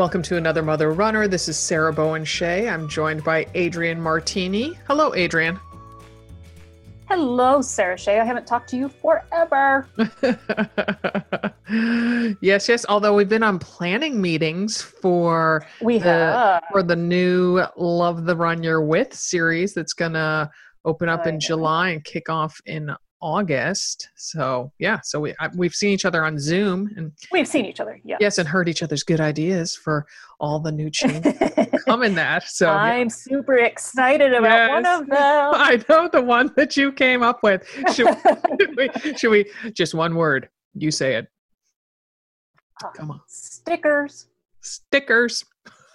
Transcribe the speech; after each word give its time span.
Welcome 0.00 0.22
to 0.22 0.38
another 0.38 0.62
Mother 0.62 0.92
Runner. 0.92 1.28
This 1.28 1.46
is 1.46 1.58
Sarah 1.58 1.92
Bowen 1.92 2.24
Shea. 2.24 2.70
I'm 2.70 2.88
joined 2.88 3.22
by 3.22 3.46
Adrienne 3.54 4.00
Martini. 4.00 4.72
Hello, 4.86 5.14
Adrienne. 5.14 5.60
Hello, 7.06 7.60
Sarah 7.60 7.98
Shea. 7.98 8.18
I 8.18 8.24
haven't 8.24 8.46
talked 8.46 8.70
to 8.70 8.78
you 8.78 8.88
forever. 8.88 9.86
yes, 12.40 12.66
yes. 12.66 12.86
Although 12.88 13.14
we've 13.14 13.28
been 13.28 13.42
on 13.42 13.58
planning 13.58 14.22
meetings 14.22 14.80
for 14.80 15.66
We 15.82 15.98
the, 15.98 16.04
have. 16.04 16.64
for 16.72 16.82
the 16.82 16.96
new 16.96 17.62
Love 17.76 18.24
the 18.24 18.34
Run 18.34 18.62
You're 18.62 18.80
With 18.80 19.12
series 19.12 19.74
that's 19.74 19.92
gonna 19.92 20.50
open 20.86 21.10
up 21.10 21.26
I 21.26 21.28
in 21.28 21.28
oh, 21.28 21.32
know. 21.32 21.40
July 21.40 21.88
and 21.90 22.02
kick 22.04 22.30
off 22.30 22.58
in 22.64 22.90
August. 23.20 24.08
So 24.16 24.72
yeah, 24.78 25.00
so 25.02 25.20
we 25.20 25.34
I, 25.40 25.48
we've 25.54 25.74
seen 25.74 25.90
each 25.90 26.04
other 26.04 26.24
on 26.24 26.38
Zoom 26.38 26.90
and 26.96 27.12
We've 27.30 27.46
seen 27.46 27.66
each 27.66 27.80
other. 27.80 28.00
Yeah. 28.04 28.16
yes, 28.20 28.38
and 28.38 28.48
heard 28.48 28.68
each 28.68 28.82
other's 28.82 29.02
good 29.02 29.20
ideas 29.20 29.74
for 29.74 30.06
all 30.38 30.58
the 30.60 30.72
new 30.72 30.90
changes 30.90 31.34
come 31.86 32.02
in 32.02 32.14
that. 32.14 32.44
So. 32.44 32.70
I'm 32.70 33.10
super 33.10 33.56
excited 33.56 34.32
about 34.32 34.70
one 34.70 34.86
of 34.86 35.00
them. 35.08 35.52
I 35.54 35.82
know 35.88 36.08
the 36.08 36.22
one 36.22 36.52
that 36.56 36.76
you 36.76 36.92
came 36.92 37.22
up 37.22 37.42
with. 37.42 37.66
Should, 37.94 38.08
should 38.58 38.76
we, 38.76 38.90
should 39.16 39.30
we 39.30 39.50
just 39.72 39.94
one 39.94 40.14
word? 40.14 40.48
You 40.74 40.90
say 40.90 41.16
it. 41.16 41.28
Uh, 42.82 42.88
come 42.90 43.10
on. 43.10 43.20
Stickers. 43.26 44.28
Stickers. 44.60 45.44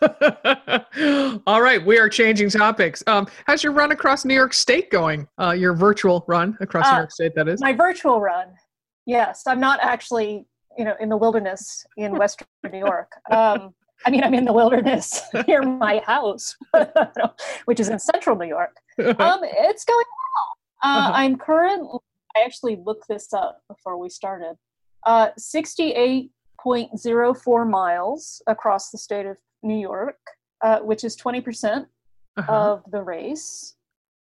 All 1.48 1.62
right, 1.62 1.84
we 1.86 1.98
are 1.98 2.10
changing 2.10 2.50
topics. 2.50 3.04
Um, 3.08 3.28
how's 3.48 3.64
your 3.64 3.74
run 3.74 3.92
across 3.92 4.26
New 4.26 4.34
York 4.34 4.54
State 4.54 4.90
going? 4.92 5.28
Uh, 5.40 5.52
your 5.52 5.74
virtual 5.74 6.24
run 6.28 6.58
across 6.62 6.86
New 6.86 6.96
Uh, 6.96 6.98
York 7.00 7.12
State, 7.12 7.36
that 7.36 7.48
is. 7.48 7.62
My 7.62 7.74
virtual 7.74 8.22
run. 8.22 8.48
Yes, 9.06 9.44
I'm 9.48 9.60
not 9.60 9.80
actually, 9.82 10.46
you 10.78 10.86
know, 10.86 10.96
in 11.00 11.10
the 11.10 11.18
wilderness 11.18 11.86
in 11.98 12.12
Western 12.18 12.48
New 12.72 12.80
York. 12.80 13.12
Um, 13.32 13.74
I 14.06 14.10
mean, 14.12 14.24
I'm 14.24 14.34
in 14.34 14.46
the 14.46 14.54
wilderness 14.54 15.22
near 15.48 15.62
my 15.62 16.00
house, 16.06 16.56
which 17.66 17.80
is 17.80 17.90
in 17.90 17.98
Central 18.00 18.36
New 18.36 18.48
York. 18.48 18.76
Um, 19.00 19.40
it's 19.44 19.86
going 19.86 20.06
well. 20.06 20.48
Uh, 20.84 20.98
Uh-huh. 21.00 21.12
I'm 21.16 21.38
currently. 21.38 22.00
I 22.38 22.42
actually 22.44 22.76
looked 22.86 23.08
this 23.08 23.32
up 23.34 23.62
before 23.70 23.98
we 23.98 24.10
started. 24.10 24.56
Uh, 25.06 25.30
68.04 26.66 27.70
miles 27.70 28.42
across 28.48 28.90
the 28.90 28.98
state 28.98 29.26
of 29.26 29.38
New 29.64 29.78
York, 29.78 30.18
uh, 30.64 30.80
which 30.80 31.04
is 31.04 31.16
20% 31.16 31.86
Uh-huh. 32.38 32.52
of 32.52 32.84
the 32.92 33.02
race. 33.02 33.76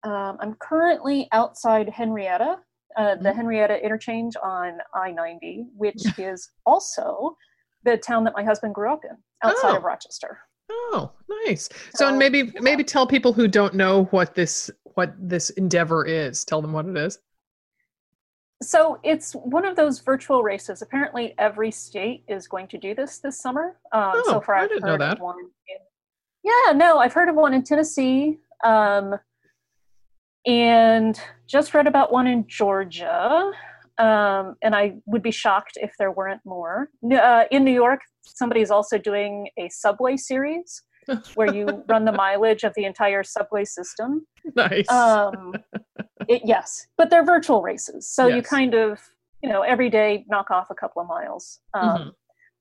Um, 0.04 0.38
I'm 0.40 0.56
currently 0.56 1.28
outside 1.32 1.88
Henrietta, 1.90 2.58
uh, 2.98 3.16
the 3.16 3.30
Mhm. 3.30 3.36
Henrietta 3.36 3.84
interchange 3.86 4.36
on 4.42 4.80
I 4.96 5.12
90, 5.12 5.68
which 5.78 6.02
is 6.18 6.50
also 6.66 7.38
the 7.84 7.98
town 7.98 8.24
that 8.24 8.34
my 8.36 8.44
husband 8.44 8.74
grew 8.74 8.92
up 8.92 9.06
in, 9.06 9.16
outside 9.44 9.76
of 9.76 9.84
Oh. 9.84 9.86
Rochester. 9.86 10.40
Oh, 10.72 11.12
nice. 11.46 11.70
So, 11.94 12.08
and 12.08 12.18
maybe 12.18 12.40
yeah. 12.54 12.62
maybe 12.62 12.84
tell 12.84 13.06
people 13.06 13.34
who 13.34 13.48
don't 13.48 13.74
know 13.76 14.06
what 14.06 14.34
this 14.36 14.72
what 14.96 15.14
this 15.18 15.50
endeavor 15.52 16.06
is. 16.06 16.44
Tell 16.44 16.62
them 16.62 16.74
what 16.74 16.86
it 16.86 16.98
is. 16.98 17.20
So 18.62 19.00
it's 19.04 19.34
one 19.34 19.66
of 19.66 19.76
those 19.76 20.00
virtual 20.00 20.44
races. 20.44 20.82
Apparently, 20.82 21.34
every 21.40 21.72
state 21.72 22.24
is 22.28 22.48
going 22.48 22.68
to 22.68 22.78
do 22.78 22.94
this 22.94 23.18
this 23.20 23.40
summer. 23.40 23.78
Um, 23.92 24.12
Oh, 24.16 24.24
so 24.26 24.42
far, 24.42 24.56
I 24.56 24.64
I've 24.64 24.70
didn't 24.70 24.86
know 24.86 24.98
that. 24.98 25.20
one. 25.20 25.38
In, 25.40 25.78
yeah, 26.44 26.74
no, 26.74 27.00
I've 27.00 27.14
heard 27.14 27.30
of 27.30 27.36
one 27.36 27.54
in 27.54 27.64
Tennessee, 27.64 28.40
um, 28.64 29.16
and 30.46 31.20
just 31.48 31.74
read 31.74 31.88
about 31.88 32.12
one 32.12 32.28
in 32.28 32.46
Georgia. 32.48 33.52
Um, 33.98 34.56
and 34.64 34.76
I 34.76 34.96
would 35.06 35.22
be 35.22 35.32
shocked 35.32 35.74
if 35.76 35.92
there 36.00 36.12
weren't 36.12 36.42
more. 36.46 36.90
Uh, 37.12 37.44
in 37.52 37.64
New 37.64 37.74
York, 37.74 38.02
somebody's 38.26 38.72
also 38.72 38.98
doing 38.98 39.50
a 39.58 39.70
subway 39.70 40.18
series 40.18 40.82
where 41.36 41.48
you 41.48 41.84
run 41.88 42.06
the 42.06 42.12
mileage 42.12 42.64
of 42.64 42.74
the 42.76 42.86
entire 42.86 43.24
subway 43.24 43.66
system. 43.66 44.26
nice. 44.56 44.90
Um, 44.90 45.54
it, 46.28 46.42
yes, 46.46 46.88
but 46.98 47.10
they're 47.10 47.26
virtual 47.26 47.62
races, 47.62 48.08
so 48.10 48.28
you 48.28 48.42
kind 48.42 48.74
of, 48.74 49.00
you 49.42 49.50
know, 49.50 49.62
every 49.64 49.90
day 49.90 50.26
knock 50.30 50.52
off 50.52 50.70
a 50.70 50.76
couple 50.76 51.02
of 51.02 51.08
miles. 51.08 51.60
Um, 51.74 51.82
Mhm. 51.82 52.12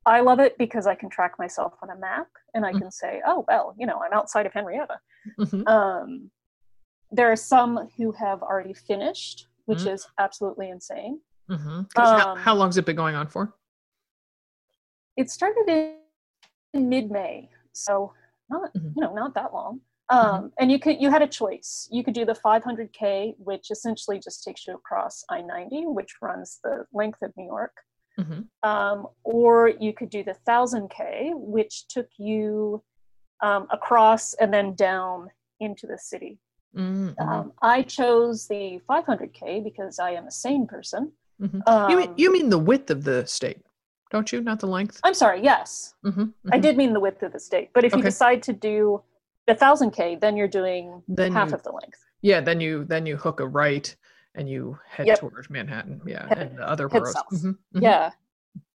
I 0.07 0.21
love 0.21 0.41
it 0.41 0.57
because 0.57 0.87
I 0.87 0.95
can 0.95 1.11
track 1.11 1.39
myself 1.39 1.75
on 1.83 1.91
a 1.91 1.97
map 1.97 2.29
and 2.55 2.65
I 2.65 2.73
Mhm. 2.73 2.79
can 2.79 2.91
say, 2.91 3.21
oh 3.27 3.45
well, 3.49 3.75
you 3.79 3.87
know, 3.87 4.01
I'm 4.03 4.13
outside 4.15 4.47
of 4.47 4.53
Henrietta. 4.55 4.99
Mhm. 5.39 5.69
Um, 5.69 6.31
there 7.11 7.31
are 7.31 7.37
some 7.37 7.89
who 7.99 8.13
have 8.13 8.43
already 8.43 8.73
finished, 8.73 9.49
which 9.67 9.81
Mm. 9.81 9.93
is 9.93 10.07
absolutely 10.19 10.71
insane. 10.71 11.21
Mhm. 11.51 11.93
'Cause 11.95 12.11
how, 12.13 12.31
um, 12.33 12.39
how 12.39 12.55
long's 12.55 12.79
it 12.79 12.87
been 12.87 12.97
going 12.97 13.15
on 13.15 13.27
for? 13.29 13.53
It 15.17 15.31
started 15.31 15.69
in, 15.69 15.97
in 16.73 16.89
mid-May, 16.89 17.51
so 17.73 18.15
not 18.51 18.73
Mhm. 18.75 18.93
you 18.97 19.03
know 19.03 19.15
not 19.15 19.35
that 19.35 19.53
long. 19.53 19.81
Um, 20.11 20.53
And 20.59 20.73
you 20.73 20.79
could 20.81 21.01
you 21.01 21.09
had 21.11 21.23
a 21.23 21.29
choice. 21.29 21.89
You 21.93 22.03
could 22.05 22.15
do 22.15 22.25
the 22.25 22.35
500k, 22.35 23.35
which 23.39 23.71
essentially 23.71 24.19
just 24.19 24.43
takes 24.43 24.67
you 24.67 24.75
across 24.75 25.25
I-90, 25.31 25.87
which 25.95 26.13
runs 26.21 26.59
the 26.65 26.85
length 26.93 27.23
of 27.23 27.31
New 27.37 27.47
York, 27.47 27.75
Mhm. 28.19 28.49
um, 28.65 29.07
or 29.23 29.69
you 29.69 29.93
could 29.93 30.11
do 30.11 30.25
the 30.25 30.35
1000k, 30.45 31.33
which 31.35 31.87
took 31.89 32.09
you 32.19 32.83
um, 33.43 33.69
across 33.71 34.35
and 34.35 34.53
then 34.53 34.75
down 34.75 35.31
into 35.61 35.87
the 35.87 35.97
city. 35.97 36.39
Mm, 36.77 37.15
mhm. 37.15 37.29
Um, 37.29 37.53
I 37.63 37.83
chose 37.83 38.49
the 38.49 38.81
500k 38.89 39.61
because 39.65 39.99
I 39.99 40.11
am 40.11 40.27
a 40.27 40.31
sane 40.31 40.67
person. 40.67 41.13
Mhm. 41.41 41.63
Um, 41.67 41.91
you 41.91 41.97
mean 41.97 42.13
you 42.23 42.33
mean 42.33 42.49
the 42.51 42.59
width 42.59 42.91
of 42.91 43.05
the 43.05 43.25
state, 43.27 43.63
don't 44.11 44.33
you? 44.33 44.41
Not 44.41 44.61
the 44.61 44.67
length. 44.67 45.01
I'm 45.05 45.15
sorry. 45.15 45.43
Yes, 45.43 45.95
Mhm, 46.05 46.33
I 46.53 46.59
mhm. 46.59 46.63
did 46.63 46.77
mean 46.77 46.93
the 46.93 47.01
width 47.01 47.23
of 47.23 47.33
the 47.33 47.41
state, 47.41 47.71
but 47.73 47.85
if 47.85 47.95
you 47.95 48.03
decide 48.03 48.43
to 48.45 48.53
do 48.53 49.03
the 49.47 49.55
thousand 49.55 49.91
k, 49.93 50.17
then 50.17 50.37
you're 50.37 50.49
doing 50.49 51.03
Then 51.09 51.33
half 51.33 51.49
you- 51.51 51.55
of 51.55 51.63
the 51.63 51.73
length. 51.73 51.99
Yeah, 52.23 52.41
then 52.41 52.61
you 52.61 52.85
then 52.85 53.07
you 53.07 53.17
hook 53.17 53.41
a 53.41 53.47
right 53.47 53.95
and 54.35 54.49
you 54.49 54.79
head 54.87 55.07
Yep. 55.07 55.19
towards 55.21 55.51
Manhattan. 55.51 56.01
Yeah, 56.07 56.27
Head- 56.29 56.39
and 56.39 56.59
the 56.59 56.69
other 56.69 56.89
boroughs. 56.89 57.15
Mhm, 57.33 57.57
mhm. 57.75 57.83
Yeah. 57.83 58.11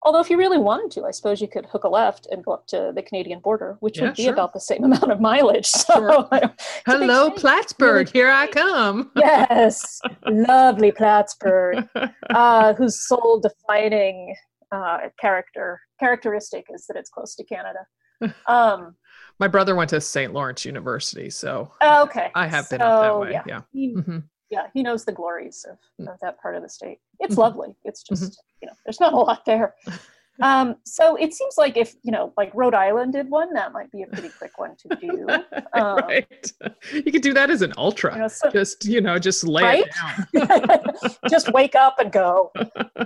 Although 0.04 0.18
if 0.20 0.30
you 0.30 0.36
really 0.36 0.58
wanted 0.58 0.90
to, 0.92 1.04
I 1.04 1.12
suppose 1.12 1.40
you 1.40 1.46
could 1.46 1.66
hook 1.66 1.84
a 1.84 1.88
left 1.88 2.26
and 2.32 2.44
go 2.44 2.50
up 2.52 2.66
to 2.68 2.90
the 2.92 3.02
Canadian 3.02 3.38
border, 3.38 3.76
which 3.80 3.98
Yeah, 3.98 4.06
would 4.06 4.16
be 4.16 4.24
sure. 4.24 4.32
about 4.32 4.52
the 4.52 4.58
same 4.60 4.82
amount 4.84 5.12
of 5.12 5.20
mileage. 5.20 5.66
So, 5.66 5.94
Sure. 5.94 6.28
I 6.32 6.40
don't- 6.40 6.52
it's 6.54 6.82
a 6.86 6.98
big 6.98 7.08
Hello. 7.08 7.30
Plattsburgh. 7.30 8.08
Here 8.12 8.30
I 8.30 8.46
come. 8.48 9.12
yes, 9.16 10.00
lovely 10.26 10.90
Plattsburgh, 11.00 11.88
uh, 12.30 12.74
whose 12.74 13.00
sole 13.06 13.38
defining 13.40 14.34
uh, 14.72 14.98
character 15.20 15.80
characteristic 16.00 16.66
is 16.74 16.86
that 16.86 16.96
it's 16.96 17.10
close 17.10 17.34
to 17.36 17.44
Canada. 17.44 17.80
Um, 18.46 18.94
My 19.40 19.48
brother 19.48 19.74
went 19.74 19.90
to 19.90 20.00
St. 20.00 20.32
Lawrence 20.32 20.64
University, 20.64 21.28
so 21.30 21.72
oh, 21.80 22.02
okay, 22.04 22.30
I 22.34 22.46
have 22.46 22.68
been 22.70 22.80
up 22.80 23.02
that 23.02 23.18
way. 23.18 23.32
Yeah, 23.32 23.42
Yeah. 23.46 23.60
he, 23.72 23.94
Mhm. 23.96 24.22
yeah, 24.48 24.68
he 24.74 24.82
knows 24.84 25.04
the 25.04 25.10
glories 25.12 25.64
of, 25.68 25.76
Mm. 26.00 26.12
of 26.12 26.20
that 26.20 26.40
part 26.40 26.54
of 26.54 26.62
the 26.62 26.68
state. 26.68 26.98
It's 27.18 27.34
Mhm. 27.34 27.38
lovely. 27.38 27.76
It's 27.84 28.02
just 28.04 28.40
you 28.60 28.68
know, 28.68 28.74
there's 28.84 29.00
not 29.00 29.12
a 29.12 29.16
lot 29.16 29.44
there. 29.44 29.74
Um, 30.40 30.76
so 30.86 31.16
it 31.16 31.34
seems 31.34 31.58
like 31.58 31.76
if 31.76 31.94
you 32.02 32.10
know, 32.10 32.32
like 32.38 32.50
Rhode 32.54 32.72
Island 32.74 33.12
did 33.12 33.28
one, 33.28 33.52
that 33.52 33.72
might 33.72 33.90
be 33.92 34.02
a 34.02 34.06
pretty 34.06 34.30
quick 34.30 34.58
one 34.58 34.74
to 34.76 34.96
do. 34.96 35.26
Um, 35.74 35.96
right. 35.98 36.52
You 36.92 37.12
could 37.12 37.20
do 37.22 37.34
that 37.34 37.50
as 37.50 37.60
an 37.60 37.72
ultra. 37.76 38.14
You 38.14 38.20
know, 38.22 38.28
so, 38.28 38.50
just 38.50 38.84
you 38.86 39.02
know, 39.02 39.18
just 39.18 39.44
lay 39.44 39.62
Right? 39.62 39.84
it 39.86 39.92
down. 40.34 41.20
just 41.28 41.52
wake 41.52 41.74
up 41.74 41.98
and 41.98 42.10
go. 42.10 42.50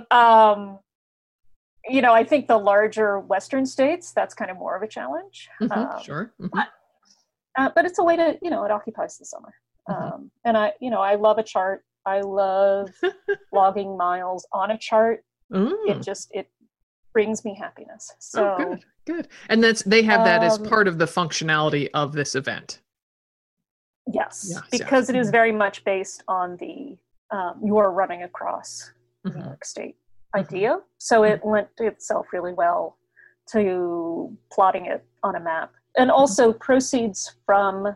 Um, 0.09 0.79
you 1.89 2.01
know, 2.01 2.13
I 2.13 2.23
think 2.23 2.47
the 2.47 2.57
larger 2.57 3.19
Western 3.19 3.65
states, 3.65 4.11
that's 4.11 4.33
kind 4.33 4.51
of 4.51 4.57
more 4.57 4.75
of 4.75 4.83
a 4.83 4.87
challenge. 4.87 5.49
Mhm, 5.61 5.71
Um, 5.95 6.03
sure. 6.03 6.33
mhm. 6.39 6.67
uh, 7.57 7.69
but 7.75 7.85
it's 7.85 7.99
a 7.99 8.03
way 8.03 8.15
to, 8.15 8.37
you 8.41 8.49
know, 8.49 8.63
it 8.65 8.71
occupies 8.71 9.17
the 9.17 9.25
summer. 9.25 9.53
Mhm. 9.89 9.95
Um, 10.13 10.31
and 10.45 10.57
I, 10.57 10.73
you 10.79 10.89
know, 10.89 11.01
I 11.01 11.15
love 11.15 11.37
a 11.37 11.43
chart. 11.43 11.83
I 12.05 12.21
love 12.21 12.89
logging 13.51 13.97
miles 13.97 14.45
on 14.51 14.71
a 14.71 14.77
chart. 14.77 15.23
Mm. 15.51 15.73
It 15.87 16.01
just 16.01 16.29
it 16.33 16.49
brings 17.13 17.43
me 17.45 17.55
happiness. 17.55 18.11
So 18.19 18.55
oh, 18.57 18.57
good, 18.57 18.85
good. 19.05 19.27
And 19.49 19.63
that's 19.63 19.81
they 19.83 20.01
have 20.03 20.23
that 20.25 20.43
as 20.43 20.57
Um, 20.59 20.65
part 20.65 20.87
of 20.87 20.97
the 20.99 21.05
functionality 21.05 21.89
of 21.93 22.13
this 22.13 22.35
event. 22.35 22.81
yes, 24.11 24.47
Yes, 24.49 24.63
because 24.71 25.09
it 25.09 25.15
is 25.15 25.27
Mhm. 25.29 25.31
very 25.31 25.51
much 25.51 25.83
based 25.83 26.23
on 26.27 26.57
the 26.57 26.97
um, 27.29 27.59
you 27.61 27.77
are 27.77 27.91
running 27.91 28.23
across 28.23 28.91
New 29.25 29.31
Mhm. 29.31 29.45
York 29.45 29.65
State. 29.65 29.97
Idea. 30.37 30.79
So 30.97 31.23
it 31.23 31.41
lent 31.45 31.69
itself 31.79 32.27
really 32.33 32.53
well 32.53 32.97
to 33.51 34.35
plotting 34.51 34.85
it 34.87 35.03
on 35.23 35.35
a 35.35 35.39
map. 35.39 35.71
And 35.97 36.11
also, 36.11 36.53
proceeds 36.53 37.35
from 37.45 37.95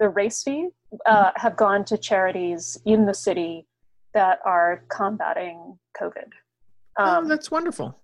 the 0.00 0.08
race 0.08 0.42
fee 0.42 0.68
uh, 1.06 1.30
have 1.36 1.56
gone 1.56 1.84
to 1.86 1.98
charities 1.98 2.78
in 2.86 3.06
the 3.06 3.14
city 3.14 3.66
that 4.14 4.38
are 4.44 4.84
combating 4.88 5.78
COVID. 6.00 6.28
oh, 6.98 7.04
Um, 7.04 7.28
that's 7.28 7.50
wonderful. 7.50 7.98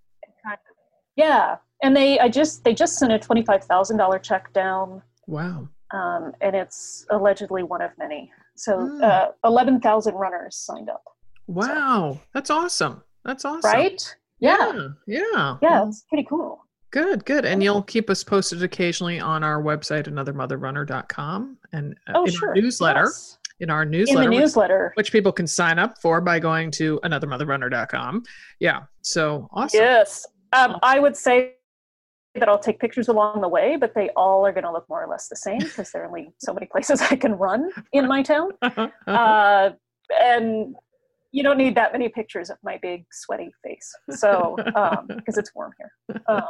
yeah, 1.17 1.56
and 1.82 1.96
they 1.96 2.19
I 2.19 2.29
just 2.29 2.64
they 2.64 2.75
just 2.75 2.99
sent 2.99 3.12
a 3.12 3.19
twenty 3.19 3.43
five 3.44 3.64
thousand 3.64 3.96
dollar 3.96 4.19
check 4.19 4.52
down, 4.52 5.02
Wow. 5.26 5.69
um, 5.93 6.32
and 6.40 6.55
it's 6.55 7.06
allegedly 7.11 7.62
one 7.62 7.82
of 7.82 7.90
many. 7.99 8.31
So 8.56 8.76
Mm. 8.79 9.02
uh, 9.02 9.32
eleven 9.44 9.81
thousand 9.81 10.14
runners 10.14 10.56
signed 10.56 10.90
up. 10.90 11.05
Wow. 11.46 12.20
That's 12.35 12.50
awesome. 12.50 13.02
That's 13.28 13.44
awesome. 13.44 13.70
Right? 13.70 14.16
Yeah. 14.40 14.72
Yeah. 14.72 14.88
Yeah. 15.06 15.56
Yeah, 15.60 15.86
it's 15.86 16.04
pretty 16.08 16.25
cool. 16.28 16.64
Good, 16.90 17.26
good. 17.26 17.44
And 17.44 17.62
you'll 17.62 17.82
keep 17.82 18.08
us 18.08 18.25
posted 18.25 18.62
occasionally 18.62 19.20
on 19.20 19.44
our 19.44 19.62
website, 19.62 20.08
anothermotherrunner.com, 20.08 21.58
and 21.75 21.94
uh, 22.08 22.12
Oh, 22.14 22.25
in 22.25 22.30
sure. 22.32 22.48
our 22.48 22.54
newsletter. 22.54 23.02
Yes. 23.04 23.38
In 23.60 23.69
our 23.70 23.82
In 23.82 23.90
newsletter, 23.90 24.22
the 24.22 24.28
which- 24.30 24.38
newsletter. 24.40 24.92
which 24.94 25.12
people 25.12 25.30
can 25.32 25.46
sign 25.46 25.78
up 25.78 26.00
for 26.00 26.20
by 26.22 26.38
going 26.38 26.70
to 26.72 26.98
anothermotherrunner.com. 27.04 28.22
Yeah. 28.60 28.84
So 29.02 29.48
awesome. 29.52 29.78
Yes. 29.80 30.26
Um, 30.54 30.78
I 30.82 30.98
would 30.98 31.14
say 31.16 31.56
that 32.36 32.48
I'll 32.48 32.58
take 32.58 32.80
pictures 32.80 33.08
along 33.08 33.42
the 33.42 33.48
way, 33.48 33.76
but 33.76 33.94
they 33.94 34.08
all 34.16 34.46
are 34.46 34.52
going 34.52 34.64
to 34.64 34.72
look 34.72 34.88
more 34.88 35.02
or 35.04 35.08
less 35.08 35.28
the 35.28 35.36
same 35.36 35.58
because 35.58 35.90
there 35.92 36.04
are 36.04 36.06
only 36.06 36.32
so 36.38 36.54
many 36.54 36.66
places 36.72 37.02
I 37.02 37.16
can 37.16 37.32
run 37.32 37.69
in 37.92 38.08
my 38.08 38.22
town. 38.22 38.52
Uh, 39.06 39.70
and 40.22 40.75
you 41.32 41.42
don't 41.42 41.58
need 41.58 41.75
that 41.76 41.92
many 41.92 42.08
pictures 42.08 42.50
of 42.50 42.56
my 42.62 42.78
big 42.80 43.04
sweaty 43.12 43.50
face. 43.62 43.94
So, 44.10 44.56
because 45.08 45.36
it's 45.36 45.54
warm 45.54 45.72
here. 45.78 46.22
Um, 46.26 46.42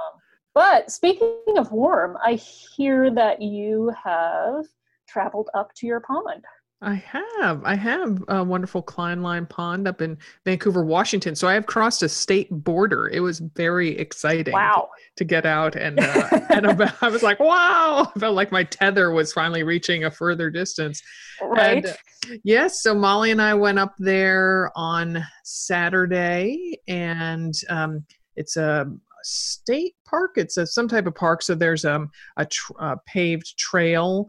but 0.55 0.91
speaking 0.91 1.57
of 1.57 1.71
warm, 1.73 2.17
I 2.25 2.35
hear 2.35 3.11
that 3.13 3.41
you 3.43 3.93
have 4.03 4.67
traveled 5.09 5.49
up 5.55 5.73
to 5.77 5.87
your 5.87 6.01
pond. 6.01 6.45
I 6.81 6.95
have. 6.95 7.65
I 7.65 7.75
have 7.75 8.23
a 8.29 8.45
wonderful 8.45 8.85
Klineline 8.85 9.49
Pond 9.49 9.89
up 9.89 10.01
in 10.01 10.17
Vancouver, 10.45 10.85
Washington. 10.85 11.35
So 11.35 11.49
I 11.49 11.55
have 11.55 11.67
crossed 11.67 12.05
a 12.05 12.09
state 12.09 12.49
border. 12.51 13.09
It 13.09 13.19
was 13.19 13.41
very 13.41 13.99
exciting 13.99 14.55
Wow. 14.55 14.91
to 15.17 15.25
get 15.25 15.45
out 15.45 15.75
and 15.75 15.99
uh, 15.99 16.41
and 16.51 16.67
about, 16.67 16.95
I 17.03 17.09
was 17.09 17.25
like, 17.25 17.41
wow! 17.41 18.13
I 18.15 18.19
felt 18.19 18.37
like 18.37 18.53
my 18.53 18.63
tether 18.63 19.11
was 19.11 19.33
finally 19.33 19.65
reaching 19.65 20.05
a 20.05 20.11
further 20.11 20.51
distance. 20.51 21.03
Right. 21.43 21.85
And, 21.85 21.87
uh, 21.87 22.37
yes, 22.45 22.81
so 22.81 22.95
Molly 22.95 23.33
and 23.33 23.43
I 23.43 23.55
went 23.55 23.81
up 23.81 23.95
there 23.99 24.71
on 24.77 25.25
Saturday, 25.43 26.79
and 26.87 27.55
um, 27.71 28.05
it's 28.37 28.57
a 28.57 28.87
state 29.25 29.97
park. 30.07 30.33
It's 30.37 30.57
a 30.57 30.67
some 30.67 30.87
type 30.87 31.07
of 31.09 31.15
park. 31.17 31.43
So 31.43 31.57
there's 31.57 31.85
um, 31.85 32.11
a 32.37 32.47
tr- 32.47 32.73
uh, 32.79 32.97
paved 33.05 33.59
trail, 33.59 34.29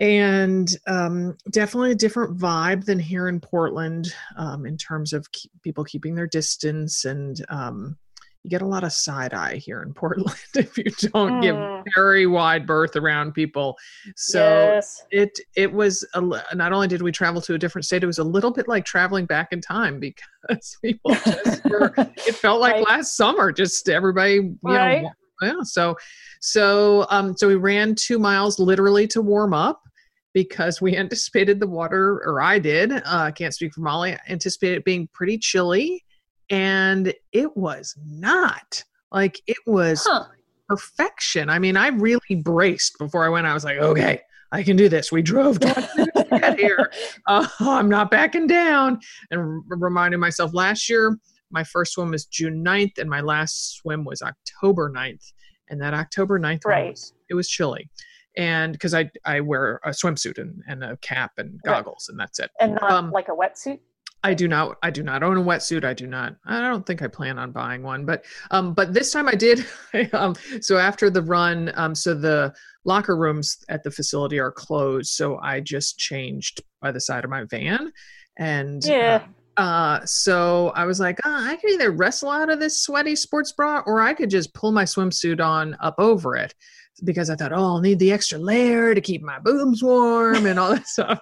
and 0.00 0.74
um, 0.86 1.36
definitely 1.50 1.92
a 1.92 1.94
different 1.94 2.36
vibe 2.38 2.84
than 2.86 2.98
here 2.98 3.28
in 3.28 3.38
Portland 3.38 4.12
um, 4.36 4.66
in 4.66 4.76
terms 4.76 5.12
of 5.12 5.30
keep, 5.32 5.52
people 5.62 5.84
keeping 5.84 6.14
their 6.14 6.26
distance 6.26 7.04
and. 7.04 7.44
Um, 7.48 7.96
you 8.42 8.48
get 8.48 8.62
a 8.62 8.66
lot 8.66 8.84
of 8.84 8.92
side 8.94 9.34
eye 9.34 9.56
here 9.56 9.82
in 9.82 9.92
Portland 10.02 10.34
if 10.54 10.78
you 10.78 10.84
don't 11.10 11.42
give 11.42 11.56
Mm. 11.56 11.84
very 11.94 12.26
wide 12.26 12.66
berth 12.66 12.96
around 12.96 13.32
people. 13.34 13.76
So 14.16 14.72
yes. 14.72 15.02
it 15.10 15.38
it 15.56 15.70
was 15.70 16.08
a, 16.14 16.22
not 16.54 16.72
only 16.72 16.88
did 16.88 17.02
we 17.02 17.12
travel 17.12 17.42
to 17.42 17.52
a 17.52 17.58
different 17.58 17.84
state, 17.84 18.02
it 18.02 18.06
was 18.06 18.16
a 18.16 18.24
little 18.24 18.50
bit 18.50 18.66
like 18.66 18.86
traveling 18.86 19.26
back 19.26 19.48
in 19.52 19.60
time 19.60 20.00
because 20.00 20.78
people 20.82 21.10
just 21.16 21.62
were. 21.68 21.92
It 21.98 22.34
felt 22.34 22.62
like 22.62 22.76
Right. 22.76 22.86
last 22.88 23.14
summer, 23.14 23.52
just 23.52 23.90
everybody, 23.90 24.36
you 24.36 24.58
Right. 24.62 25.02
know. 25.02 25.10
Yeah. 25.42 25.62
So 25.64 25.96
so 26.40 27.06
um 27.10 27.36
so 27.36 27.46
we 27.46 27.56
ran 27.56 27.94
two 27.94 28.18
miles 28.18 28.58
literally 28.58 29.06
to 29.08 29.20
warm 29.20 29.52
up 29.52 29.82
because 30.34 30.80
we 30.80 30.96
anticipated 30.96 31.60
the 31.60 31.66
water, 31.66 32.22
or 32.24 32.40
I 32.40 32.58
did. 32.58 32.92
Uh, 33.04 33.30
can't 33.32 33.54
speak 33.54 33.72
for 33.74 33.80
Molly. 33.82 34.16
Anticipated 34.28 34.78
it 34.78 34.84
being 34.84 35.08
pretty 35.12 35.38
chilly, 35.38 36.02
and 36.50 37.12
it 37.32 37.56
was 37.56 37.96
not. 38.06 38.82
Like 39.12 39.40
it 39.46 39.56
was 39.66 40.06
Huh. 40.08 40.26
perfection. 40.68 41.50
I 41.50 41.58
mean, 41.58 41.76
I 41.76 41.88
really 41.88 42.36
braced 42.42 42.98
before 42.98 43.24
I 43.24 43.28
went. 43.28 43.46
I 43.46 43.54
was 43.54 43.64
like, 43.64 43.78
okay, 43.78 44.20
I 44.52 44.62
can 44.62 44.76
do 44.76 44.88
this. 44.88 45.10
We 45.12 45.22
drove 45.22 45.58
20 45.60 45.80
minutes 45.96 46.20
to 46.30 46.38
get 46.38 46.58
here. 46.58 46.90
Uh, 47.26 47.46
I'm 47.60 47.88
not 47.88 48.10
backing 48.10 48.46
down. 48.46 49.00
And 49.30 49.40
r- 49.40 49.60
reminding 49.78 50.20
myself 50.20 50.54
last 50.54 50.88
year, 50.88 51.16
my 51.50 51.64
first 51.64 51.94
swim 51.94 52.10
was 52.12 52.26
June 52.26 52.64
9th, 52.64 52.98
and 52.98 53.10
my 53.10 53.20
last 53.20 53.76
swim 53.78 54.04
was 54.04 54.22
October 54.22 54.92
9th. 54.94 55.32
And 55.68 55.80
that 55.82 55.94
October 55.94 56.38
9th, 56.38 56.64
Right. 56.64 56.90
was, 56.90 57.12
it 57.28 57.34
was 57.34 57.48
chilly. 57.48 57.88
And 58.36 58.72
because 58.72 58.94
I, 58.94 59.10
I 59.24 59.40
wear 59.40 59.80
a 59.84 59.90
swimsuit 59.90 60.38
and, 60.38 60.62
and 60.68 60.84
a 60.84 60.96
cap 60.98 61.32
and 61.38 61.60
Right. 61.66 61.76
goggles, 61.76 62.08
and 62.08 62.18
that's 62.18 62.38
it. 62.38 62.50
and 62.60 62.74
not 62.80 62.90
um, 62.90 63.10
like 63.10 63.28
a 63.28 63.32
wetsuit. 63.32 63.80
I 64.22 64.34
do 64.34 64.48
not. 64.48 64.76
I 64.82 64.90
do 64.90 65.02
not 65.02 65.22
own 65.22 65.38
a 65.38 65.42
wetsuit. 65.42 65.82
I 65.82 65.94
do 65.94 66.06
not. 66.06 66.36
I 66.44 66.60
don't 66.60 66.84
think 66.84 67.00
I 67.00 67.06
plan 67.08 67.38
on 67.38 67.52
buying 67.52 67.82
one. 67.82 68.04
But 68.04 68.24
um, 68.50 68.74
but 68.74 68.92
this 68.92 69.10
time 69.12 69.26
I 69.28 69.34
did. 69.34 69.64
um, 70.12 70.34
so 70.60 70.76
after 70.76 71.08
the 71.08 71.22
run, 71.22 71.72
um, 71.74 71.94
so 71.94 72.14
the 72.14 72.52
locker 72.84 73.16
rooms 73.16 73.64
at 73.70 73.82
the 73.82 73.90
facility 73.90 74.38
are 74.38 74.52
closed. 74.52 75.12
So 75.14 75.38
I 75.38 75.60
just 75.60 75.98
changed 75.98 76.62
by 76.82 76.92
the 76.92 77.00
side 77.00 77.24
of 77.24 77.30
my 77.30 77.44
van, 77.44 77.92
and 78.38 78.84
Yeah. 78.84 79.22
uh, 79.56 79.60
uh, 79.60 80.00
so 80.04 80.68
I 80.76 80.84
was 80.84 81.00
like, 81.00 81.18
oh, 81.24 81.30
I 81.48 81.56
could 81.56 81.70
either 81.70 81.90
wrestle 81.90 82.30
out 82.30 82.50
of 82.50 82.60
this 82.60 82.80
sweaty 82.80 83.16
sports 83.16 83.52
bra, 83.52 83.82
or 83.86 84.00
I 84.00 84.14
could 84.14 84.30
just 84.30 84.52
pull 84.54 84.70
my 84.72 84.84
swimsuit 84.84 85.40
on 85.40 85.76
up 85.80 85.94
over 85.98 86.36
it. 86.36 86.54
Because 87.04 87.30
I 87.30 87.36
thought, 87.36 87.52
oh, 87.52 87.56
I'll 87.56 87.80
need 87.80 87.98
the 87.98 88.12
extra 88.12 88.38
layer 88.38 88.94
to 88.94 89.00
keep 89.00 89.22
my 89.22 89.38
boobs 89.38 89.82
warm 89.82 90.46
and 90.46 90.58
all 90.58 90.74
that 90.74 90.86
stuff 90.88 91.20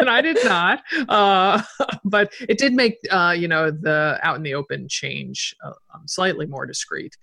and 0.00 0.10
I 0.10 0.20
did 0.20 0.38
not. 0.44 0.82
Uh, 1.08 1.62
but 2.04 2.32
it 2.48 2.58
did 2.58 2.72
make 2.72 2.98
uh, 3.10 3.34
you 3.36 3.46
know 3.46 3.70
the 3.70 4.18
out 4.22 4.36
in 4.36 4.42
the 4.42 4.54
open 4.54 4.88
change 4.88 5.54
uh, 5.64 5.72
um, 5.94 6.06
slightly 6.06 6.46
more 6.46 6.66
discreet. 6.66 7.16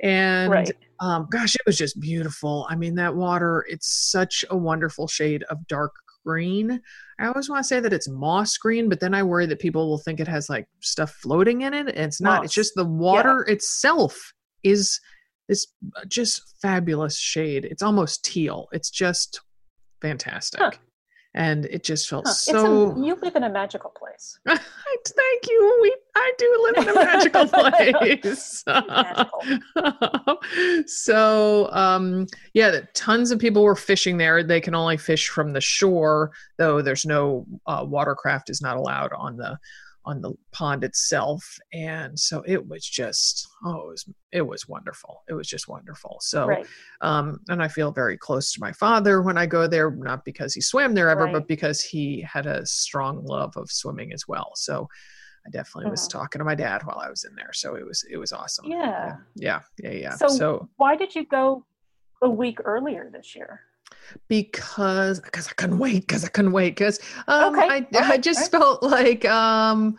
And 0.00 0.50
right. 0.50 0.72
um, 1.00 1.28
gosh, 1.30 1.54
it 1.54 1.62
was 1.66 1.78
just 1.78 2.00
beautiful. 2.00 2.66
I 2.68 2.76
mean, 2.76 2.96
that 2.96 3.14
water, 3.14 3.64
it's 3.68 4.10
such 4.10 4.44
a 4.50 4.56
wonderful 4.56 5.06
shade 5.06 5.44
of 5.44 5.66
dark 5.68 5.94
green. 6.26 6.80
I 7.20 7.26
always 7.26 7.48
want 7.48 7.62
to 7.62 7.68
say 7.68 7.78
that 7.78 7.92
it's 7.92 8.08
moss 8.08 8.56
green, 8.56 8.88
but 8.88 8.98
then 8.98 9.14
I 9.14 9.22
worry 9.22 9.46
that 9.46 9.60
people 9.60 9.88
will 9.88 9.98
think 9.98 10.18
it 10.18 10.26
has 10.26 10.48
like 10.48 10.66
stuff 10.80 11.12
floating 11.12 11.62
in 11.62 11.74
it. 11.74 11.88
And 11.88 12.06
it's 12.06 12.20
not. 12.20 12.38
Moss. 12.38 12.46
It's 12.46 12.54
just 12.54 12.74
the 12.74 12.84
water 12.84 13.42
itself 13.42 14.32
is 14.64 15.00
this 15.48 15.66
just 16.08 16.54
fabulous 16.62 17.18
shade. 17.18 17.64
It's 17.64 17.82
almost 17.82 18.24
teal. 18.24 18.68
It's 18.72 18.90
just 18.90 19.40
fantastic. 20.00 20.60
Huh. 20.60 20.70
And 21.36 21.64
it 21.66 21.82
just 21.82 22.08
felt 22.08 22.26
Huh. 22.28 22.32
so. 22.32 22.90
It's 22.90 22.98
a, 22.98 23.04
you 23.04 23.14
live 23.20 23.34
in 23.34 23.42
a 23.42 23.50
magical 23.50 23.90
place. 23.90 24.38
Thank 24.46 25.48
you. 25.48 25.78
We 25.82 25.96
I 26.16 26.32
do 26.38 26.72
live 26.76 26.86
in 26.86 26.90
a 26.90 26.94
magical 26.94 27.46
place. 28.28 28.62
Magical. 28.66 30.38
so 30.86 31.68
um 31.72 32.26
yeah, 32.54 32.80
tons 32.94 33.30
of 33.30 33.38
people 33.38 33.64
were 33.64 33.74
fishing 33.74 34.16
there. 34.16 34.42
They 34.42 34.60
can 34.60 34.74
only 34.74 34.96
fish 34.96 35.28
from 35.28 35.52
the 35.52 35.60
shore, 35.60 36.32
though 36.58 36.82
there's 36.82 37.04
no 37.04 37.46
uh, 37.66 37.84
watercraft 37.86 38.48
is 38.50 38.60
not 38.62 38.76
allowed 38.76 39.12
on 39.12 39.36
the 39.36 39.58
on 40.06 40.20
the 40.20 40.32
pond 40.52 40.84
itself. 40.84 41.58
And 41.72 42.18
so 42.18 42.42
it 42.46 42.66
was 42.68 42.84
just 42.86 43.48
oh 43.64 43.80
it 43.82 43.86
was 43.88 44.04
it 44.32 44.42
was 44.42 44.68
wonderful. 44.68 45.22
It 45.28 45.34
was 45.34 45.48
just 45.48 45.68
wonderful. 45.68 46.18
So 46.20 46.46
Right. 46.46 46.66
um, 47.00 47.40
and 47.48 47.62
I 47.62 47.68
feel 47.68 47.90
very 47.92 48.18
close 48.18 48.52
to 48.52 48.60
my 48.60 48.72
father 48.72 49.22
when 49.22 49.38
I 49.38 49.46
go 49.46 49.66
there, 49.66 49.90
not 49.90 50.24
because 50.24 50.52
he 50.54 50.60
swam 50.60 50.94
there 50.94 51.08
ever, 51.08 51.24
Right. 51.24 51.32
but 51.32 51.48
because 51.48 51.80
he 51.82 52.20
had 52.20 52.46
a 52.46 52.66
strong 52.66 53.24
love 53.24 53.56
of 53.56 53.70
swimming 53.70 54.12
as 54.12 54.26
well. 54.28 54.52
So 54.56 54.88
I 55.46 55.50
definitely 55.50 55.90
was 55.90 56.06
Mhm. 56.08 56.12
talking 56.12 56.38
to 56.40 56.44
my 56.44 56.54
dad 56.54 56.82
while 56.84 56.98
I 56.98 57.08
was 57.10 57.24
in 57.24 57.34
there. 57.34 57.52
So 57.52 57.74
it 57.76 57.84
was 57.86 58.04
it 58.10 58.16
was 58.18 58.32
awesome. 58.32 58.66
Yeah. 58.66 59.16
yeah, 59.34 59.60
yeah, 59.82 59.90
yeah. 59.90 60.14
So- 60.16 60.28
so 60.28 60.68
Why 60.76 60.96
did 60.96 61.14
you 61.14 61.24
go 61.26 61.64
a 62.22 62.28
week 62.30 62.58
earlier 62.64 63.10
this 63.10 63.34
year? 63.36 63.60
Because 64.28 65.20
because 65.20 65.48
I 65.48 65.52
couldn't 65.52 65.78
wait 65.78 66.06
because 66.06 66.24
I 66.24 66.28
couldn't 66.28 66.52
wait 66.52 66.70
because 66.70 67.00
um, 67.28 67.54
Okay, 67.54 67.68
I 67.68 67.86
I 67.94 68.18
just 68.18 68.50
felt 68.50 68.82
like 68.82 69.24
um 69.24 69.96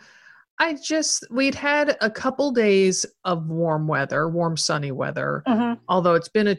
I 0.58 0.74
just 0.74 1.24
we'd 1.30 1.54
had 1.54 1.96
a 2.00 2.10
couple 2.10 2.50
days 2.50 3.04
of 3.24 3.46
warm 3.48 3.86
weather, 3.86 4.28
warm 4.28 4.56
sunny 4.56 4.90
weather. 4.92 5.42
Mhm. 5.46 5.78
Although 5.88 6.14
it's 6.14 6.28
been 6.30 6.48
a 6.48 6.56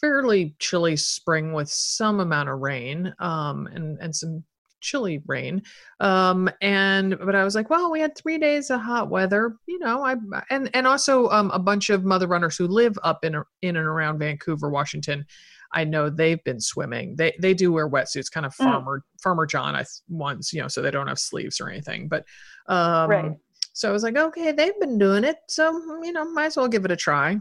fairly 0.00 0.54
chilly 0.58 0.96
spring 0.96 1.52
with 1.52 1.68
some 1.68 2.20
amount 2.20 2.48
of 2.48 2.58
rain 2.58 3.14
um 3.18 3.66
and 3.74 3.98
and 4.00 4.14
some 4.16 4.42
chilly 4.80 5.20
rain 5.26 5.62
um 6.00 6.48
and 6.62 7.18
but 7.18 7.34
i 7.34 7.44
was 7.44 7.54
like 7.54 7.68
well 7.68 7.90
we 7.90 8.00
had 8.00 8.16
three 8.16 8.38
days 8.38 8.70
of 8.70 8.80
hot 8.80 9.10
weather 9.10 9.56
you 9.66 9.78
know 9.78 10.02
i 10.02 10.16
and 10.48 10.70
and 10.72 10.86
also 10.86 11.28
um 11.28 11.50
a 11.50 11.58
bunch 11.58 11.90
of 11.90 12.02
mother 12.02 12.26
runners 12.26 12.56
who 12.56 12.66
live 12.66 12.98
up 13.02 13.22
in 13.26 13.34
in 13.60 13.76
and 13.76 13.86
around 13.86 14.18
vancouver 14.18 14.70
washington 14.70 15.22
i 15.72 15.84
know 15.84 16.08
they've 16.10 16.42
been 16.44 16.60
swimming 16.60 17.14
they 17.16 17.32
they 17.40 17.54
do 17.54 17.72
wear 17.72 17.88
wetsuits 17.88 18.30
kind 18.30 18.46
of 18.46 18.52
Mm. 18.56 18.64
farmer 18.64 19.04
farmer 19.22 19.46
john 19.46 19.74
i 19.74 19.84
ones 20.08 20.52
you 20.52 20.60
know 20.60 20.68
so 20.68 20.82
they 20.82 20.90
don't 20.90 21.06
have 21.06 21.18
sleeves 21.18 21.60
or 21.60 21.68
anything 21.68 22.08
but 22.08 22.24
um 22.68 23.10
Right. 23.10 23.32
so 23.72 23.88
i 23.88 23.92
was 23.92 24.02
like 24.02 24.16
okay 24.16 24.52
they've 24.52 24.78
been 24.80 24.98
doing 24.98 25.24
it 25.24 25.36
so 25.48 25.72
you 26.02 26.12
know 26.12 26.30
might 26.30 26.46
as 26.46 26.56
well 26.56 26.68
give 26.68 26.84
it 26.84 26.90
a 26.90 26.96
try 26.96 27.38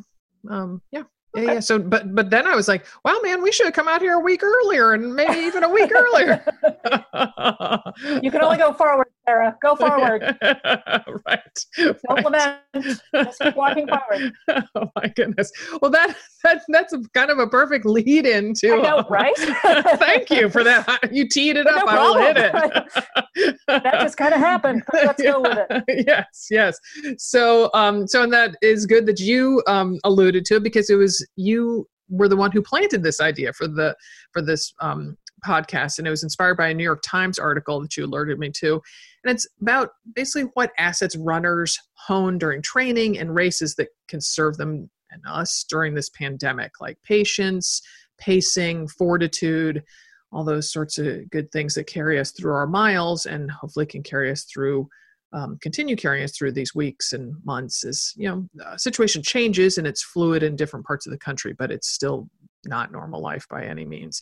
um 0.49 0.81
yeah 0.91 1.03
yeah, 1.35 1.41
yeah. 1.43 1.59
So, 1.59 1.77
but 1.77 2.15
but 2.15 2.31
then 2.31 2.47
I 2.47 2.55
was 2.55 2.67
like, 2.67 2.87
"Wow, 3.05 3.19
man, 3.21 3.43
we 3.43 3.51
should 3.51 3.67
have 3.67 3.75
come 3.75 3.87
out 3.87 4.01
here 4.01 4.15
a 4.15 4.19
week 4.19 4.41
earlier, 4.41 4.93
and 4.93 5.13
maybe 5.13 5.37
even 5.45 5.63
a 5.63 5.69
week 5.69 5.91
earlier." 5.93 6.43
you 8.23 8.31
can 8.31 8.41
only 8.41 8.57
go 8.57 8.73
forward 8.73 9.05
Sarah. 9.29 9.57
Go 9.61 9.75
forward. 9.75 10.21
right. 10.41 11.65
Don't 11.77 11.97
right. 12.09 12.25
lament. 12.25 13.01
Just 13.13 13.39
keep 13.39 13.55
walking 13.55 13.87
forward. 13.87 14.33
oh 14.75 14.89
my 14.95 15.07
goodness. 15.15 15.51
Well, 15.81 15.91
that, 15.91 16.15
that 16.43 16.61
that's 16.69 16.95
kind 17.13 17.29
of 17.29 17.37
a 17.37 17.47
perfect 17.47 17.85
lead 17.85 18.25
into. 18.25 18.73
I 18.73 18.81
know, 18.81 19.05
right? 19.09 19.37
Thank 19.37 20.31
you 20.31 20.49
for 20.49 20.63
that. 20.63 21.09
You 21.11 21.27
teed 21.27 21.57
it 21.57 21.65
No 21.65 21.71
up. 21.71 21.87
I 21.87 21.99
will 21.99 22.17
hit 22.17 22.37
it. 22.37 23.59
that 23.67 23.99
just 24.01 24.17
kind 24.17 24.33
of 24.33 24.39
happened. 24.39 24.83
Let's 24.91 25.21
go 25.21 25.41
with 25.41 25.59
it. 25.69 26.05
yes, 26.07 26.47
yes. 26.49 26.79
So, 27.17 27.69
um, 27.73 28.07
so 28.07 28.23
and 28.23 28.33
that 28.33 28.55
is 28.61 28.85
good 28.85 29.05
that 29.05 29.19
you 29.19 29.61
um 29.67 29.99
alluded 30.03 30.45
to 30.45 30.55
it 30.55 30.63
because 30.63 30.89
it 30.89 30.95
was 30.95 31.25
you 31.35 31.87
were 32.09 32.27
the 32.27 32.35
one 32.35 32.51
who 32.51 32.63
planted 32.63 33.03
this 33.03 33.21
idea 33.21 33.53
for 33.53 33.67
the 33.67 33.95
for 34.33 34.41
this 34.41 34.73
um 34.81 35.15
podcast 35.45 35.97
and 35.97 36.07
it 36.07 36.11
was 36.11 36.23
inspired 36.23 36.55
by 36.55 36.69
a 36.69 36.73
New 36.73 36.83
York 36.83 37.01
Times 37.03 37.39
article 37.39 37.81
that 37.81 37.95
you 37.97 38.05
alerted 38.05 38.39
me 38.39 38.49
to. 38.57 38.81
And 39.23 39.33
it's 39.33 39.47
about 39.61 39.89
basically 40.15 40.49
what 40.53 40.71
assets 40.77 41.15
runners 41.15 41.77
hone 41.93 42.37
during 42.37 42.61
training 42.61 43.19
and 43.19 43.33
races 43.33 43.75
that 43.75 43.89
can 44.07 44.21
serve 44.21 44.57
them 44.57 44.89
and 45.11 45.21
us 45.27 45.65
during 45.67 45.95
this 45.95 46.09
pandemic, 46.09 46.79
like 46.79 46.97
patience, 47.03 47.81
pacing, 48.19 48.87
fortitude, 48.87 49.83
all 50.31 50.43
those 50.43 50.71
sorts 50.71 50.97
of 50.97 51.29
good 51.29 51.51
things 51.51 51.73
that 51.75 51.87
carry 51.87 52.19
us 52.19 52.31
through 52.31 52.53
our 52.53 52.67
miles 52.67 53.25
and 53.25 53.49
hopefully 53.49 53.85
can 53.85 54.03
carry 54.03 54.31
us 54.31 54.43
through 54.43 54.87
um, 55.31 55.57
continue 55.61 55.95
carrying 55.95 56.23
us 56.23 56.35
through 56.35 56.53
these 56.53 56.73
weeks 56.73 57.13
and 57.13 57.35
months 57.45 57.83
as 57.83 58.13
you 58.15 58.27
know 58.27 58.75
situation 58.77 59.21
changes 59.21 59.77
and 59.77 59.85
it's 59.85 60.03
fluid 60.03 60.41
in 60.43 60.55
different 60.55 60.85
parts 60.85 61.05
of 61.05 61.11
the 61.11 61.17
country 61.17 61.53
but 61.53 61.71
it's 61.71 61.89
still 61.89 62.27
not 62.65 62.91
normal 62.91 63.21
life 63.21 63.45
by 63.49 63.63
any 63.63 63.85
means 63.85 64.21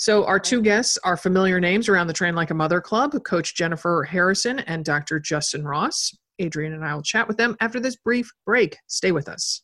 so 0.00 0.24
our 0.24 0.40
two 0.40 0.62
guests 0.62 0.96
are 1.04 1.14
familiar 1.14 1.60
names 1.60 1.86
around 1.86 2.06
the 2.06 2.14
train 2.14 2.34
like 2.34 2.50
a 2.50 2.54
mother 2.54 2.80
club 2.80 3.12
coach 3.22 3.54
jennifer 3.54 4.02
harrison 4.02 4.60
and 4.60 4.82
dr 4.84 5.20
justin 5.20 5.62
ross. 5.62 6.16
Adrienne 6.40 6.72
and 6.72 6.84
i 6.84 6.94
will 6.94 7.02
chat 7.02 7.28
with 7.28 7.36
them 7.36 7.54
after 7.60 7.78
this 7.78 7.96
brief 7.96 8.30
break. 8.46 8.78
Stay 8.86 9.12
with 9.12 9.28
us. 9.28 9.62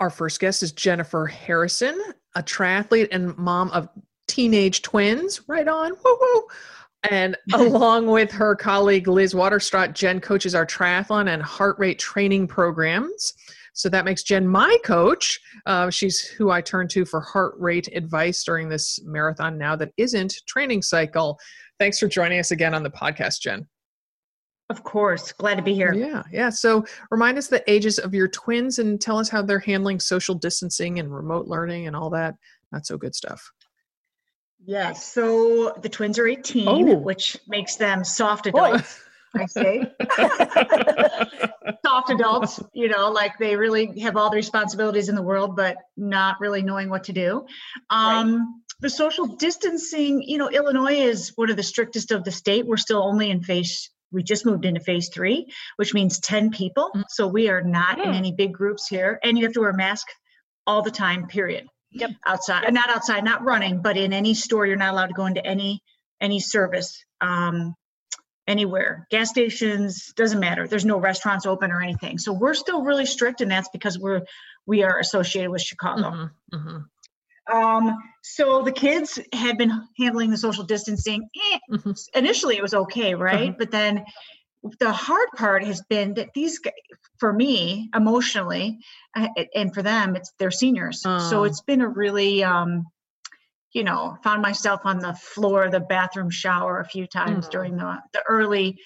Our 0.00 0.10
first 0.10 0.40
guest 0.40 0.64
is 0.64 0.72
jennifer 0.72 1.26
harrison 1.26 1.98
a 2.34 2.42
triathlete 2.42 3.08
and 3.12 3.36
mom 3.38 3.70
of 3.70 3.88
teenage 4.26 4.82
twins. 4.82 5.40
Right 5.48 5.68
on. 5.68 5.92
Woo 5.92 6.18
woo 6.20 6.42
and 7.08 7.36
along 7.54 8.06
with 8.06 8.30
her 8.32 8.54
colleague 8.54 9.08
Liz 9.08 9.34
Waterstraat, 9.34 9.94
Jen 9.94 10.20
coaches 10.20 10.54
our 10.54 10.66
triathlon 10.66 11.28
and 11.32 11.42
heart 11.42 11.78
rate 11.78 11.98
training 11.98 12.46
programs. 12.46 13.34
So 13.74 13.88
that 13.88 14.04
makes 14.04 14.22
Jen 14.22 14.46
my 14.46 14.76
coach. 14.84 15.38
Uh, 15.66 15.90
she's 15.90 16.20
who 16.20 16.50
I 16.50 16.60
turn 16.60 16.88
to 16.88 17.04
for 17.04 17.20
heart 17.20 17.54
rate 17.58 17.88
advice 17.94 18.42
during 18.44 18.68
this 18.68 18.98
marathon 19.04 19.56
now 19.58 19.76
that 19.76 19.92
isn't 19.96 20.34
training 20.46 20.82
cycle. 20.82 21.38
Thanks 21.78 21.98
for 21.98 22.08
joining 22.08 22.38
us 22.40 22.50
again 22.50 22.74
on 22.74 22.82
the 22.82 22.90
podcast, 22.90 23.40
Jen. 23.40 23.66
Of 24.68 24.84
course. 24.84 25.32
Glad 25.32 25.56
to 25.56 25.62
be 25.62 25.74
here. 25.74 25.92
Yeah, 25.94 26.22
yeah. 26.30 26.50
So 26.50 26.84
remind 27.10 27.38
us 27.38 27.48
the 27.48 27.68
ages 27.68 27.98
of 27.98 28.14
your 28.14 28.28
twins 28.28 28.78
and 28.78 29.00
tell 29.00 29.18
us 29.18 29.28
how 29.28 29.42
they're 29.42 29.58
handling 29.58 29.98
social 29.98 30.34
distancing 30.34 31.00
and 31.00 31.12
remote 31.12 31.46
learning 31.48 31.86
and 31.88 31.96
all 31.96 32.10
that 32.10 32.34
not 32.70 32.86
so 32.86 32.96
good 32.96 33.14
stuff. 33.14 33.50
Yes. 34.64 35.12
So 35.12 35.72
the 35.82 35.88
twins 35.88 36.18
are 36.18 36.28
18, 36.28 36.68
Oh. 36.68 36.98
which 36.98 37.36
makes 37.48 37.76
them 37.76 38.04
soft 38.04 38.46
adults, 38.46 39.02
I 39.34 39.46
say. 39.46 39.86
soft 41.84 42.10
adults, 42.10 42.60
you 42.72 42.88
know, 42.88 43.10
like 43.10 43.38
they 43.38 43.56
really 43.56 44.00
have 44.00 44.16
all 44.16 44.30
the 44.30 44.36
responsibilities 44.36 45.08
in 45.08 45.14
the 45.14 45.22
world, 45.22 45.56
but 45.56 45.76
not 45.96 46.40
really 46.40 46.62
knowing 46.62 46.88
what 46.90 47.04
to 47.04 47.12
do. 47.12 47.46
Um, 47.90 48.62
The 48.80 48.88
social 48.90 49.26
distancing, 49.26 50.22
you 50.22 50.38
know, 50.38 50.48
Illinois 50.48 50.94
is 50.94 51.32
one 51.36 51.50
of 51.50 51.56
the 51.56 51.62
strictest 51.62 52.12
of 52.12 52.24
the 52.24 52.32
state. 52.32 52.66
We're 52.66 52.78
still 52.78 53.02
only 53.02 53.30
in 53.30 53.42
phase, 53.42 53.90
we 54.10 54.22
just 54.22 54.46
moved 54.46 54.64
into 54.64 54.80
phase 54.80 55.10
three, 55.10 55.52
which 55.76 55.92
means 55.92 56.18
10 56.18 56.50
people. 56.50 56.90
Mm. 56.96 57.04
So 57.10 57.26
we 57.28 57.50
are 57.50 57.62
not 57.62 57.98
in 57.98 58.06
Hmm. 58.08 58.14
any 58.14 58.32
big 58.32 58.54
groups 58.54 58.88
here. 58.88 59.18
And 59.22 59.36
you 59.36 59.44
have 59.44 59.52
to 59.52 59.60
wear 59.60 59.70
a 59.70 59.76
mask 59.76 60.06
all 60.66 60.80
the 60.82 60.90
time, 60.90 61.26
period. 61.26 61.66
Yep. 61.92 62.10
Outside, 62.26 62.62
Yep. 62.64 62.72
not 62.72 62.88
outside, 62.90 63.22
not 63.24 63.44
running, 63.44 63.82
but 63.82 63.96
in 63.98 64.12
any 64.14 64.32
store, 64.34 64.64
you're 64.66 64.76
not 64.76 64.92
allowed 64.92 65.08
to 65.08 65.14
go 65.14 65.26
into 65.26 65.44
any 65.46 65.82
any 66.22 66.38
service. 66.40 67.04
Um, 67.20 67.74
anywhere. 68.50 69.06
Gas 69.10 69.30
stations 69.30 70.12
doesn't 70.16 70.40
matter. 70.40 70.66
There's 70.66 70.84
no 70.84 70.98
restaurants 70.98 71.46
open 71.46 71.70
or 71.70 71.80
anything. 71.82 72.18
So 72.18 72.32
we're 72.32 72.54
still 72.64 72.82
really 72.82 73.06
strict 73.06 73.40
and 73.40 73.50
that's 73.50 73.68
because 73.76 73.98
we're 73.98 74.22
we 74.66 74.82
are 74.82 74.98
associated 74.98 75.50
with 75.50 75.62
chicago. 75.62 76.08
Mhm, 76.10 76.30
mhm, 76.58 76.84
um 77.56 77.84
so 78.22 78.62
the 78.62 78.72
kids 78.72 79.18
had 79.32 79.56
been 79.56 79.72
handling 80.02 80.30
the 80.30 80.36
social 80.36 80.64
distancing. 80.64 81.20
Eh, 81.52 81.58
mhm. 81.76 81.94
initially 82.14 82.56
it 82.56 82.62
was 82.62 82.74
okay 82.74 83.14
right? 83.14 83.48
Uh-huh. 83.50 83.56
but 83.60 83.70
then 83.70 84.04
the 84.78 84.92
hard 84.92 85.28
part 85.36 85.62
has 85.64 85.80
been 85.88 86.14
that 86.14 86.28
these 86.34 86.60
for 87.18 87.32
me 87.32 87.88
emotionally 87.94 88.66
uh, 89.16 89.28
and 89.54 89.72
for 89.74 89.82
them 89.82 90.16
it's 90.16 90.30
they're 90.38 90.50
seniors. 90.64 91.00
So 91.02 91.36
Oh. 91.40 91.44
it's 91.44 91.62
been 91.70 91.80
a 91.80 91.88
really 91.88 92.44
um 92.44 92.70
you 93.72 93.84
know 93.84 94.16
found 94.22 94.42
myself 94.42 94.80
on 94.84 94.98
the 94.98 95.14
floor 95.14 95.64
of 95.64 95.72
the 95.72 95.80
bathroom 95.80 96.30
shower 96.30 96.80
a 96.80 96.84
few 96.84 97.06
times 97.06 97.46
Mm. 97.46 97.50
during 97.50 97.76
the 97.76 97.98
the 98.12 98.22
early 98.28 98.78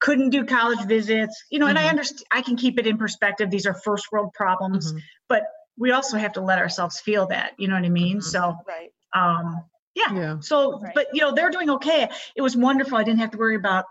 couldn't 0.00 0.30
do 0.30 0.44
college 0.44 0.84
visits 0.86 1.44
you 1.50 1.58
know 1.58 1.66
and 1.68 1.78
i 1.78 1.84
Mhm. 1.84 1.90
understand 1.90 2.24
i 2.32 2.42
can 2.42 2.56
keep 2.56 2.78
it 2.78 2.86
in 2.86 2.98
perspective 2.98 3.50
these 3.50 3.66
are 3.66 3.74
first 3.74 4.10
world 4.10 4.32
problems 4.34 4.92
Mhm. 4.92 5.00
but 5.28 5.44
we 5.78 5.92
also 5.92 6.18
have 6.18 6.32
to 6.32 6.40
let 6.40 6.58
ourselves 6.58 6.98
feel 7.00 7.26
that 7.28 7.52
you 7.58 7.68
know 7.68 7.74
what 7.74 7.84
i 7.84 7.88
mean 7.88 8.18
Mhm. 8.18 8.22
so 8.24 8.56
Right. 8.66 8.90
um 9.14 9.64
yeah 9.94 10.12
Yeah. 10.12 10.36
so, 10.40 10.80
Right. 10.80 10.94
but 10.94 11.06
you 11.12 11.20
know, 11.20 11.32
they're 11.34 11.50
doing 11.50 11.68
okay. 11.70 12.08
It 12.34 12.40
was 12.40 12.56
wonderful. 12.56 12.96
I 12.96 13.04
didn't 13.04 13.20
have 13.20 13.30
to 13.32 13.38
worry 13.38 13.56
about 13.56 13.84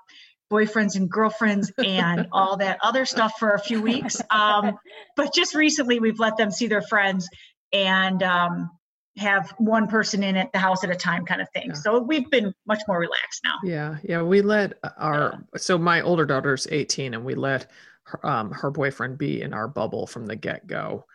boyfriends 0.51 0.96
and 0.96 1.08
girlfriends 1.10 1.72
and 1.77 2.25
all 2.31 2.58
that 2.58 2.79
other 2.81 3.05
stuff 3.05 3.34
for 3.38 3.51
a 3.51 3.60
few 3.60 3.81
weeks. 3.84 4.20
Um, 4.31 4.79
but 5.15 5.31
just 5.31 5.53
recently, 5.53 6.00
we've 6.00 6.20
let 6.20 6.38
them 6.38 6.50
see 6.50 6.65
their 6.65 6.81
friends 6.81 7.29
and 7.72 8.24
um, 8.24 8.72
have 9.21 9.53
one 9.57 9.87
person 9.87 10.23
in 10.23 10.35
at 10.35 10.51
the 10.51 10.59
house 10.59 10.83
at 10.83 10.89
a 10.89 10.95
time, 10.95 11.25
kind 11.25 11.41
of 11.41 11.49
thing. 11.51 11.67
Yeah. 11.67 11.73
So 11.73 11.99
we've 11.99 12.29
been 12.29 12.53
much 12.65 12.81
more 12.87 12.99
relaxed 12.99 13.41
now. 13.43 13.55
Yeah, 13.63 13.97
yeah. 14.03 14.21
We 14.21 14.41
let 14.41 14.73
our 14.97 15.43
so 15.57 15.77
my 15.77 16.01
older 16.01 16.25
daughter's 16.25 16.67
18, 16.69 17.13
and 17.13 17.23
we 17.23 17.35
let 17.35 17.67
her, 18.03 18.25
um, 18.25 18.51
her 18.51 18.71
boyfriend 18.71 19.17
be 19.17 19.41
in 19.41 19.53
our 19.53 19.67
bubble 19.67 20.07
from 20.07 20.25
the 20.25 20.35
get 20.35 20.67
go. 20.67 21.05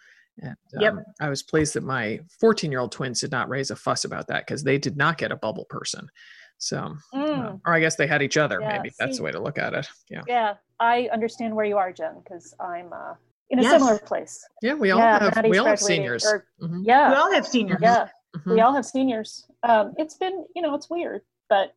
And 0.40 0.56
Yep. 0.78 0.92
um, 0.92 1.04
I 1.20 1.28
was 1.28 1.42
pleased 1.42 1.74
that 1.74 1.82
my 1.82 2.20
14 2.40 2.70
year 2.70 2.80
old 2.80 2.92
twins 2.92 3.20
did 3.20 3.32
not 3.32 3.48
raise 3.48 3.70
a 3.70 3.76
fuss 3.76 4.04
about 4.04 4.28
that 4.28 4.46
because 4.46 4.62
they 4.62 4.78
did 4.78 4.96
not 4.96 5.18
get 5.18 5.32
a 5.32 5.36
bubble 5.36 5.64
person. 5.64 6.08
So, 6.58 6.78
uh, 6.78 7.18
Mm, 7.18 7.60
or 7.66 7.74
I 7.74 7.80
guess 7.80 7.96
they 7.96 8.06
had 8.06 8.22
each 8.22 8.36
other. 8.36 8.60
Yeah, 8.60 8.68
maybe 8.76 8.92
that's 8.98 9.18
the 9.18 9.22
way 9.22 9.32
to 9.32 9.40
look 9.40 9.58
at 9.58 9.74
it. 9.74 9.88
Yeah, 10.08 10.22
yeah, 10.26 10.54
I 10.80 11.08
understand 11.12 11.54
where 11.54 11.66
you 11.66 11.76
are, 11.76 11.92
Jen, 11.92 12.20
because 12.22 12.54
I'm 12.60 12.92
uh, 12.92 13.14
in 13.50 13.58
a 13.58 13.62
Yes. 13.62 13.72
similar 13.72 13.98
place. 13.98 14.44
yeah. 14.62 14.74
We 14.74 14.90
all 14.90 14.98
yeah, 14.98 15.18
have 15.22 15.34
Maddie's 15.36 15.50
we 15.50 15.58
all 15.58 15.66
have 15.66 15.80
seniors. 15.80 16.24
or- 16.26 16.46
Mhm, 16.60 16.80
yeah, 16.84 17.10
We 17.10 17.16
all 17.16 17.32
have 17.32 17.46
seniors. 17.46 17.78
yeah, 17.80 18.08
mhm, 18.36 18.54
we 18.54 18.60
all 18.60 18.72
have 18.74 18.84
seniors. 18.86 19.46
Um, 19.62 19.94
it's 19.98 20.16
been, 20.16 20.44
you 20.54 20.62
know, 20.62 20.74
it's 20.74 20.90
weird, 20.90 21.22
but 21.48 21.72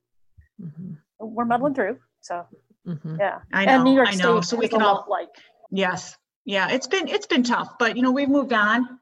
mhm, 0.62 0.98
we're 1.20 1.46
muddling 1.46 1.74
through. 1.76 2.00
So 2.22 2.46
mhm. 2.88 3.20
yeah, 3.20 3.40
I 3.54 3.66
and 3.66 3.84
New 3.84 3.92
know, 3.92 3.96
York 3.98 4.08
I 4.10 4.12
State 4.14 4.24
know. 4.24 4.42
So 4.42 4.58
we 4.58 4.68
can 4.68 4.82
all 4.82 4.96
lot 4.96 5.10
like 5.10 5.30
Yes. 5.72 6.18
Yeah, 6.46 6.70
it's 6.72 6.88
been 6.88 7.08
it's 7.08 7.28
been 7.28 7.44
tough, 7.44 7.78
but 7.78 7.96
you 7.96 8.02
know, 8.02 8.12
we've 8.12 8.30
moved 8.30 8.54
on. 8.54 9.00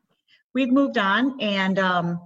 We've 0.54 0.72
moved 0.72 0.98
on 0.98 1.40
and 1.40 1.80
um, 1.80 2.20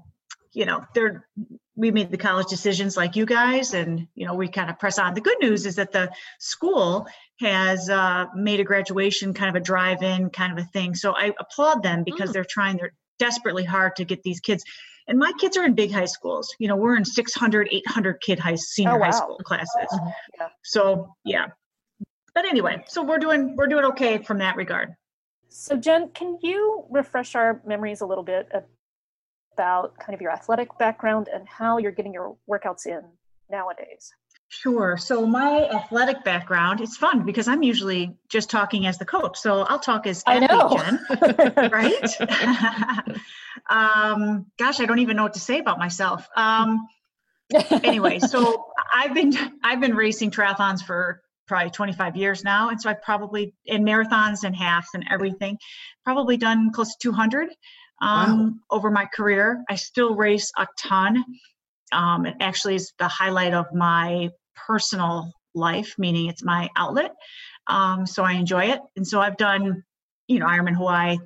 you 0.53 0.65
know, 0.65 0.83
they're 0.95 1.27
we 1.75 1.91
made 1.91 2.11
the 2.11 2.17
college 2.17 2.47
decisions 2.47 2.97
like 2.97 3.15
you 3.15 3.25
guys 3.25 3.73
and 3.73 4.07
you 4.15 4.25
know, 4.25 4.33
we 4.33 4.47
kind 4.47 4.69
of 4.71 4.79
press 4.79 4.97
on. 4.97 5.13
The 5.13 5.21
good 5.21 5.37
news 5.41 5.65
is 5.65 5.75
that 5.75 5.91
the 5.91 6.11
school 6.39 7.07
has 7.41 7.89
uh, 7.89 8.25
made 8.35 8.59
a 8.59 8.63
graduation 8.63 9.33
kind 9.33 9.55
of 9.55 9.61
a 9.61 9.63
drive-in 9.63 10.29
kind 10.29 10.57
of 10.57 10.63
a 10.63 10.67
thing. 10.67 10.95
So 10.95 11.11
I 11.11 11.33
applaud 11.39 11.83
them 11.83 12.03
because 12.03 12.29
Mm. 12.29 12.33
they're 12.33 12.45
trying 12.45 12.77
they're 12.77 12.93
desperately 13.19 13.63
hard 13.63 13.95
to 13.97 14.05
get 14.05 14.23
these 14.23 14.39
kids 14.39 14.63
and 15.07 15.19
my 15.19 15.31
kids 15.39 15.57
are 15.57 15.65
in 15.65 15.73
big 15.73 15.91
high 15.91 16.05
schools. 16.05 16.55
You 16.59 16.67
know, 16.67 16.75
we're 16.75 16.95
in 16.95 17.05
600, 17.05 17.67
800 17.71 18.21
kid 18.21 18.39
high 18.39 18.55
senior 18.55 18.91
high 18.91 18.97
wow. 18.97 19.11
school 19.11 19.37
classes. 19.39 19.89
Mhm. 19.91 20.13
Yeah. 20.39 20.47
So, 20.63 21.15
yeah. 21.25 21.47
But 22.33 22.45
anyway, 22.45 22.83
so 22.87 23.03
we're 23.03 23.17
doing 23.17 23.55
we're 23.55 23.67
doing 23.67 23.85
okay 23.85 24.19
from 24.19 24.37
that 24.37 24.55
regard. 24.55 24.95
So, 25.49 25.75
Jen, 25.75 26.09
can 26.09 26.37
you 26.41 26.85
refresh 26.89 27.35
our 27.35 27.61
memories 27.65 27.99
a 27.99 28.05
little 28.05 28.23
bit 28.23 28.49
about 29.53 29.97
kind 29.99 30.13
of 30.13 30.21
your 30.21 30.31
athletic 30.31 30.77
background 30.77 31.27
and 31.27 31.45
how 31.47 31.77
you're 31.77 31.91
getting 31.91 32.13
your 32.13 32.37
workouts 32.49 32.85
in 32.85 33.01
nowadays? 33.49 34.13
Sure. 34.53 34.97
So 34.97 35.25
my 35.25 35.69
athletic 35.69 36.25
background, 36.25 36.81
it's 36.81 36.97
fun 36.97 37.23
because 37.23 37.47
I'm 37.47 37.63
usually 37.63 38.17
just 38.27 38.49
talking 38.49 38.85
as 38.85 38.97
the 38.97 39.05
coach. 39.05 39.39
So 39.39 39.61
I'll 39.61 39.79
talk 39.79 40.05
as 40.05 40.23
I 40.27 40.39
athlete 40.39 41.55
right? 41.71 43.17
um, 43.69 44.45
gosh, 44.59 44.81
I 44.81 44.85
don't 44.85 44.99
even 44.99 45.15
know 45.15 45.23
what 45.23 45.35
to 45.35 45.39
say 45.39 45.59
about 45.59 45.79
myself. 45.79 46.27
Um, 46.35 46.85
anyway, 47.81 48.19
so 48.19 48.65
I've 48.93 49.13
been 49.13 49.33
I've 49.63 49.79
been 49.79 49.95
racing 49.95 50.31
triathlons 50.31 50.83
for 50.83 51.21
probably 51.47 51.71
25 51.71 52.17
years 52.17 52.43
now, 52.43 52.69
and 52.69 52.81
so 52.81 52.89
I've 52.89 53.01
probably 53.01 53.53
in 53.65 53.85
marathons 53.85 54.43
and 54.43 54.53
halves 54.53 54.89
and 54.93 55.05
everything, 55.09 55.57
probably 56.03 56.35
done 56.35 56.71
close 56.73 56.89
to 56.97 57.09
200 57.09 57.47
um, 58.01 58.59
over 58.69 58.91
my 58.91 59.05
career. 59.05 59.63
I 59.69 59.75
still 59.75 60.13
race 60.13 60.51
a 60.57 60.67
ton. 60.77 61.23
Um, 61.93 62.25
it 62.25 62.35
actually 62.41 62.75
is 62.75 62.91
the 62.99 63.07
highlight 63.07 63.53
of 63.53 63.73
my 63.73 64.29
personal 64.67 65.31
life, 65.53 65.95
meaning 65.97 66.27
it's 66.27 66.43
my 66.43 66.69
outlet. 66.75 67.11
Um, 67.67 68.05
so 68.05 68.23
I 68.23 68.33
enjoy 68.33 68.65
it. 68.65 68.79
And 68.95 69.07
so 69.07 69.19
I've 69.21 69.37
done, 69.37 69.83
you 70.27 70.39
know, 70.39 70.47
Ironman 70.47 70.75
Hawaii 70.75 71.17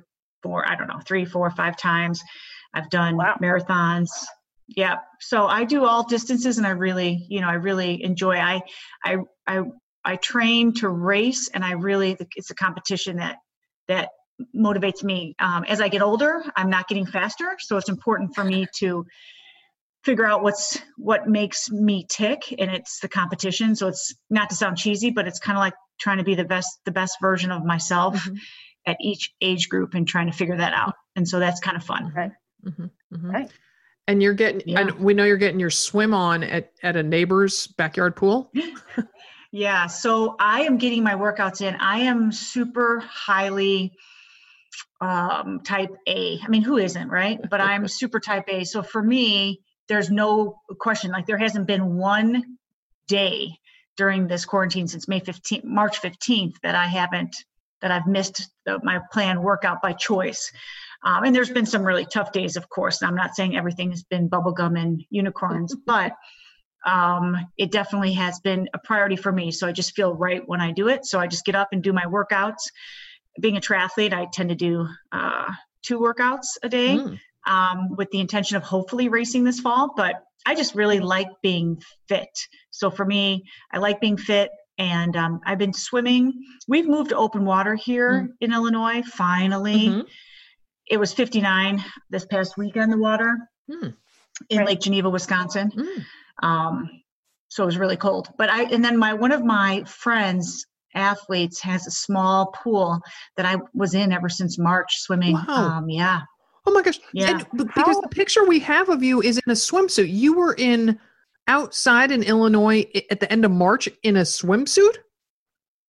for, 0.42 0.68
I 0.68 0.76
don't 0.76 0.88
know, 0.88 1.00
three, 1.04 1.24
four, 1.24 1.50
five 1.50 1.76
times. 1.76 2.22
I've 2.74 2.90
done 2.90 3.16
Wow. 3.16 3.36
marathons. 3.40 4.10
Yeah. 4.68 4.96
So 5.20 5.46
I 5.46 5.64
do 5.64 5.84
all 5.84 6.04
distances 6.06 6.58
and 6.58 6.66
I 6.66 6.70
really, 6.70 7.24
you 7.28 7.40
know, 7.40 7.48
I 7.48 7.54
really 7.54 8.02
enjoy, 8.02 8.36
I, 8.36 8.62
I, 9.04 9.18
I, 9.46 9.62
I 10.04 10.16
train 10.16 10.74
to 10.74 10.88
race 10.88 11.48
and 11.54 11.64
I 11.64 11.72
really, 11.72 12.16
it's 12.36 12.50
a 12.50 12.54
competition 12.54 13.16
that, 13.16 13.38
that 13.88 14.10
motivates 14.54 15.02
me. 15.02 15.34
Um, 15.38 15.64
as 15.64 15.80
I 15.80 15.88
get 15.88 16.02
older, 16.02 16.44
I'm 16.56 16.68
not 16.68 16.88
getting 16.88 17.06
faster. 17.06 17.56
So 17.58 17.76
it's 17.76 17.88
important 17.88 18.34
for 18.34 18.44
me 18.44 18.66
to 18.78 19.06
figure 20.06 20.24
out 20.24 20.40
what's 20.40 20.78
what 20.96 21.28
makes 21.28 21.68
me 21.68 22.06
tick 22.08 22.54
and 22.60 22.70
it's 22.70 23.00
the 23.00 23.08
competition 23.08 23.74
so 23.74 23.88
it's 23.88 24.14
not 24.30 24.48
to 24.48 24.54
sound 24.54 24.76
cheesy 24.78 25.10
but 25.10 25.26
it's 25.26 25.40
kind 25.40 25.58
of 25.58 25.60
like 25.60 25.74
trying 25.98 26.18
to 26.18 26.22
be 26.24 26.36
the 26.36 26.44
best 26.44 26.78
the 26.84 26.92
best 26.92 27.16
version 27.20 27.50
of 27.50 27.64
myself 27.64 28.14
Mhm. 28.14 28.38
at 28.86 28.96
each 29.00 29.34
age 29.40 29.68
group 29.68 29.94
and 29.94 30.06
trying 30.06 30.28
to 30.30 30.32
figure 30.32 30.56
that 30.56 30.72
out 30.72 30.94
and 31.16 31.28
so 31.28 31.40
that's 31.40 31.58
kind 31.60 31.76
of 31.76 31.82
fun 31.82 32.12
Right. 32.14 32.30
Mhm, 32.64 32.90
mhm. 33.12 33.32
Right. 33.32 33.50
And 34.06 34.22
you're 34.22 34.34
getting, 34.34 34.62
Yeah. 34.64 34.82
and 34.82 34.90
we 35.00 35.12
know 35.12 35.24
you're 35.24 35.36
getting 35.36 35.58
your 35.58 35.70
swim 35.70 36.14
on 36.14 36.44
at, 36.44 36.70
at 36.84 36.94
a 36.94 37.02
neighbor's 37.02 37.66
backyard 37.66 38.14
pool. 38.14 38.52
yeah 39.50 39.86
so 39.88 40.36
i 40.38 40.62
am 40.62 40.76
getting 40.78 41.02
my 41.02 41.14
workouts 41.14 41.60
in 41.62 41.74
i 41.76 41.98
am 42.00 42.30
super 42.30 43.00
highly 43.00 43.92
um 45.00 45.60
type 45.64 45.90
a 46.06 46.38
i 46.44 46.48
mean 46.48 46.62
who 46.62 46.76
isn't 46.76 47.08
right 47.08 47.40
but 47.50 47.60
i'm 47.60 47.88
super 47.88 48.20
type 48.20 48.44
a 48.48 48.64
so 48.64 48.82
for 48.82 49.02
me 49.02 49.60
there's 49.88 50.10
no 50.10 50.58
question 50.78 51.10
like 51.10 51.26
there 51.26 51.38
hasn't 51.38 51.66
been 51.66 51.96
one 51.96 52.58
day 53.08 53.58
during 53.96 54.26
this 54.26 54.44
quarantine 54.44 54.88
since 54.88 55.08
may 55.08 55.20
15th 55.20 55.64
march 55.64 56.00
15th 56.00 56.54
that 56.62 56.74
i 56.74 56.86
haven't 56.86 57.36
that 57.82 57.90
i've 57.90 58.06
missed 58.06 58.48
the, 58.64 58.78
my 58.82 59.00
planned 59.12 59.42
workout 59.42 59.82
by 59.82 59.92
choice 59.92 60.50
um, 61.04 61.24
and 61.24 61.36
there's 61.36 61.50
been 61.50 61.66
some 61.66 61.84
really 61.84 62.06
tough 62.06 62.32
days 62.32 62.56
of 62.56 62.68
course 62.68 63.00
And 63.00 63.08
i'm 63.08 63.16
not 63.16 63.34
saying 63.34 63.56
everything 63.56 63.90
has 63.90 64.02
been 64.02 64.28
bubblegum 64.28 64.80
and 64.80 65.04
unicorns 65.10 65.74
but 65.86 66.12
um, 66.86 67.36
it 67.58 67.72
definitely 67.72 68.12
has 68.12 68.38
been 68.40 68.68
a 68.72 68.78
priority 68.78 69.16
for 69.16 69.32
me. 69.32 69.50
So 69.50 69.66
I 69.66 69.72
just 69.72 69.94
feel 69.96 70.14
right 70.14 70.40
when 70.46 70.60
I 70.60 70.70
do 70.70 70.88
it. 70.88 71.04
So 71.04 71.18
I 71.18 71.26
just 71.26 71.44
get 71.44 71.56
up 71.56 71.68
and 71.72 71.82
do 71.82 71.92
my 71.92 72.04
workouts. 72.04 72.70
Being 73.40 73.56
a 73.56 73.60
triathlete, 73.60 74.14
I 74.14 74.28
tend 74.32 74.50
to 74.50 74.54
do 74.54 74.86
uh, 75.10 75.52
two 75.82 75.98
workouts 75.98 76.56
a 76.62 76.68
day 76.68 76.96
Mm. 76.96 77.18
Um, 77.46 77.94
with 77.96 78.10
the 78.10 78.20
intention 78.20 78.56
of 78.56 78.62
hopefully 78.62 79.08
racing 79.08 79.44
this 79.44 79.60
fall. 79.60 79.92
But 79.96 80.16
I 80.46 80.54
just 80.54 80.74
really 80.74 81.00
like 81.00 81.28
being 81.42 81.80
fit. 82.08 82.28
So 82.70 82.90
for 82.90 83.04
me, 83.04 83.44
I 83.72 83.78
like 83.78 84.00
being 84.00 84.16
fit. 84.16 84.50
And 84.78 85.16
um, 85.16 85.40
I've 85.46 85.58
been 85.58 85.72
swimming. 85.72 86.32
We've 86.68 86.86
moved 86.86 87.08
to 87.10 87.16
open 87.16 87.44
water 87.46 87.74
here 87.74 88.28
in 88.40 88.52
Illinois, 88.52 89.02
finally. 89.02 89.88
Mhm. 89.88 90.06
It 90.88 90.98
was 90.98 91.12
59 91.14 91.82
this 92.10 92.26
past 92.26 92.56
week 92.58 92.76
on 92.76 92.90
the 92.90 92.98
water 92.98 93.36
Hmm. 93.70 93.88
in 94.50 94.58
Right. 94.58 94.66
Lake 94.68 94.80
Geneva, 94.80 95.08
Wisconsin 95.10 95.72
Mm. 95.74 96.04
um, 96.46 96.90
so 97.48 97.62
it 97.62 97.66
was 97.66 97.78
really 97.78 97.96
cold 97.96 98.28
but 98.36 98.50
i 98.50 98.64
and 98.64 98.84
then 98.84 98.96
my 98.98 99.14
one 99.14 99.32
of 99.32 99.42
my 99.44 99.82
friends 99.84 100.66
athletes 100.94 101.60
has 101.62 101.86
a 101.86 101.90
small 101.90 102.46
pool 102.52 103.00
that 103.36 103.46
i 103.46 103.56
was 103.72 103.94
in 103.94 104.12
ever 104.12 104.28
since 104.28 104.58
march 104.58 104.98
swimming 104.98 105.34
Wow. 105.34 105.78
um 105.78 105.88
yeah 105.88 106.22
Oh 106.66 106.72
my 106.72 106.82
gosh. 106.82 106.98
Yeah. 107.12 107.30
And 107.30 107.46
because 107.54 107.96
How- 107.96 108.00
the 108.00 108.08
picture 108.08 108.44
we 108.44 108.58
have 108.60 108.88
of 108.88 109.02
you 109.02 109.22
is 109.22 109.38
in 109.38 109.50
a 109.50 109.54
swimsuit. 109.54 110.10
You 110.12 110.34
were 110.36 110.54
in 110.54 110.98
outside 111.48 112.10
in 112.10 112.22
Illinois 112.24 112.84
at 113.10 113.20
the 113.20 113.30
end 113.30 113.44
of 113.44 113.50
March 113.52 113.88
in 114.02 114.16
a 114.16 114.22
swimsuit? 114.22 114.96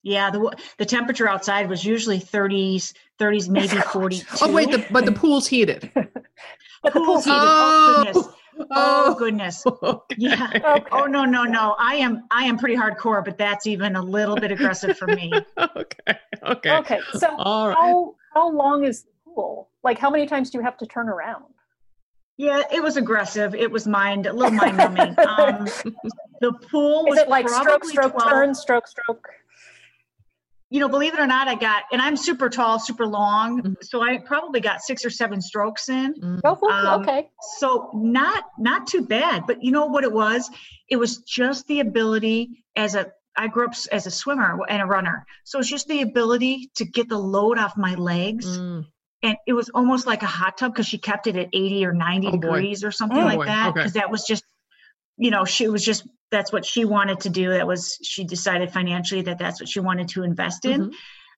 yeah 0.03 0.29
the 0.29 0.55
the 0.77 0.85
temperature 0.85 1.27
outside 1.27 1.67
was 1.67 1.83
usually 1.83 2.19
30s 2.19 2.93
30s 3.19 3.49
maybe 3.57 3.75
42 3.75 4.25
Oh 4.43 4.51
wait, 4.53 4.69
the, 4.71 4.85
but 4.91 5.05
the 5.05 5.11
pool's 5.11 5.47
heated. 5.47 5.89
But 5.95 6.93
the 6.93 7.01
Pool's 7.01 7.25
pool's 7.25 7.25
heated. 7.25 8.15
heated. 8.15 8.31
Oh. 8.59 8.65
oh, 8.71 9.15
goodness. 9.19 9.63
oh 9.65 9.75
Oh, 9.79 9.85
goodness 9.95 10.11
okay. 10.11 10.15
yeah 10.17 10.49
Okay. 10.77 10.85
oh 10.91 11.05
no 11.05 11.25
no 11.25 11.43
no 11.43 11.75
i 11.77 11.95
am 11.95 12.23
i 12.31 12.43
am 12.45 12.57
pretty 12.57 12.75
hardcore 12.75 13.23
but 13.23 13.37
that's 13.37 13.67
even 13.67 13.95
a 13.95 14.01
little 14.01 14.35
bit 14.35 14.51
aggressive 14.51 14.97
for 14.97 15.07
me 15.07 15.31
okay. 15.57 16.17
Okay. 16.43 16.71
Okay. 16.77 16.99
So 17.13 17.35
All 17.37 17.67
right. 17.69 17.77
how 17.77 18.15
how 18.33 18.49
long 18.51 18.83
is 18.83 19.05
the 19.37 19.41
pool? 19.41 19.69
Like 19.83 19.99
how 19.99 20.09
many 20.09 20.25
times 20.25 20.49
do 20.49 20.57
you 20.57 20.63
have 20.63 20.77
to 20.77 20.85
turn 20.85 21.09
around? 21.09 21.45
yeah 22.39 22.61
it 22.71 22.83
was 22.83 22.97
aggressive 22.97 23.55
it 23.55 23.71
was 23.71 23.87
mind 23.87 24.27
a 24.27 24.31
little 24.33 24.51
mind 24.51 24.77
numbing 24.77 25.15
um 25.27 25.65
the 26.39 26.51
pool 26.69 27.03
was 27.07 27.17
Is 27.17 27.23
it 27.23 27.29
like 27.29 27.49
stroke, 27.49 27.83
stroke, 27.85 28.13
12 28.13 28.29
turn, 28.29 28.53
stroke, 28.55 28.87
stroke? 28.87 29.27
you 30.69 30.79
know, 30.81 30.89
believe 30.89 31.13
it 31.13 31.19
or 31.21 31.25
not, 31.27 31.47
I 31.47 31.55
got, 31.55 31.83
and 31.93 32.01
I'm 32.01 32.17
super 32.17 32.49
tall, 32.49 32.77
super 32.77 33.07
long, 33.07 33.61
Mhm. 33.63 33.75
so 33.81 34.01
I 34.03 34.17
probably 34.17 34.59
got 34.59 34.81
six 34.81 35.05
or 35.05 35.09
seven 35.09 35.41
strokes 35.41 35.87
in. 35.87 36.13
Mm. 36.15 36.41
Go 36.43 36.55
for. 36.55 36.69
Um, 36.71 37.01
okay. 37.01 37.29
So 37.57 37.89
not 37.95 38.43
not 38.59 38.85
too 38.85 39.01
bad, 39.01 39.45
but 39.47 39.63
you 39.63 39.71
know 39.71 39.85
what 39.85 40.03
it 40.03 40.11
was? 40.11 40.49
It 40.89 40.97
was 40.97 41.19
just 41.19 41.65
the 41.67 41.79
ability 41.79 42.65
as 42.75 42.95
a 42.95 43.11
I 43.37 43.47
grew 43.47 43.65
up 43.65 43.75
as 43.93 44.07
a 44.07 44.11
swimmer 44.11 44.59
and 44.67 44.81
a 44.81 44.85
runner, 44.85 45.25
so 45.45 45.57
it's 45.59 45.69
just 45.69 45.87
the 45.87 46.01
ability 46.01 46.69
to 46.75 46.83
get 46.85 47.07
the 47.07 47.17
load 47.17 47.57
off 47.57 47.77
my 47.77 47.95
legs, 47.95 48.59
Mm. 48.59 48.85
And 49.23 49.35
it 49.47 49.53
was 49.53 49.69
almost 49.69 50.05
like 50.07 50.21
a 50.23 50.27
hot 50.27 50.57
tub 50.57 50.73
because 50.73 50.87
she 50.87 50.97
kept 50.97 51.27
it 51.27 51.35
at 51.35 51.49
80 51.53 51.85
or 51.85 51.93
90 51.93 52.27
Oh, 52.27 52.31
degrees 52.31 52.83
or 52.83 52.91
something 52.91 53.17
Oh, 53.17 53.25
like 53.25 53.37
boy. 53.39 53.45
that 53.45 53.69
Okay. 53.69 53.79
because 53.79 53.93
that 53.93 54.09
was 54.11 54.23
just 54.23 54.43
you 55.17 55.31
know 55.31 55.45
she 55.45 55.67
was 55.67 55.83
just 55.83 56.07
that's 56.29 56.51
what 56.51 56.65
she 56.65 56.85
wanted 56.85 57.19
to 57.21 57.29
do 57.29 57.49
that 57.49 57.65
was 57.65 57.97
she 58.03 58.23
decided 58.25 58.71
financially 58.71 59.21
that 59.23 59.39
that's 59.39 59.59
what 59.61 59.69
she 59.69 59.79
wanted 59.79 60.07
to 60.09 60.23
invest 60.23 60.65
in 60.65 60.89
Mhm. 60.89 60.93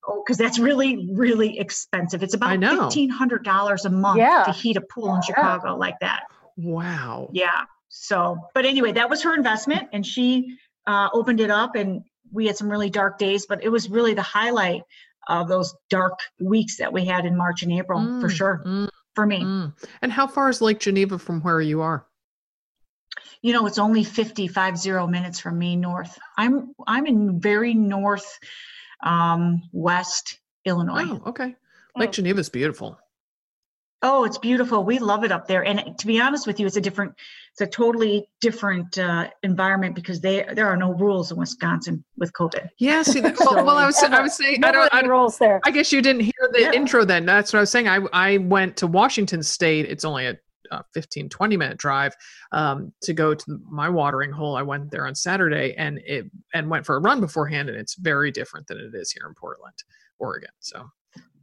Oh, 0.07 0.23
because 0.25 0.37
that's 0.37 0.57
really, 0.57 1.09
really 1.13 1.59
expensive. 1.59 2.23
It's 2.23 2.33
about 2.33 2.57
fifteen 2.63 3.09
hundred 3.09 3.43
dollars 3.43 3.83
a 3.83 3.89
month 3.89 4.17
Yeah. 4.17 4.43
to 4.45 4.51
heat 4.53 4.77
a 4.77 4.81
pool 4.81 5.09
in 5.09 5.15
Yeah. 5.15 5.21
Chicago 5.35 5.75
like 5.75 5.99
that. 5.99 6.23
Wow. 6.55 7.29
Yeah. 7.33 7.65
So, 7.89 8.37
but 8.55 8.65
anyway, 8.65 8.93
that 8.93 9.09
was 9.09 9.21
her 9.23 9.35
investment, 9.35 9.89
and 9.91 10.05
she 10.05 10.57
uh, 10.87 11.09
opened 11.13 11.41
it 11.41 11.51
up, 11.51 11.75
and 11.75 12.03
we 12.31 12.47
had 12.47 12.55
some 12.55 12.69
really 12.69 12.89
dark 12.89 13.17
days, 13.17 13.45
but 13.45 13.61
it 13.61 13.69
was 13.69 13.89
really 13.89 14.13
the 14.13 14.21
highlight 14.23 14.83
of 15.29 15.47
those 15.47 15.73
dark 15.89 16.19
weeks 16.41 16.77
that 16.77 16.91
we 16.91 17.05
had 17.05 17.25
in 17.25 17.37
March 17.37 17.63
and 17.63 17.71
April 17.71 17.99
for 18.19 18.27
Mm, 18.27 18.31
sure 18.31 18.61
mm, 18.65 18.89
for 19.15 19.25
me. 19.25 19.41
mm. 19.41 19.73
And 20.01 20.11
how 20.11 20.27
far 20.27 20.49
is 20.49 20.59
Lake 20.61 20.79
Geneva 20.79 21.17
from 21.19 21.41
where 21.41 21.61
you 21.61 21.81
are? 21.81 22.05
You 23.41 23.53
know, 23.53 23.65
it's 23.67 23.79
only 23.79 24.03
55 24.03 24.77
zero 24.77 25.07
minutes 25.07 25.39
from 25.39 25.57
me 25.57 25.75
north. 25.75 26.17
I'm 26.37 26.73
I'm 26.85 27.05
in 27.07 27.39
very 27.39 27.73
north 27.73 28.37
um, 29.03 29.61
west 29.71 30.39
Illinois. 30.65 31.05
Oh, 31.07 31.21
okay. 31.27 31.55
Lake 31.95 32.09
Oh. 32.09 32.11
Geneva's 32.11 32.49
beautiful. 32.49 32.99
Oh, 34.01 34.23
it's 34.23 34.37
beautiful. 34.37 34.85
We 34.85 34.97
love 34.97 35.25
it 35.25 35.31
up 35.31 35.45
there. 35.47 35.65
And 35.65 35.97
to 35.97 36.07
be 36.07 36.21
honest 36.21 36.47
with 36.47 36.57
you, 36.59 36.65
it's 36.65 36.77
a 36.77 36.81
different, 36.81 37.13
it's 37.51 37.59
a 37.59 37.67
totally 37.67 38.29
different 38.39 38.97
uh, 38.97 39.29
environment 39.43 39.93
because 39.93 40.21
they 40.21 40.45
there 40.53 40.67
are 40.67 40.77
no 40.77 40.93
rules 40.93 41.31
in 41.31 41.37
Wisconsin 41.37 42.03
with 42.17 42.31
COVID. 42.31 42.69
Yeah. 42.77 43.01
See, 43.03 43.19
that, 43.19 43.37
well, 43.39 43.65
well, 43.65 43.77
I 43.77 43.85
was, 43.85 44.01
I 44.01 44.21
was 44.21 44.37
saying, 44.37 44.63
I 44.63 44.71
don't, 44.71 44.93
I 44.93 45.01
don't, 45.01 45.09
rules 45.09 45.37
there. 45.37 45.59
I 45.65 45.71
guess 45.71 45.91
you 45.91 46.01
didn't 46.01 46.21
hear 46.21 46.49
the 46.53 46.61
Yeah. 46.61 46.71
intro 46.71 47.03
then. 47.03 47.25
That's 47.25 47.51
what 47.51 47.59
I 47.59 47.61
was 47.61 47.71
saying. 47.71 47.89
I, 47.89 47.99
I 48.13 48.37
went 48.37 48.77
to 48.77 48.87
Washington 48.87 49.43
State. 49.43 49.85
It's 49.87 50.05
only 50.05 50.27
a, 50.27 50.37
uh 50.71 50.83
15, 50.93 51.29
20 51.29 51.57
minute 51.57 51.77
drive 51.77 52.15
um, 52.51 52.93
to 53.01 53.11
go 53.11 53.33
to 53.33 53.59
my 53.69 53.89
watering 53.89 54.31
hole. 54.31 54.55
I 54.55 54.61
went 54.61 54.91
there 54.91 55.07
on 55.07 55.15
Saturday 55.15 55.73
and 55.77 55.99
it 56.05 56.25
and 56.53 56.69
went 56.69 56.85
for 56.85 56.95
a 56.95 56.99
run 56.99 57.19
beforehand, 57.19 57.67
and 57.69 57.77
it's 57.77 57.95
very 57.95 58.31
different 58.31 58.67
than 58.67 58.77
it 58.77 58.95
is 58.95 59.11
here 59.11 59.27
in 59.27 59.33
Portland, 59.33 59.73
Oregon. 60.19 60.51
So 60.59 60.89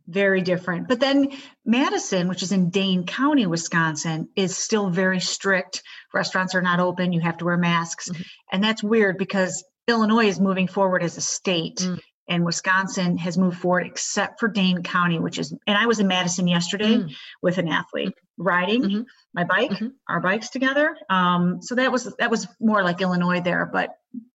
Very 0.09 0.41
different. 0.41 0.87
But 0.89 1.01
then 1.01 1.33
Madison, 1.65 2.29
which 2.29 2.43
is 2.43 2.53
in 2.53 2.71
Dane 2.71 3.07
County, 3.07 3.47
Wisconsin, 3.47 4.29
is 4.37 4.57
still 4.57 4.89
very 4.89 5.21
strict. 5.21 5.83
Restaurants 6.15 6.55
are 6.55 6.63
not 6.63 6.79
open. 6.81 7.13
You 7.13 7.21
have 7.23 7.39
to 7.39 7.45
wear 7.45 7.57
masks. 7.57 8.09
Mhm. 8.09 8.25
And 8.53 8.65
that's 8.65 8.83
weird 8.83 9.19
because 9.19 9.65
Illinois 9.89 10.29
is 10.29 10.41
moving 10.41 10.69
forward 10.69 11.03
as 11.03 11.17
a 11.17 11.21
state. 11.21 11.79
Mm. 11.79 12.01
And 12.29 12.45
Wisconsin 12.45 13.17
has 13.19 13.39
moved 13.39 13.59
forward 13.59 13.87
except 13.87 14.41
for 14.41 14.49
Dane 14.49 14.83
County, 14.83 15.19
which 15.19 15.39
is, 15.39 15.53
and 15.67 15.79
I 15.79 15.87
was 15.87 16.01
in 16.01 16.09
Madison 16.09 16.49
yesterday. 16.49 16.97
Mm. 16.99 17.15
with 17.43 17.59
an 17.59 17.69
athlete 17.69 18.13
riding 18.39 18.83
Mhm. 18.83 19.07
my 19.35 19.45
bike 19.45 19.71
Mhm. 19.71 19.93
our 20.09 20.21
bikes 20.21 20.51
together 20.51 20.97
um 21.09 21.63
so 21.63 21.75
that 21.75 21.91
was 21.93 22.15
that 22.19 22.31
was 22.31 22.47
more 22.61 22.83
like 22.83 23.01
illinois 23.01 23.41
there 23.41 23.65
but 23.73 23.91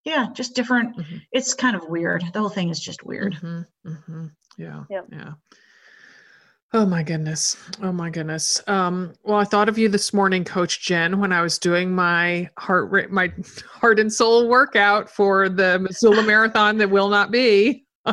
yeah 0.05 0.27
just 0.33 0.55
different 0.55 0.97
Mhm. 0.97 1.21
it's 1.31 1.53
kind 1.53 1.75
of 1.75 1.87
weird 1.87 2.23
the 2.33 2.39
whole 2.39 2.49
thing 2.49 2.69
is 2.69 2.79
just 2.79 3.03
weird 3.05 3.33
Mhm, 3.35 3.65
mhm. 3.85 4.31
Yeah. 4.57 4.83
Yep. 4.89 5.05
Yeah. 5.11 5.33
Oh 6.73 6.85
my 6.85 7.03
goodness. 7.03 7.57
Oh 7.81 7.91
my 7.91 8.09
goodness. 8.09 8.61
Um, 8.65 9.13
well, 9.23 9.37
I 9.37 9.43
thought 9.43 9.67
of 9.67 9.77
you 9.77 9.89
this 9.89 10.13
morning, 10.13 10.45
Coach 10.45 10.81
Jen, 10.81 11.19
when 11.19 11.33
I 11.33 11.41
was 11.41 11.59
doing 11.59 11.93
my 11.93 12.49
heart 12.57 12.89
rate, 12.91 13.11
my 13.11 13.33
heart 13.69 13.99
and 13.99 14.11
soul 14.11 14.47
workout 14.47 15.09
for 15.09 15.49
the 15.49 15.79
Missoula 15.79 16.23
Marathon 16.23 16.77
that 16.77 16.89
will 16.89 17.09
not 17.09 17.31
be. 17.31 17.85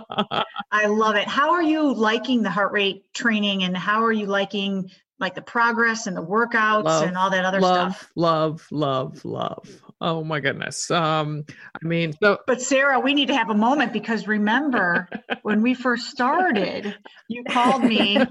i 0.70 0.84
love 0.84 1.16
it 1.16 1.26
how 1.26 1.50
are 1.50 1.62
you 1.62 1.94
liking 1.94 2.42
the 2.42 2.50
heart 2.50 2.72
rate 2.72 3.04
training 3.14 3.64
and 3.64 3.74
how 3.74 4.04
are 4.04 4.12
you 4.12 4.26
liking 4.26 4.86
like 5.18 5.34
the 5.34 5.40
progress 5.40 6.06
and 6.06 6.14
the 6.14 6.22
workouts 6.22 6.84
Love, 6.84 7.08
and 7.08 7.16
all 7.16 7.30
that 7.30 7.46
other 7.46 7.58
love, 7.58 7.94
stuff 7.94 8.12
love, 8.14 8.66
love, 8.70 9.24
love. 9.24 9.82
Oh 10.00 10.22
my 10.24 10.40
goodness. 10.40 10.90
Um, 10.90 11.44
I 11.74 11.86
mean, 11.86 12.14
so 12.22 12.38
But 12.46 12.62
Sarah, 12.62 13.00
we 13.00 13.12
need 13.14 13.28
to 13.28 13.36
have 13.36 13.50
a 13.50 13.54
moment 13.54 13.92
because 13.92 14.26
remember 14.28 15.08
when 15.42 15.62
we 15.62 15.74
first 15.74 16.08
started, 16.10 16.96
you 17.28 17.44
called 17.44 17.82
me 17.82 18.16
in 18.16 18.26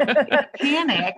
panic 0.60 1.16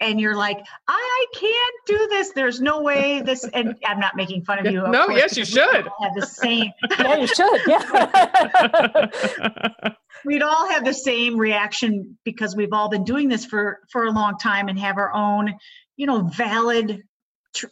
and 0.00 0.20
you're 0.20 0.36
like, 0.36 0.58
I 0.88 1.26
can't 1.34 1.74
do 1.86 2.06
this. 2.10 2.30
There's 2.34 2.60
no 2.60 2.82
way 2.82 3.22
this 3.22 3.44
and 3.44 3.74
I'm 3.84 4.00
not 4.00 4.16
making 4.16 4.44
fun 4.44 4.64
of 4.64 4.72
you. 4.72 4.84
of 4.84 4.90
No, 4.90 5.06
course, 5.06 5.18
yes, 5.18 5.36
you 5.36 5.44
because 5.44 5.56
we 5.56 5.62
all 5.62 5.72
should. 5.72 5.88
Have 6.02 6.14
the 6.14 6.26
same 6.26 6.72
yeah, 6.98 7.16
you 7.16 7.26
should. 7.26 7.60
Yeah. 7.66 9.06
we'd 10.24 10.42
all 10.42 10.68
have 10.70 10.84
the 10.84 10.94
same 10.94 11.36
reaction 11.36 12.16
because 12.24 12.56
we've 12.56 12.72
all 12.72 12.88
been 12.88 13.04
doing 13.04 13.28
this 13.28 13.44
for 13.44 13.80
for 13.90 14.06
a 14.06 14.10
long 14.10 14.38
time 14.38 14.68
and 14.68 14.78
have 14.78 14.96
our 14.96 15.12
own 15.12 15.54
you 15.96 16.06
know 16.06 16.22
valid 16.22 16.88
tr- 16.88 16.94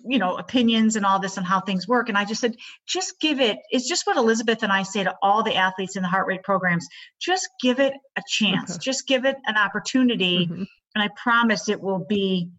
you 0.04 0.18
know 0.18 0.36
opinions 0.36 0.96
and 0.96 1.04
all 1.06 1.18
this 1.18 1.36
and 1.36 1.46
how 1.46 1.60
things 1.60 1.86
work 1.88 2.08
and 2.08 2.18
i 2.18 2.24
just 2.24 2.40
said 2.40 2.54
just 2.86 3.18
give 3.20 3.40
it 3.40 3.58
it's 3.70 3.88
just 3.88 4.06
what 4.06 4.16
elizabeth 4.16 4.62
and 4.62 4.72
i 4.72 4.82
say 4.82 5.02
to 5.04 5.14
all 5.22 5.42
the 5.42 5.54
athletes 5.54 5.96
in 5.96 6.02
the 6.02 6.08
heart 6.08 6.26
rate 6.26 6.42
programs 6.42 6.86
just 7.20 7.48
give 7.62 7.80
it 7.80 7.92
a 8.16 8.22
chance 8.28 8.72
Okay. 8.72 8.78
just 8.82 9.06
give 9.06 9.24
it 9.24 9.36
an 9.46 9.56
opportunity 9.56 10.46
Mhm. 10.46 10.66
and 10.94 11.02
i 11.02 11.08
promise 11.22 11.68
it 11.68 11.80
will 11.80 12.04
be 12.08 12.50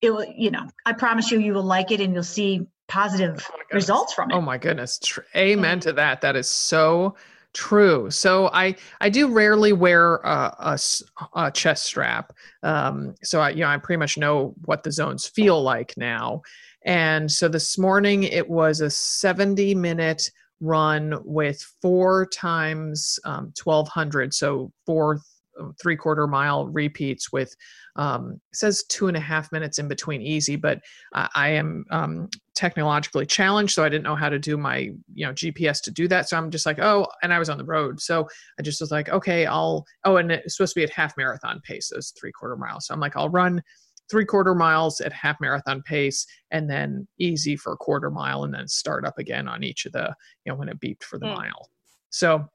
it 0.00 0.10
will 0.10 0.26
you 0.36 0.50
know 0.50 0.66
i 0.86 0.92
promise 0.92 1.30
you 1.30 1.38
you 1.38 1.54
will 1.54 1.62
like 1.62 1.90
it 1.90 2.00
and 2.00 2.12
you'll 2.14 2.22
see 2.22 2.66
positive 2.88 3.48
Oh 3.52 3.58
results 3.72 4.12
from 4.12 4.30
it 4.30 4.34
Oh 4.34 4.40
my 4.40 4.58
goodness. 4.58 4.98
Tr- 4.98 5.20
Amen 5.34 5.80
to 5.80 5.92
that. 5.94 6.20
That 6.20 6.36
is 6.36 6.46
so 6.48 7.14
true. 7.54 8.10
So 8.10 8.48
I 8.52 8.76
I 9.00 9.08
do 9.08 9.28
rarely 9.28 9.72
wear 9.72 10.16
a 10.24 10.78
chest 11.52 11.84
strap. 11.84 12.32
Um, 12.62 13.14
so 13.22 13.40
I 13.40 13.50
you 13.50 13.60
know 13.60 13.68
I 13.68 13.76
pretty 13.78 13.98
much 13.98 14.18
know 14.18 14.54
what 14.64 14.82
the 14.82 14.92
zones 14.92 15.26
feel 15.26 15.62
like 15.62 15.94
now. 15.96 16.42
And 16.84 17.30
so 17.30 17.48
this 17.48 17.78
morning 17.78 18.24
it 18.24 18.48
was 18.48 18.80
a 18.80 18.90
70 18.90 19.74
minute 19.74 20.30
run 20.60 21.18
with 21.24 21.60
four 21.80 22.26
times 22.26 23.18
um, 23.24 23.52
1200. 23.62 24.32
So 24.32 24.72
four 24.86 25.20
three 25.80 25.96
quarter 25.96 26.26
mile 26.26 26.66
repeats 26.68 27.32
with 27.32 27.54
um, 27.96 28.40
it 28.50 28.56
says 28.56 28.84
two 28.88 29.08
and 29.08 29.16
a 29.16 29.20
half 29.20 29.52
minutes 29.52 29.78
in 29.78 29.86
between 29.86 30.22
easy, 30.22 30.56
but 30.56 30.80
I, 31.12 31.28
I 31.34 31.48
am 31.50 31.84
um, 31.90 32.28
technologically 32.54 33.26
challenged, 33.26 33.74
so 33.74 33.84
I 33.84 33.88
didn't 33.88 34.04
know 34.04 34.14
how 34.14 34.28
to 34.28 34.38
do 34.38 34.56
my 34.56 34.90
you 35.12 35.26
know 35.26 35.32
GPS 35.32 35.82
to 35.82 35.90
do 35.90 36.08
that. 36.08 36.28
So 36.28 36.36
I'm 36.36 36.50
just 36.50 36.64
like, 36.64 36.78
oh, 36.78 37.06
and 37.22 37.32
I 37.34 37.38
was 37.38 37.50
on 37.50 37.58
the 37.58 37.64
road, 37.64 38.00
so 38.00 38.26
I 38.58 38.62
just 38.62 38.80
was 38.80 38.90
like, 38.90 39.08
okay, 39.10 39.46
I'll. 39.46 39.84
Oh, 40.04 40.16
and 40.16 40.32
it's 40.32 40.56
supposed 40.56 40.74
to 40.74 40.80
be 40.80 40.84
at 40.84 40.90
half 40.90 41.16
marathon 41.16 41.60
pace, 41.64 41.90
those 41.92 42.12
three 42.18 42.32
quarter 42.32 42.56
miles. 42.56 42.86
So 42.86 42.94
I'm 42.94 43.00
like, 43.00 43.16
I'll 43.16 43.28
run 43.28 43.62
three 44.10 44.24
quarter 44.24 44.54
miles 44.54 45.00
at 45.00 45.12
half 45.12 45.40
marathon 45.40 45.82
pace, 45.82 46.26
and 46.50 46.68
then 46.70 47.06
easy 47.18 47.56
for 47.56 47.72
a 47.72 47.76
quarter 47.76 48.10
mile, 48.10 48.44
and 48.44 48.54
then 48.54 48.68
start 48.68 49.04
up 49.04 49.18
again 49.18 49.48
on 49.48 49.62
each 49.62 49.84
of 49.84 49.92
the 49.92 50.14
you 50.44 50.52
know 50.52 50.56
when 50.56 50.68
it 50.70 50.80
beeped 50.80 51.02
for 51.02 51.18
the 51.18 51.26
Mm. 51.26 51.36
mile. 51.36 51.68
So 52.08 52.46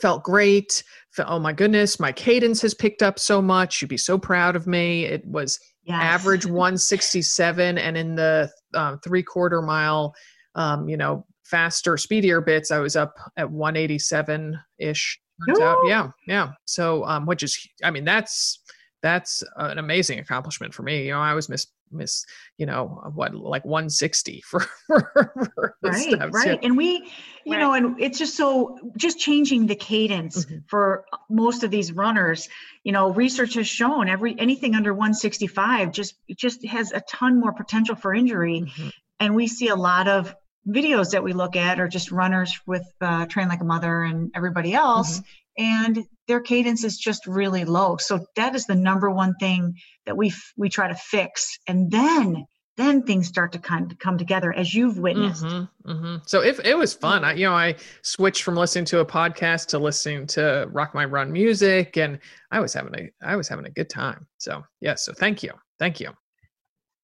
felt 0.00 0.22
great. 0.22 0.82
Fe- 1.12 1.24
Oh 1.26 1.38
my 1.38 1.52
goodness, 1.52 2.00
my 2.00 2.12
cadence 2.12 2.60
has 2.62 2.74
picked 2.74 3.02
up 3.02 3.18
so 3.18 3.40
much. 3.40 3.80
You'd 3.80 3.88
be 3.88 3.96
so 3.96 4.18
proud 4.18 4.56
of 4.56 4.66
me. 4.66 5.04
It 5.04 5.24
was 5.26 5.58
Yes. 5.86 6.00
average 6.02 6.46
167 6.98 7.76
and 7.78 7.96
in 7.96 8.14
the 8.14 8.50
um, 8.74 8.98
three 9.00 9.22
quarter 9.22 9.60
mile 9.60 10.14
um, 10.54 10.88
you 10.88 10.96
know 10.96 11.26
faster 11.44 11.98
speedier 11.98 12.40
bits 12.40 12.70
i 12.70 12.78
was 12.78 12.96
up 12.96 13.14
at 13.36 13.50
187 13.50 14.58
ish 14.78 15.20
turns 15.46 15.60
out 15.60 15.76
yeah 15.86 16.08
yeah 16.26 16.52
so 16.64 17.04
um, 17.04 17.26
which 17.26 17.42
is 17.42 17.68
i 17.82 17.90
mean 17.90 18.04
that's 18.04 18.60
that's 19.04 19.42
an 19.56 19.76
amazing 19.78 20.18
accomplishment 20.18 20.72
for 20.72 20.82
me 20.82 21.04
you 21.04 21.12
know 21.12 21.20
i 21.20 21.34
was 21.34 21.46
miss 21.50 21.66
miss 21.92 22.24
you 22.56 22.64
know 22.64 22.86
what 23.14 23.34
like 23.34 23.62
160 23.66 24.40
for, 24.46 24.60
for, 24.86 25.32
for 25.52 25.76
right 25.82 25.96
steps, 26.10 26.32
right 26.32 26.46
yeah. 26.62 26.66
and 26.66 26.74
we 26.76 27.12
you 27.44 27.52
Right. 27.52 27.60
know 27.60 27.74
and 27.74 28.00
it's 28.00 28.18
just 28.18 28.34
so 28.34 28.78
just 28.96 29.18
changing 29.18 29.66
the 29.66 29.74
cadence 29.76 30.46
Mhm. 30.46 30.64
for 30.68 31.04
most 31.28 31.62
of 31.64 31.70
these 31.70 31.92
runners 31.92 32.48
you 32.82 32.92
know 32.92 33.10
research 33.12 33.54
has 33.54 33.68
shown 33.68 34.08
every 34.08 34.34
anything 34.38 34.74
under 34.74 34.94
165 34.94 35.92
just 35.92 36.14
just 36.34 36.64
has 36.66 36.90
a 36.92 37.00
ton 37.02 37.38
more 37.38 37.52
potential 37.52 37.94
for 37.96 38.14
injury 38.14 38.62
Mhm. 38.62 38.90
and 39.20 39.34
we 39.34 39.46
see 39.46 39.68
a 39.68 39.76
lot 39.76 40.08
of 40.08 40.34
videos 40.66 41.10
that 41.10 41.22
we 41.22 41.34
look 41.34 41.56
at 41.56 41.78
are 41.78 41.88
just 41.88 42.10
runners 42.10 42.58
with 42.66 42.86
uh, 43.02 43.26
train 43.26 43.48
like 43.48 43.60
a 43.60 43.64
mother 43.64 44.02
and 44.02 44.30
everybody 44.34 44.72
else 44.72 45.20
and 45.58 46.04
their 46.26 46.40
cadence 46.40 46.84
is 46.84 46.96
just 46.96 47.26
really 47.26 47.64
low 47.64 47.96
so 47.96 48.26
that 48.36 48.54
is 48.54 48.66
the 48.66 48.74
number 48.74 49.10
one 49.10 49.34
thing 49.40 49.74
that 50.06 50.16
we 50.16 50.28
f- 50.28 50.52
we 50.56 50.68
try 50.68 50.88
to 50.88 50.94
fix 50.94 51.58
and 51.68 51.90
then 51.90 52.44
then 52.76 53.02
things 53.04 53.28
start 53.28 53.52
to 53.52 53.58
kind 53.58 53.92
of 53.92 53.98
come 53.98 54.18
together 54.18 54.52
as 54.52 54.74
you've 54.74 54.98
witnessed 54.98 55.44
Mhm, 55.44 55.68
mhm. 55.86 56.28
So 56.28 56.42
if 56.42 56.58
it 56.64 56.76
was 56.76 56.92
fun, 56.92 57.24
I, 57.24 57.34
you 57.34 57.46
know, 57.46 57.54
I 57.54 57.76
switched 58.02 58.42
from 58.42 58.56
listening 58.56 58.84
to 58.86 58.98
a 58.98 59.06
podcast 59.06 59.68
to 59.68 59.78
listening 59.78 60.26
to 60.28 60.66
Rock 60.70 60.92
My 60.94 61.04
Run 61.04 61.30
music, 61.30 61.96
and 61.96 62.18
I 62.50 62.58
was 62.60 62.74
having 62.74 62.94
a 62.98 63.10
I 63.24 63.36
was 63.36 63.46
having 63.48 63.66
a 63.66 63.70
good 63.70 63.90
time. 63.90 64.26
So 64.38 64.64
yeah, 64.80 64.96
so 64.96 65.12
thank 65.12 65.42
you, 65.42 65.52
thank 65.78 66.00
you. 66.00 66.12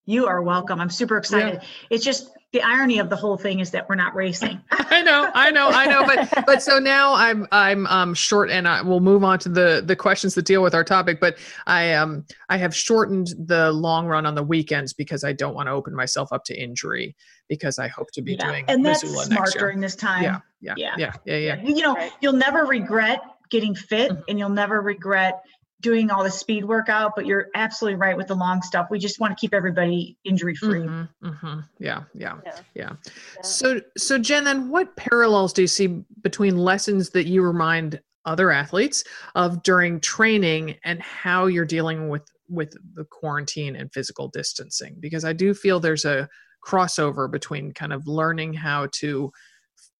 You 0.06 0.26
are 0.26 0.42
welcome. 0.42 0.80
I'm 0.80 0.90
super 0.90 1.16
excited. 1.18 1.60
It's 1.90 2.04
just 2.04 2.30
the 2.52 2.62
irony 2.62 2.98
of 2.98 3.08
the 3.10 3.14
whole 3.16 3.36
thing 3.36 3.60
is 3.60 3.70
that 3.70 3.88
we're 3.88 3.94
not 3.94 4.14
racing. 4.16 4.60
I 4.72 5.02
know, 5.02 5.30
I 5.34 5.50
know, 5.52 5.68
I 5.68 5.86
know, 5.86 6.04
but 6.04 6.46
but 6.46 6.62
so 6.62 6.80
now 6.80 7.14
I'm 7.14 7.46
I'm 7.52 7.86
um 7.86 8.14
short, 8.14 8.50
and 8.50 8.66
I 8.66 8.82
will 8.82 8.98
move 9.00 9.22
on 9.22 9.38
to 9.40 9.48
the 9.48 9.82
the 9.86 9.94
questions 9.94 10.34
that 10.34 10.46
deal 10.46 10.62
with 10.62 10.74
our 10.74 10.82
topic. 10.82 11.20
But 11.20 11.36
I 11.66 11.92
um 11.92 12.24
I 12.48 12.56
have 12.56 12.74
shortened 12.74 13.28
the 13.38 13.70
long 13.70 14.06
run 14.06 14.26
on 14.26 14.34
the 14.34 14.42
weekends 14.42 14.92
because 14.92 15.22
I 15.22 15.32
don't 15.32 15.54
want 15.54 15.68
to 15.68 15.72
open 15.72 15.94
myself 15.94 16.32
up 16.32 16.42
to 16.46 16.60
injury 16.60 17.14
because 17.48 17.78
I 17.78 17.86
hope 17.86 18.10
to 18.12 18.22
be 18.22 18.32
Yeah. 18.32 18.48
doing 18.48 18.64
and 18.68 18.84
that's 18.84 19.04
Missoula 19.04 19.24
smart 19.26 19.40
next 19.40 19.54
year. 19.54 19.60
during 19.64 19.80
this 19.80 19.94
time. 19.94 20.22
Yeah, 20.24 20.38
yeah, 20.60 20.74
Yeah. 20.76 20.94
yeah, 20.96 21.12
yeah, 21.26 21.36
yeah, 21.36 21.54
yeah. 21.62 21.62
You 21.68 21.82
know, 21.82 21.94
Right. 21.94 22.12
you'll 22.20 22.32
never 22.32 22.64
regret 22.64 23.20
getting 23.50 23.74
fit 23.76 24.10
Mhm. 24.10 24.22
and 24.28 24.38
you'll 24.38 24.48
never 24.48 24.80
regret 24.80 25.40
doing 25.80 26.10
all 26.10 26.22
the 26.22 26.30
speed 26.30 26.64
workout, 26.64 27.12
but 27.16 27.26
you're 27.26 27.48
absolutely 27.54 27.96
right 27.96 28.16
with 28.16 28.28
the 28.28 28.34
long 28.34 28.62
stuff. 28.62 28.88
We 28.90 28.98
just 28.98 29.18
want 29.18 29.36
to 29.36 29.40
keep 29.40 29.54
everybody 29.54 30.16
injury 30.24 30.54
free. 30.54 30.80
Mhm, 30.80 31.08
mhm. 31.22 31.64
Yeah, 31.78 32.04
yeah, 32.14 32.36
Yeah. 32.44 32.52
yeah. 32.74 32.92
Yeah. 33.36 33.42
So, 33.42 33.80
so 33.96 34.18
Jen, 34.18 34.44
then 34.44 34.68
what 34.68 34.94
parallels 34.96 35.52
do 35.52 35.62
you 35.62 35.68
see 35.68 36.04
between 36.22 36.56
lessons 36.56 37.10
that 37.10 37.26
you 37.26 37.42
remind 37.42 38.00
other 38.26 38.50
athletes 38.50 39.02
of 39.34 39.62
during 39.62 40.00
training 40.00 40.76
and 40.84 41.00
how 41.00 41.46
you're 41.46 41.64
dealing 41.64 42.08
with 42.08 42.22
with 42.48 42.74
the 42.94 43.04
quarantine 43.04 43.76
and 43.76 43.92
physical 43.92 44.28
distancing? 44.28 44.96
Because 45.00 45.24
I 45.24 45.32
do 45.32 45.54
feel 45.54 45.80
there's 45.80 46.04
a 46.04 46.28
crossover 46.66 47.30
between 47.30 47.72
kind 47.72 47.92
of 47.92 48.06
learning 48.06 48.52
how 48.52 48.88
to 48.92 49.32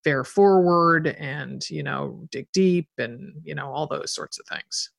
fare 0.03 0.23
forward 0.23 1.07
and 1.07 1.67
you 1.69 1.83
know 1.83 2.27
dig 2.31 2.47
deep 2.53 2.89
and 2.97 3.33
you 3.43 3.55
know 3.55 3.71
all 3.71 3.87
those 3.87 4.13
sorts 4.13 4.39
of 4.39 4.45
things. 4.47 4.91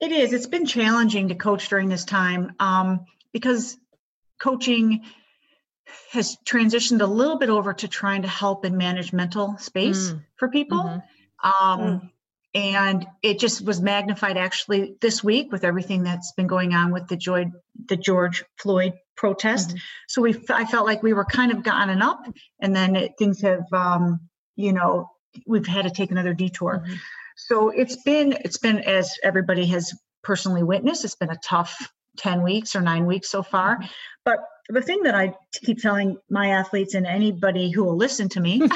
It 0.00 0.12
is. 0.12 0.32
It's 0.32 0.46
been 0.46 0.66
challenging 0.66 1.28
to 1.28 1.34
coach 1.34 1.68
during 1.68 1.88
this 1.88 2.04
time 2.04 2.52
um, 2.60 3.06
because 3.32 3.76
coaching 4.40 5.04
has 6.12 6.36
transitioned 6.44 7.00
a 7.00 7.06
little 7.06 7.38
bit 7.38 7.48
over 7.48 7.72
to 7.72 7.88
trying 7.88 8.22
to 8.22 8.28
help 8.28 8.64
and 8.64 8.76
manage 8.76 9.12
mental 9.12 9.56
space 9.58 10.10
Mm, 10.10 10.22
for 10.36 10.48
people. 10.48 10.78
mhm. 10.82 11.02
Um, 11.42 11.80
Mm. 11.80 12.10
And 12.56 13.04
it 13.20 13.40
just 13.40 13.64
was 13.64 13.80
magnified 13.80 14.36
actually 14.36 14.94
this 15.00 15.24
week 15.24 15.50
with 15.50 15.64
everything 15.64 16.04
that's 16.04 16.30
been 16.32 16.46
going 16.46 16.72
on 16.72 16.92
with 16.92 17.08
the 17.08 17.16
George, 17.16 17.48
the 17.88 17.96
George 17.96 18.44
Floyd 18.58 18.92
protest. 19.16 19.70
Mhm. 19.74 19.80
So 20.06 20.22
we, 20.22 20.36
I 20.48 20.64
felt 20.64 20.86
like 20.86 21.02
we 21.02 21.14
were 21.14 21.24
kind 21.24 21.50
of 21.50 21.64
gotten 21.64 22.00
up, 22.00 22.24
and 22.60 22.74
then 22.74 22.94
it, 22.94 23.14
things 23.18 23.40
have, 23.40 23.64
um, 23.72 24.20
you 24.54 24.72
know, 24.72 25.10
we've 25.48 25.66
had 25.66 25.82
to 25.82 25.90
take 25.90 26.12
another 26.12 26.32
detour. 26.32 26.84
Mhm. 26.86 26.98
So 27.36 27.70
it's 27.70 28.02
been, 28.02 28.32
it's 28.44 28.58
been 28.58 28.78
as 28.80 29.12
everybody 29.22 29.66
has 29.66 29.92
personally 30.22 30.62
witnessed, 30.62 31.04
it's 31.04 31.16
been 31.16 31.30
a 31.30 31.38
tough 31.44 31.92
10 32.18 32.42
weeks 32.42 32.76
or 32.76 32.80
nine 32.80 33.06
weeks 33.06 33.30
so 33.30 33.42
far. 33.42 33.76
Mm-hmm. 33.76 33.86
But 34.24 34.38
the 34.68 34.80
thing 34.80 35.02
that 35.02 35.14
I 35.14 35.34
keep 35.52 35.80
telling 35.80 36.16
my 36.30 36.50
athletes 36.50 36.94
and 36.94 37.06
anybody 37.06 37.70
who 37.70 37.84
will 37.84 37.96
listen 37.96 38.28
to 38.30 38.40
me, 38.40 38.62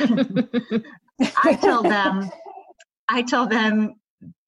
I 1.43 1.55
tell 1.55 1.83
them, 1.83 2.31
I 3.09 3.23
tell 3.23 3.47
them, 3.47 3.95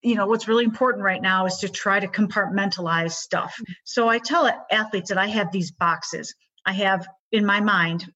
you 0.02 0.14
know, 0.14 0.26
what's 0.26 0.48
really 0.48 0.64
important 0.64 1.04
right 1.04 1.22
now 1.22 1.46
is 1.46 1.58
to 1.58 1.68
try 1.68 2.00
to 2.00 2.08
compartmentalize 2.08 3.12
stuff. 3.12 3.54
Mm-hmm. 3.54 3.72
So 3.84 4.08
I 4.08 4.18
tell 4.18 4.50
athletes 4.70 5.08
that 5.08 5.18
I 5.18 5.28
have 5.28 5.52
these 5.52 5.70
boxes. 5.70 6.34
I 6.66 6.72
have 6.72 7.06
in 7.32 7.46
my 7.46 7.60
mind, 7.60 8.12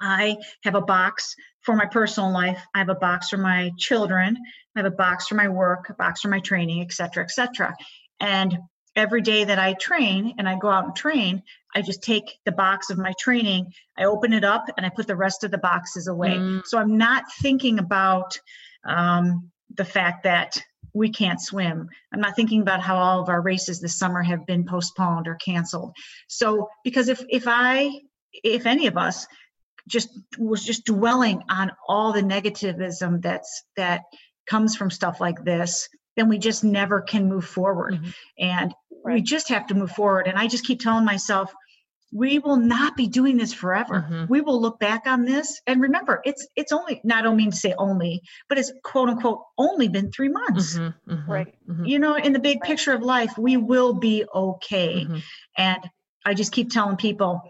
I 0.00 0.36
have 0.64 0.74
a 0.74 0.80
box 0.80 1.34
for 1.64 1.74
my 1.74 1.86
personal 1.86 2.32
life. 2.32 2.62
I 2.74 2.78
have 2.78 2.88
a 2.88 2.94
box 2.94 3.30
for 3.30 3.38
my 3.38 3.72
children. 3.78 4.36
I 4.76 4.80
have 4.80 4.92
a 4.92 4.96
box 4.96 5.26
for 5.26 5.34
my 5.34 5.48
work, 5.48 5.88
a 5.88 5.94
box 5.94 6.20
for 6.20 6.28
my 6.28 6.40
training, 6.40 6.82
et 6.82 6.92
cetera, 6.92 7.24
et 7.24 7.30
cetera. 7.30 7.74
And 8.20 8.58
every 8.96 9.22
day 9.22 9.44
that 9.44 9.58
I 9.58 9.72
train 9.74 10.34
and 10.38 10.48
I 10.48 10.56
go 10.56 10.68
out 10.68 10.84
and 10.84 10.94
train, 10.94 11.42
I 11.74 11.82
just 11.82 12.02
take 12.02 12.38
the 12.44 12.52
box 12.52 12.90
of 12.90 12.98
my 12.98 13.12
training, 13.18 13.72
I 13.98 14.04
open 14.04 14.32
it 14.32 14.44
up, 14.44 14.66
and 14.76 14.86
I 14.86 14.90
put 14.90 15.06
the 15.06 15.16
rest 15.16 15.42
of 15.42 15.50
the 15.50 15.58
boxes 15.58 16.06
away. 16.06 16.30
Mm. 16.30 16.64
So 16.64 16.78
I'm 16.78 16.96
not 16.96 17.24
thinking 17.40 17.78
about 17.78 18.38
um, 18.86 19.50
the 19.74 19.84
fact 19.84 20.24
that 20.24 20.62
we 20.92 21.10
can't 21.10 21.40
swim. 21.40 21.88
I'm 22.12 22.20
not 22.20 22.36
thinking 22.36 22.60
about 22.60 22.80
how 22.80 22.96
all 22.96 23.20
of 23.20 23.28
our 23.28 23.40
races 23.40 23.80
this 23.80 23.98
summer 23.98 24.22
have 24.22 24.46
been 24.46 24.64
postponed 24.64 25.26
or 25.26 25.34
canceled. 25.34 25.92
So 26.28 26.68
because 26.84 27.08
if 27.08 27.24
if 27.28 27.44
I 27.48 27.90
if 28.32 28.66
any 28.66 28.86
of 28.86 28.96
us 28.96 29.26
just 29.88 30.08
was 30.38 30.64
just 30.64 30.84
dwelling 30.84 31.42
on 31.48 31.70
all 31.88 32.12
the 32.12 32.22
negativism 32.22 33.22
that's 33.22 33.64
that 33.76 34.02
comes 34.46 34.76
from 34.76 34.90
stuff 34.90 35.20
like 35.20 35.44
this 35.44 35.88
then 36.16 36.28
we 36.28 36.38
just 36.38 36.64
never 36.64 37.00
can 37.00 37.28
move 37.28 37.44
forward 37.44 37.94
mm-hmm. 37.94 38.10
and 38.38 38.74
right. 39.04 39.14
we 39.14 39.22
just 39.22 39.48
have 39.48 39.66
to 39.66 39.74
move 39.74 39.90
forward 39.90 40.26
and 40.26 40.38
i 40.38 40.46
just 40.46 40.66
keep 40.66 40.80
telling 40.80 41.04
myself 41.04 41.52
we 42.12 42.38
will 42.38 42.56
not 42.56 42.96
be 42.96 43.08
doing 43.08 43.36
this 43.36 43.52
forever 43.52 44.06
mm-hmm. 44.08 44.26
we 44.28 44.40
will 44.40 44.60
look 44.60 44.78
back 44.78 45.06
on 45.06 45.24
this 45.24 45.60
and 45.66 45.80
remember 45.80 46.22
it's 46.24 46.46
it's 46.56 46.72
only 46.72 47.00
not 47.04 47.18
I 47.18 47.22
don't 47.22 47.36
mean 47.36 47.50
to 47.50 47.56
say 47.56 47.74
only 47.76 48.22
but 48.48 48.56
it's 48.56 48.72
quote 48.84 49.08
unquote 49.08 49.42
only 49.58 49.88
been 49.88 50.10
three 50.10 50.28
months 50.28 50.78
mm-hmm. 50.78 51.12
mm-hmm 51.12 51.30
right 51.30 51.54
mm-hmm. 51.68 51.84
you 51.84 51.98
know 51.98 52.14
in 52.16 52.32
the 52.32 52.38
big 52.38 52.58
right. 52.60 52.68
picture 52.68 52.92
of 52.92 53.02
life 53.02 53.36
we 53.36 53.56
will 53.56 53.94
be 53.94 54.24
okay 54.32 55.04
mm-hmm. 55.04 55.18
and 55.58 55.80
i 56.24 56.34
just 56.34 56.52
keep 56.52 56.70
telling 56.70 56.96
people 56.96 57.42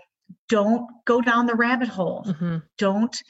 don't 0.49 0.89
go 1.05 1.21
down 1.21 1.47
the 1.47 1.55
rabbit 1.55 1.89
hole. 1.89 2.25
Mm-hmm. 2.27 2.57
Don't 2.79 3.23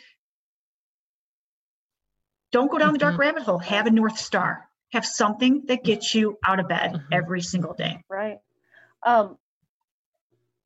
don't 2.52 2.70
go 2.70 2.78
down 2.78 2.92
the 2.92 2.98
dark 2.98 3.14
mm-hmm. 3.14 3.20
rabbit 3.20 3.42
hole. 3.42 3.58
Have 3.58 3.86
a 3.86 3.90
north 3.90 4.18
star. 4.18 4.68
Have 4.92 5.04
something 5.04 5.64
that 5.66 5.82
gets 5.82 6.14
you 6.14 6.38
out 6.46 6.60
of 6.60 6.68
bed 6.68 6.92
mm-hmm. 6.92 7.12
every 7.12 7.40
single 7.40 7.74
day. 7.74 8.00
Right. 8.08 8.38
Um, 9.04 9.38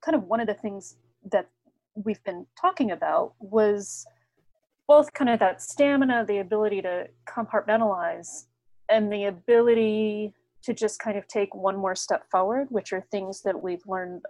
kind 0.03 0.15
of 0.15 0.25
one 0.25 0.41
of 0.41 0.47
the 0.47 0.55
things 0.55 0.97
that 1.33 1.49
we've 1.95 2.23
been 2.25 2.47
talking 2.61 2.91
about 2.91 3.33
was 3.41 4.07
both 4.87 5.13
kind 5.13 5.31
of 5.31 5.39
that 5.41 5.63
stamina, 5.63 6.25
the 6.27 6.39
ability 6.39 6.83
to 6.83 7.09
compartmentalize, 7.27 8.47
and 8.89 9.13
the 9.13 9.25
ability 9.25 10.33
to 10.63 10.75
just 10.75 10.99
kind 10.99 11.17
of 11.17 11.27
take 11.29 11.55
one 11.55 11.77
more 11.77 11.95
step 11.95 12.25
forward, 12.31 12.69
which 12.71 12.93
are 12.93 13.05
things 13.11 13.43
that 13.43 13.63
we've 13.63 13.87
learned. 13.87 14.23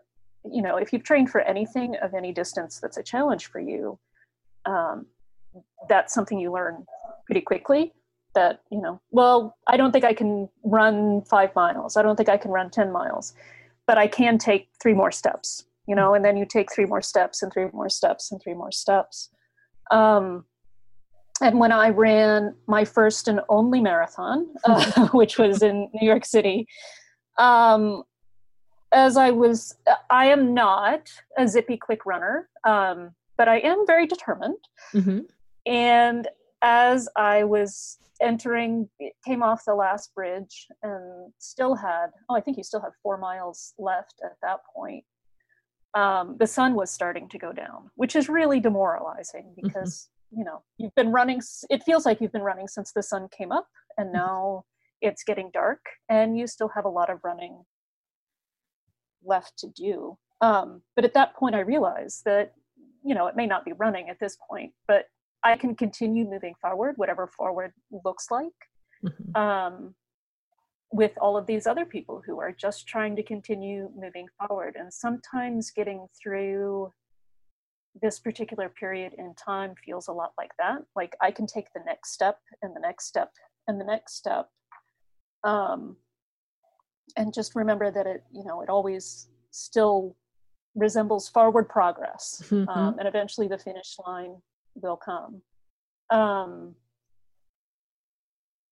You 0.45 0.63
know, 0.63 0.77
if 0.77 0.93
you've 0.93 1.05
trained 1.05 1.31
for 1.31 1.41
anything 1.41 1.97
of 2.03 2.15
any 2.15 2.33
distance 2.33 2.81
that's 2.81 2.97
a 2.97 3.03
challenge 3.03 3.47
for 3.47 3.61
you, 3.61 3.99
um, 4.65 5.07
that's 5.89 6.15
something 6.15 6.39
you 6.39 6.53
learn 6.53 6.87
pretty 7.27 7.41
quickly. 7.41 7.93
That, 8.35 8.61
you 8.71 8.81
know, 8.81 9.01
well, 9.11 9.57
I 9.67 9.77
don't 9.77 9.91
think 9.91 10.05
I 10.05 10.13
can 10.13 10.49
run 10.63 11.23
five 11.23 11.55
miles. 11.57 11.97
I 11.97 12.03
don't 12.03 12.15
think 12.15 12.29
I 12.29 12.37
can 12.37 12.51
run 12.51 12.71
10 12.71 12.93
miles 12.93 13.35
but 13.89 13.99
I 13.99 14.07
can 14.07 14.39
take 14.39 14.69
three 14.81 14.93
more 14.93 15.11
steps, 15.11 15.65
you 15.89 15.97
know, 15.97 16.15
and 16.15 16.25
then 16.25 16.37
you 16.37 16.45
take 16.45 16.71
three 16.71 16.85
more 16.85 17.01
steps 17.01 17.43
and 17.43 17.51
three 17.51 17.69
more 17.73 17.89
steps 17.89 18.31
and 18.31 18.41
three 18.41 18.53
more 18.53 18.71
steps. 18.71 19.31
Um, 19.91 20.45
and 21.41 21.59
when 21.59 21.73
I 21.73 21.89
ran 21.89 22.55
my 22.67 22.85
first 22.85 23.29
and 23.29 23.41
only 23.49 23.81
marathon, 23.81 24.47
uh, 24.65 25.09
which 25.13 25.39
was 25.39 25.63
in 25.63 25.89
New 25.95 26.07
York 26.07 26.27
City, 26.27 26.69
um, 27.39 28.03
as 28.99 29.17
I 29.17 29.31
was, 29.31 29.77
I 30.11 30.27
am 30.27 30.55
not 30.55 31.09
a 31.39 31.47
zippy 31.47 31.77
quick 31.77 32.05
runner, 32.05 32.49
um, 32.65 33.13
but 33.37 33.49
I 33.49 33.59
am 33.59 33.87
very 33.87 34.07
determined. 34.07 34.59
Mm-hmm. 34.93 35.21
And 35.67 36.29
as 36.63 37.09
I 37.15 37.45
was 37.45 37.99
entering 38.21 38.89
came 39.25 39.45
off 39.45 39.65
the 39.65 39.75
last 39.75 40.13
bridge 40.13 40.67
and 40.83 41.33
still 41.39 41.77
had 41.77 42.09
oh 42.29 42.35
i 42.35 42.41
think 42.41 42.57
you 42.57 42.65
still 42.65 42.81
had 42.81 42.91
four 43.01 43.17
miles 43.17 43.75
left 43.79 44.15
at 44.25 44.33
that 44.43 44.59
point 44.75 45.05
um, 45.95 46.37
the 46.41 46.47
sun 46.47 46.75
was 46.75 46.91
starting 46.91 47.29
to 47.29 47.39
go 47.39 47.53
down 47.53 47.89
which 47.95 48.17
is 48.17 48.29
really 48.29 48.59
demoralizing 48.59 49.45
mm-hmm. 49.45 49.69
because 49.69 50.09
mm-hmm. 50.33 50.41
you 50.41 50.45
know 50.45 50.63
you've 50.79 50.95
been 50.97 51.13
running 51.13 51.41
it 51.71 51.85
feels 51.85 52.05
like 52.05 52.21
you've 52.21 52.33
been 52.33 52.43
running 52.43 52.67
since 52.67 52.91
the 52.91 53.05
sun 53.05 53.29
came 53.29 53.53
up 53.53 53.69
and 53.99 54.09
mm-hmm. 54.09 54.17
now 54.17 54.65
it's 55.01 55.23
getting 55.23 55.49
dark 55.55 55.85
and 56.09 56.37
you 56.37 56.49
still 56.49 56.71
have 56.75 56.85
a 56.85 56.89
lot 56.89 57.09
of 57.09 57.21
running 57.23 57.65
left 59.29 59.59
to 59.59 59.69
do 59.69 60.17
um, 60.41 60.83
but 60.97 61.05
at 61.05 61.15
that 61.15 61.35
point 61.35 61.55
i 61.55 61.61
realized 61.61 62.25
that 62.25 62.55
you 63.05 63.15
know 63.15 63.27
it 63.27 63.37
may 63.37 63.47
not 63.47 63.65
be 63.65 63.73
running 63.73 64.09
at 64.09 64.19
this 64.21 64.37
point 64.49 64.73
but 64.87 65.07
I 65.43 65.57
can 65.57 65.75
continue 65.75 66.25
moving 66.25 66.55
forward, 66.61 66.95
whatever 66.97 67.27
forward 67.27 67.73
looks 68.05 68.31
like, 68.31 68.53
mm-hmm. 69.05 69.41
um, 69.41 69.95
with 70.93 71.13
all 71.21 71.37
of 71.37 71.47
these 71.47 71.67
other 71.67 71.85
people 71.85 72.23
who 72.25 72.41
are 72.41 72.53
just 72.53 72.87
trying 72.87 73.15
to 73.17 73.23
continue 73.23 73.91
moving 73.97 74.27
forward. 74.39 74.77
And 74.79 74.93
sometimes 74.93 75.71
getting 75.71 76.07
through 76.21 76.93
this 78.01 78.19
particular 78.19 78.69
period 78.69 79.15
in 79.17 79.35
time 79.35 79.75
feels 79.85 80.09
a 80.09 80.13
lot 80.13 80.33
like 80.39 80.53
that. 80.59 80.83
Like 80.97 81.17
I 81.21 81.31
can 81.31 81.47
take 81.47 81.73
the 81.73 81.83
next 81.87 82.13
step 82.13 82.39
and 82.63 82.75
the 82.75 82.81
next 82.81 83.07
step 83.07 83.31
and 83.67 83.81
the 83.81 83.85
next 83.85 84.17
step. 84.17 84.49
Um, 85.45 85.97
and 87.17 87.33
just 87.33 87.55
remember 87.55 87.91
that 87.91 88.07
it, 88.07 88.25
you 88.33 88.45
know, 88.45 88.61
it 88.63 88.69
always 88.69 89.29
still 89.51 90.17
resembles 90.75 91.29
forward 91.29 91.69
progress. 91.69 92.43
Mm-hmm. 92.47 92.69
Um, 92.69 92.99
and 92.99 93.09
eventually 93.09 93.49
the 93.49 93.59
finish 93.59 93.97
line 94.07 94.37
will 94.75 94.97
come. 94.97 95.43
Um, 96.11 96.75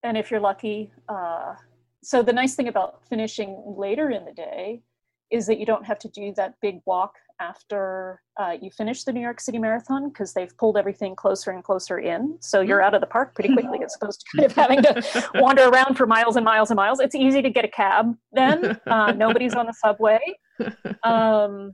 and 0.02 0.16
if 0.16 0.30
you're 0.30 0.40
lucky, 0.40 0.92
uh, 1.08 1.54
so 2.02 2.22
the 2.22 2.32
nice 2.32 2.54
thing 2.54 2.68
about 2.68 3.00
finishing 3.08 3.62
later 3.66 4.10
in 4.10 4.24
the 4.24 4.32
day 4.32 4.82
is 5.30 5.46
that 5.46 5.58
you 5.58 5.66
don't 5.66 5.84
have 5.84 5.98
to 6.00 6.08
do 6.08 6.32
that 6.36 6.54
big 6.60 6.80
walk 6.86 7.14
after 7.40 8.22
uh, 8.38 8.54
you 8.60 8.70
finish 8.70 9.04
the 9.04 9.12
New 9.12 9.20
York 9.20 9.40
City 9.40 9.58
Marathon 9.58 10.08
because 10.08 10.32
they've 10.32 10.56
pulled 10.56 10.76
everything 10.76 11.14
closer 11.14 11.50
and 11.50 11.62
closer 11.62 11.98
in. 11.98 12.36
So 12.40 12.60
you're 12.60 12.82
out 12.82 12.94
of 12.94 13.00
the 13.00 13.06
park 13.06 13.34
pretty 13.34 13.52
quickly 13.52 13.80
as 13.84 13.96
opposed 14.00 14.20
to 14.20 14.36
kind 14.36 14.50
of 14.50 14.56
having 14.56 14.82
to 14.82 15.30
wander 15.34 15.68
around 15.68 15.96
for 15.96 16.06
miles 16.06 16.36
and 16.36 16.44
miles 16.44 16.70
and 16.70 16.76
miles. 16.76 17.00
It's 17.00 17.14
easy 17.14 17.42
to 17.42 17.50
get 17.50 17.64
a 17.64 17.68
cab 17.68 18.14
then. 18.32 18.80
Uh, 18.86 19.12
nobody's 19.16 19.54
on 19.54 19.66
the 19.66 19.72
subway. 19.74 20.20
Um, 21.02 21.72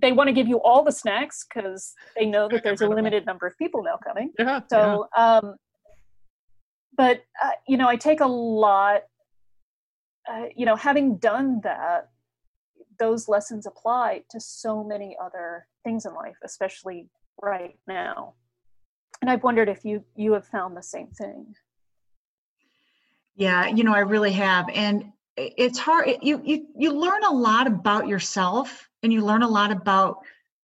they 0.00 0.12
want 0.12 0.28
to 0.28 0.32
give 0.32 0.48
you 0.48 0.60
all 0.60 0.82
the 0.82 0.92
snacks 0.92 1.44
because 1.52 1.94
they 2.16 2.24
know 2.24 2.48
that 2.48 2.62
there's 2.62 2.80
a 2.80 2.88
limited 2.88 3.26
number 3.26 3.46
of 3.46 3.56
people 3.58 3.82
now 3.82 3.98
coming. 4.02 4.32
Yeah, 4.38 4.60
so, 4.70 5.08
yeah. 5.16 5.38
Um, 5.38 5.56
but 6.96 7.22
uh, 7.42 7.50
you 7.68 7.76
know, 7.76 7.88
I 7.88 7.96
take 7.96 8.20
a 8.20 8.26
lot. 8.26 9.02
Uh, 10.30 10.44
you 10.54 10.66
know, 10.66 10.76
having 10.76 11.16
done 11.16 11.60
that, 11.64 12.10
those 13.00 13.28
lessons 13.28 13.66
apply 13.66 14.22
to 14.30 14.38
so 14.38 14.84
many 14.84 15.16
other 15.20 15.66
things 15.82 16.06
in 16.06 16.14
life, 16.14 16.36
especially 16.44 17.08
right 17.42 17.76
now. 17.88 18.34
And 19.20 19.30
I've 19.30 19.42
wondered 19.42 19.68
if 19.68 19.84
you 19.84 20.04
you 20.14 20.34
have 20.34 20.46
found 20.46 20.76
the 20.76 20.82
same 20.82 21.08
thing. 21.08 21.54
Yeah, 23.34 23.66
you 23.66 23.82
know, 23.82 23.94
I 23.94 24.00
really 24.00 24.32
have, 24.32 24.68
and 24.72 25.12
it's 25.36 25.78
hard. 25.78 26.08
You 26.22 26.40
you 26.44 26.66
you 26.76 26.92
learn 26.92 27.24
a 27.24 27.32
lot 27.32 27.66
about 27.66 28.06
yourself 28.06 28.88
and 29.02 29.12
you 29.12 29.24
learn 29.24 29.42
a 29.42 29.48
lot 29.48 29.72
about 29.72 30.18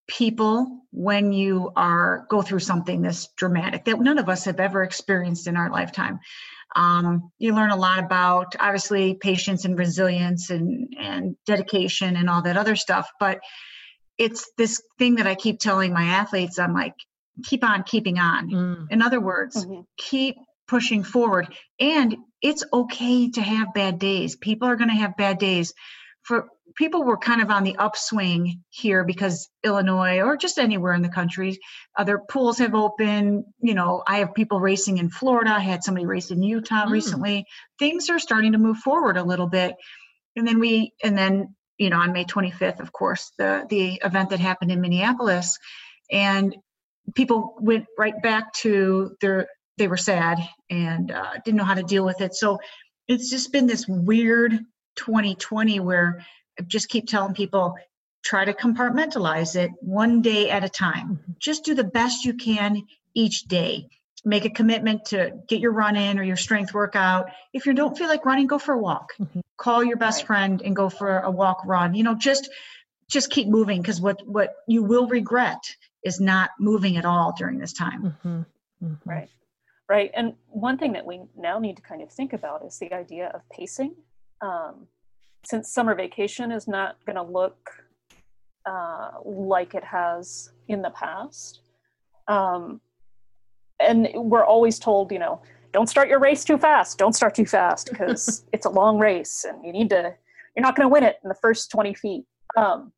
people 0.07 0.81
when 0.91 1.33
you 1.33 1.71
are 1.75 2.25
go 2.29 2.41
through 2.41 2.59
something 2.59 3.01
this 3.01 3.27
dramatic 3.35 3.83
that 3.85 3.99
none 3.99 4.17
of 4.17 4.29
us 4.29 4.45
have 4.45 4.59
ever 4.59 4.83
experienced 4.83 5.47
in 5.47 5.57
our 5.57 5.69
lifetime 5.69 6.17
um, 6.77 7.31
you 7.39 7.55
learn 7.55 7.71
a 7.71 7.75
lot 7.75 7.99
about 7.99 8.55
obviously 8.59 9.15
patience 9.15 9.65
and 9.65 9.77
resilience 9.77 10.51
and 10.51 10.93
and 10.97 11.35
dedication 11.45 12.15
and 12.15 12.29
all 12.29 12.43
that 12.43 12.55
other 12.55 12.75
stuff 12.75 13.09
but 13.19 13.39
it's 14.17 14.51
this 14.57 14.81
thing 14.99 15.15
that 15.15 15.27
i 15.27 15.35
keep 15.35 15.59
telling 15.59 15.91
my 15.91 16.03
athletes 16.03 16.59
i'm 16.59 16.73
like 16.73 16.93
keep 17.43 17.63
on 17.63 17.83
keeping 17.83 18.19
on 18.19 18.49
mm. 18.49 18.87
in 18.91 19.01
other 19.01 19.19
words 19.19 19.65
mm-hmm. 19.65 19.81
keep 19.97 20.35
pushing 20.67 21.03
forward 21.03 21.47
and 21.79 22.15
it's 22.41 22.63
okay 22.71 23.29
to 23.31 23.41
have 23.41 23.73
bad 23.73 23.97
days 23.97 24.35
people 24.35 24.67
are 24.67 24.75
going 24.75 24.89
to 24.89 24.95
have 24.95 25.17
bad 25.17 25.39
days 25.39 25.73
for 26.23 26.47
people 26.77 27.03
were 27.03 27.17
kind 27.17 27.41
of 27.41 27.49
on 27.49 27.63
the 27.63 27.75
upswing 27.77 28.63
here 28.69 29.03
because 29.03 29.49
Illinois 29.63 30.21
or 30.21 30.37
just 30.37 30.59
anywhere 30.59 30.93
in 30.93 31.01
the 31.01 31.09
country, 31.09 31.57
other 31.97 32.19
pools 32.19 32.59
have 32.59 32.75
opened. 32.75 33.45
You 33.59 33.73
know, 33.73 34.03
I 34.07 34.19
have 34.19 34.35
people 34.35 34.59
racing 34.59 34.99
in 34.99 35.09
Florida. 35.09 35.51
I 35.51 35.59
had 35.59 35.83
somebody 35.83 36.05
race 36.05 36.31
in 36.31 36.43
Utah 36.43 36.85
mm. 36.85 36.91
recently. 36.91 37.45
Things 37.79 38.09
are 38.09 38.19
starting 38.19 38.51
to 38.51 38.57
move 38.57 38.77
forward 38.77 39.17
a 39.17 39.23
little 39.23 39.47
bit. 39.47 39.75
And 40.35 40.47
then 40.47 40.59
we, 40.59 40.93
and 41.03 41.17
then, 41.17 41.55
you 41.79 41.89
know, 41.89 41.97
on 41.97 42.13
May 42.13 42.25
25th, 42.25 42.79
of 42.79 42.91
course, 42.93 43.31
the 43.37 43.65
the 43.69 43.99
event 44.03 44.29
that 44.29 44.39
happened 44.39 44.71
in 44.71 44.81
Minneapolis, 44.81 45.57
and 46.11 46.55
people 47.15 47.55
went 47.59 47.85
right 47.97 48.21
back 48.21 48.53
to 48.53 49.15
their, 49.21 49.47
they 49.77 49.87
were 49.87 49.97
sad 49.97 50.39
and 50.69 51.11
uh, 51.11 51.33
didn't 51.43 51.57
know 51.57 51.63
how 51.63 51.75
to 51.75 51.83
deal 51.83 52.05
with 52.05 52.21
it. 52.21 52.35
So 52.35 52.59
it's 53.07 53.29
just 53.29 53.51
been 53.51 53.67
this 53.67 53.87
weird 53.87 54.59
2020 54.97 55.79
where 55.79 56.25
just 56.65 56.89
keep 56.89 57.07
telling 57.07 57.33
people 57.33 57.75
try 58.23 58.43
to 58.43 58.53
compartmentalize 58.53 59.55
it 59.55 59.71
one 59.79 60.21
day 60.21 60.49
at 60.49 60.63
a 60.63 60.69
time. 60.69 61.19
Mm-hmm. 61.21 61.31
Just 61.39 61.63
do 61.63 61.73
the 61.73 61.83
best 61.83 62.25
you 62.25 62.33
can 62.33 62.83
each 63.13 63.43
day. 63.43 63.87
Make 64.25 64.45
a 64.45 64.49
commitment 64.49 65.05
to 65.05 65.31
get 65.47 65.61
your 65.61 65.71
run 65.71 65.95
in 65.95 66.19
or 66.19 66.23
your 66.23 66.35
strength 66.35 66.73
workout. 66.73 67.29
If 67.53 67.65
you 67.65 67.73
don't 67.73 67.97
feel 67.97 68.07
like 68.07 68.25
running, 68.25 68.47
go 68.47 68.59
for 68.59 68.73
a 68.73 68.77
walk. 68.77 69.13
Mm-hmm. 69.19 69.39
Call 69.55 69.83
your 69.83 69.95
best 69.97 70.21
right. 70.21 70.27
friend 70.27 70.61
and 70.61 70.75
go 70.75 70.89
for 70.89 71.19
a 71.19 71.31
walk 71.31 71.61
run. 71.65 71.93
You 71.93 72.03
know, 72.03 72.15
just 72.15 72.49
just 73.09 73.29
keep 73.29 73.47
moving 73.47 73.81
because 73.81 74.01
what 74.01 74.27
what 74.27 74.55
you 74.67 74.83
will 74.83 75.07
regret 75.07 75.63
is 76.03 76.19
not 76.19 76.49
moving 76.59 76.97
at 76.97 77.05
all 77.05 77.33
during 77.37 77.59
this 77.59 77.73
time. 77.73 78.03
Mm-hmm. 78.03 78.85
mm-hmm. 78.85 79.09
Right. 79.09 79.29
Right. 79.87 80.11
And 80.13 80.33
one 80.47 80.77
thing 80.77 80.93
that 80.93 81.05
we 81.05 81.21
now 81.37 81.59
need 81.59 81.77
to 81.77 81.81
kind 81.81 82.01
of 82.01 82.11
think 82.11 82.33
about 82.33 82.65
is 82.65 82.77
the 82.77 82.91
idea 82.93 83.31
of 83.33 83.41
pacing. 83.49 83.95
Um, 84.41 84.87
since 85.45 85.69
summer 85.69 85.95
vacation 85.95 86.51
is 86.51 86.67
not 86.67 86.97
going 87.05 87.15
to 87.15 87.23
look 87.23 87.57
uh, 88.65 89.11
like 89.23 89.73
it 89.73 89.83
has 89.83 90.51
in 90.67 90.81
the 90.81 90.89
past, 90.91 91.61
Um, 92.27 92.81
and 93.79 94.09
we're 94.15 94.43
always 94.43 94.79
told, 94.79 95.11
you 95.11 95.19
know, 95.19 95.41
don't 95.71 95.87
start 95.87 96.09
your 96.09 96.19
race 96.19 96.43
too 96.43 96.57
fast. 96.57 96.97
Don't 96.97 97.13
start 97.13 97.35
too 97.35 97.45
fast 97.45 97.89
because 97.89 98.43
it's 98.53 98.65
a 98.65 98.69
long 98.69 98.97
race 98.97 99.45
and 99.47 99.63
you 99.63 99.71
need 99.71 99.89
to, 99.91 100.15
you're 100.55 100.63
not 100.63 100.75
going 100.75 100.85
to 100.85 100.91
win 100.91 101.03
it 101.03 101.17
in 101.23 101.29
the 101.29 101.35
first 101.35 101.69
20 101.71 101.93
feet. 101.93 102.25
Um, 102.57 102.91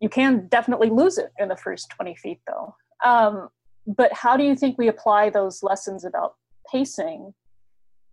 you 0.00 0.08
can 0.08 0.48
definitely 0.48 0.90
lose 0.90 1.16
it 1.16 1.30
in 1.38 1.48
the 1.48 1.56
first 1.56 1.90
20 1.90 2.16
feet 2.16 2.40
though. 2.46 2.74
Um, 3.04 3.48
but 3.86 4.12
how 4.12 4.36
do 4.36 4.44
you 4.44 4.56
think 4.56 4.76
we 4.76 4.88
apply 4.88 5.30
those 5.30 5.62
lessons 5.62 6.04
about 6.04 6.34
pacing 6.70 7.32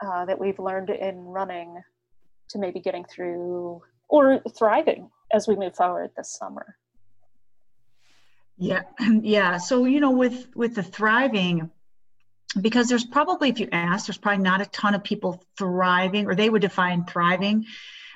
uh, 0.05 0.25
that 0.25 0.39
we've 0.39 0.59
learned 0.59 0.89
in 0.89 1.17
running 1.17 1.81
to 2.51 2.59
maybe 2.59 2.79
getting 2.79 3.05
through 3.05 3.81
or 4.07 4.41
thriving 4.57 5.09
as 5.33 5.47
we 5.47 5.55
move 5.55 5.75
forward 5.75 6.11
this 6.15 6.33
summer? 6.33 6.75
Yeah, 8.57 8.83
yeah. 9.21 9.57
So 9.57 9.85
you 9.85 9.99
know, 9.99 10.11
with 10.11 10.47
with 10.55 10.75
the 10.75 10.83
thriving, 10.83 11.71
because 12.59 12.89
there's 12.89 13.05
probably, 13.05 13.49
if 13.49 13.59
you 13.59 13.67
ask, 13.71 14.07
there's 14.07 14.17
probably 14.17 14.43
not 14.43 14.61
a 14.61 14.65
ton 14.67 14.93
of 14.93 15.03
people 15.03 15.43
thriving, 15.57 16.27
or 16.27 16.35
they 16.35 16.49
would 16.49 16.61
define 16.61 17.05
thriving 17.05 17.65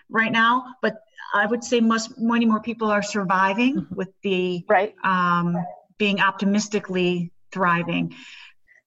right 0.10 0.32
now. 0.32 0.76
But 0.82 0.98
I 1.34 1.46
would 1.46 1.64
say 1.64 1.80
most 1.80 2.20
many 2.20 2.46
more 2.46 2.60
people 2.60 2.90
are 2.90 3.02
surviving 3.02 3.76
mm-hmm. 3.76 3.96
with 3.96 4.10
the 4.24 4.64
right 4.68 4.94
um, 5.04 5.58
being 5.98 6.20
optimistically 6.20 7.32
thriving. 7.52 8.14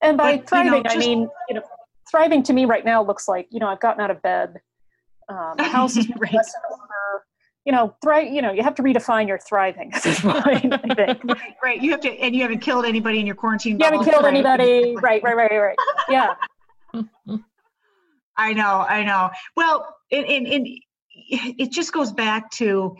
And 0.01 0.17
by 0.17 0.37
but, 0.37 0.49
thriving, 0.49 0.65
you 0.65 0.77
know, 0.77 0.83
just, 0.83 0.95
I 0.95 0.99
mean 0.99 1.29
you 1.49 1.55
know, 1.55 1.63
thriving 2.09 2.43
to 2.43 2.53
me 2.53 2.65
right 2.65 2.85
now 2.85 3.03
looks 3.03 3.27
like 3.27 3.47
you 3.49 3.59
know 3.59 3.67
I've 3.67 3.81
gotten 3.81 4.01
out 4.01 4.11
of 4.11 4.21
bed, 4.21 4.61
um, 5.29 5.57
house 5.59 5.97
is 5.97 6.07
right. 6.17 6.33
less 6.33 6.53
in 6.53 6.71
order, 6.71 7.25
you 7.65 7.71
know, 7.71 7.95
thrive. 8.01 8.31
You 8.31 8.41
know, 8.41 8.51
you 8.51 8.63
have 8.63 8.75
to 8.75 8.83
redefine 8.83 9.27
your 9.27 9.39
thriving 9.39 9.93
at 9.93 10.03
this 10.03 10.19
point. 10.21 10.73
I 10.73 10.95
think. 10.95 11.23
right, 11.23 11.55
right. 11.63 11.81
You 11.81 11.91
have 11.91 12.01
to, 12.01 12.09
and 12.09 12.35
you 12.35 12.41
haven't 12.41 12.59
killed 12.59 12.85
anybody 12.85 13.19
in 13.19 13.25
your 13.25 13.35
quarantine. 13.35 13.79
You 13.79 13.85
haven't 13.85 14.03
killed 14.05 14.23
right? 14.23 14.33
anybody. 14.33 14.95
Right, 14.95 15.23
right, 15.23 15.35
right, 15.35 15.51
right. 15.51 15.77
Yeah. 16.09 16.35
I 18.37 18.53
know, 18.53 18.85
I 18.87 19.03
know. 19.03 19.29
Well, 19.57 19.95
and, 20.11 20.25
and, 20.25 20.47
and 20.47 20.67
it 21.29 21.71
just 21.71 21.91
goes 21.91 22.13
back 22.13 22.49
to 22.51 22.95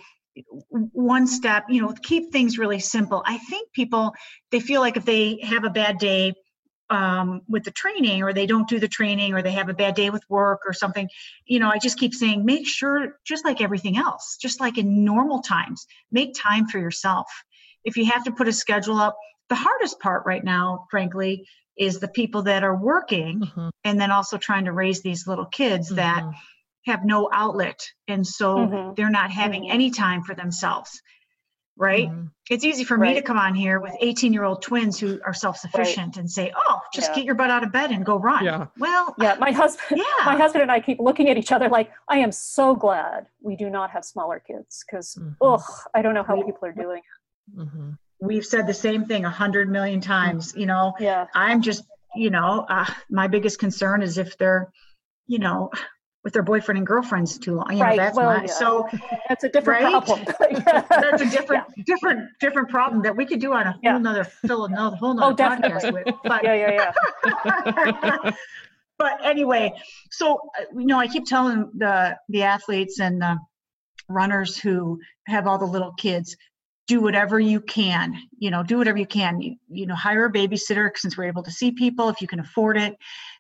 one 0.69 1.25
step. 1.27 1.63
You 1.69 1.81
know, 1.81 1.93
keep 2.03 2.31
things 2.31 2.57
really 2.57 2.79
simple. 2.79 3.23
I 3.25 3.37
think 3.37 3.71
people 3.71 4.13
they 4.51 4.59
feel 4.59 4.81
like 4.81 4.97
if 4.97 5.05
they 5.05 5.39
have 5.43 5.63
a 5.63 5.69
bad 5.69 5.97
day 5.97 6.33
um, 6.89 7.41
with 7.47 7.63
the 7.63 7.71
training 7.71 8.23
or 8.23 8.34
they 8.34 8.45
don't 8.45 8.67
do 8.67 8.80
the 8.80 8.88
training 8.88 9.34
or 9.34 9.41
they 9.41 9.52
have 9.52 9.69
a 9.69 9.73
bad 9.73 9.95
day 9.95 10.10
with 10.10 10.23
work 10.30 10.62
or 10.65 10.73
something 10.73 11.08
you 11.45 11.60
know 11.60 11.69
i 11.69 11.78
just 11.78 11.99
keep 11.99 12.13
saying 12.13 12.45
make 12.45 12.67
sure 12.67 13.19
just 13.25 13.45
like 13.45 13.62
everything 13.62 13.97
else 13.97 14.38
just 14.41 14.60
like 14.60 14.78
in 14.78 15.04
normal 15.04 15.41
times 15.41 15.86
make 16.12 16.34
time 16.34 16.67
for 16.67 16.80
yourself 16.80 17.28
if 17.84 17.97
you 17.97 18.06
have 18.06 18.23
to 18.23 18.32
put 18.32 18.47
a 18.47 18.54
schedule 18.54 18.97
up 18.97 19.17
the 19.49 19.56
hardest 19.56 19.99
part 19.99 20.23
right 20.25 20.43
now 20.43 20.86
frankly 20.89 21.45
is 21.78 21.99
the 21.99 22.08
people 22.10 22.43
that 22.43 22.63
are 22.63 22.75
working 22.75 23.41
mm-hmm. 23.41 23.69
and 23.84 23.99
then 23.99 24.12
also 24.12 24.38
trying 24.38 24.65
to 24.65 24.73
raise 24.73 25.02
these 25.02 25.28
little 25.28 25.45
kids 25.45 25.88
mm-hmm. 25.88 25.97
that 25.97 26.23
have 26.86 27.06
no 27.06 27.30
outlet 27.32 27.80
and 28.08 28.25
so 28.25 28.58
mm-hmm. 28.58 28.93
they're 28.95 29.10
not 29.10 29.32
having 29.32 29.63
mm-hmm. 29.63 29.73
any 29.73 29.91
time 29.91 30.23
for 30.23 30.34
themselves 30.34 31.02
right? 31.79 32.09
Mm-hmm. 32.09 32.25
It's 32.49 32.65
easy 32.65 32.83
for 32.83 32.97
right. 32.97 33.09
me 33.09 33.15
to 33.15 33.21
come 33.21 33.37
on 33.37 33.55
here 33.55 33.79
with 33.79 33.93
18 34.01 34.33
year 34.33 34.43
old 34.43 34.61
twins 34.61 34.99
who 34.99 35.19
are 35.25 35.33
self 35.33 35.57
sufficient 35.57 36.07
right. 36.07 36.17
and 36.17 36.29
say, 36.29 36.51
oh, 36.55 36.81
just 36.93 37.09
yeah. 37.09 37.15
get 37.15 37.25
your 37.25 37.35
butt 37.35 37.49
out 37.49 37.63
of 37.63 37.71
bed 37.71 37.91
and 37.91 38.05
go 38.05 38.17
run. 38.17 38.43
Yeah. 38.43 38.67
Well, 38.77 39.15
yeah, 39.17 39.35
my 39.39 39.51
husband, 39.51 39.85
yeah. 39.99 40.25
my 40.25 40.35
husband 40.35 40.61
and 40.61 40.71
I 40.71 40.81
keep 40.81 40.99
looking 40.99 41.29
at 41.29 41.37
each 41.37 41.51
other 41.51 41.69
like, 41.69 41.91
I 42.07 42.17
am 42.17 42.31
so 42.31 42.75
glad 42.75 43.27
we 43.41 43.55
do 43.55 43.69
not 43.69 43.91
have 43.91 44.03
smaller 44.03 44.43
kids 44.45 44.83
because, 44.85 45.15
mm-hmm. 45.15 45.31
ugh, 45.41 45.63
I 45.95 46.01
don't 46.01 46.13
know 46.13 46.23
how 46.23 46.35
people 46.43 46.67
are 46.67 46.73
doing 46.73 46.99
it. 46.99 47.59
Mm-hmm. 47.59 47.89
We've 48.21 48.45
said 48.45 48.67
the 48.67 48.73
same 48.73 49.05
thing 49.05 49.23
a 49.23 49.29
hundred 49.29 49.69
million 49.69 50.01
times. 50.01 50.53
You 50.55 50.65
know, 50.65 50.93
yeah. 50.99 51.27
I'm 51.33 51.61
just, 51.61 51.85
you 52.13 52.29
know, 52.29 52.65
uh, 52.69 52.85
my 53.09 53.27
biggest 53.27 53.59
concern 53.59 54.01
is 54.01 54.17
if 54.17 54.37
they're, 54.37 54.69
you 55.27 55.39
know, 55.39 55.71
with 56.23 56.34
their 56.34 56.43
boyfriend 56.43 56.77
and 56.77 56.88
girlfriends 56.88 57.38
too 57.38 57.55
long. 57.55 57.67
You 57.71 57.82
right. 57.82 57.97
know, 57.97 58.03
that's 58.03 58.17
well, 58.17 58.38
my, 58.38 58.41
yeah. 58.41 58.47
so 58.47 58.88
that's 59.29 59.43
a 59.43 59.49
different 59.49 59.84
right? 59.84 60.03
problem. 60.03 60.25
that's 60.89 61.21
a 61.21 61.29
different, 61.29 61.65
yeah. 61.77 61.84
different, 61.86 62.29
different 62.39 62.69
problem 62.69 63.01
that 63.03 63.15
we 63.15 63.25
could 63.25 63.39
do 63.39 63.53
on 63.53 63.67
a 63.67 63.79
whole 63.84 63.99
nother, 63.99 64.23
fill 64.23 64.65
another 64.65 64.95
whole 64.97 65.13
nother 65.13 65.43
oh, 65.43 65.47
podcast 65.47 65.93
with. 65.93 66.15
But, 66.23 66.43
yeah, 66.43 66.55
yeah, 66.55 66.91
yeah. 67.25 68.32
but 68.97 69.25
anyway, 69.25 69.73
so 70.12 70.39
uh, 70.60 70.65
you 70.77 70.86
know, 70.86 70.99
I 70.99 71.08
keep 71.08 71.25
telling 71.25 71.71
the 71.77 72.17
the 72.27 72.43
athletes 72.43 72.99
and 72.99 73.21
the 73.21 73.38
runners 74.10 74.58
who 74.58 74.99
have 75.27 75.47
all 75.47 75.58
the 75.58 75.65
little 75.65 75.93
kids, 75.93 76.36
do 76.88 76.99
whatever 76.99 77.39
you 77.39 77.62
can. 77.62 78.15
You 78.38 78.51
know, 78.51 78.63
do 78.63 78.77
whatever 78.77 78.97
you 78.97 79.05
can. 79.05 79.41
You, 79.41 79.55
you 79.69 79.86
know, 79.86 79.95
hire 79.95 80.25
a 80.25 80.32
babysitter 80.32 80.89
since 80.95 81.17
we're 81.17 81.25
able 81.25 81.43
to 81.43 81.51
see 81.51 81.71
people 81.71 82.10
if 82.10 82.19
you 82.19 82.27
can 82.27 82.39
afford 82.39 82.77
it 82.77 82.97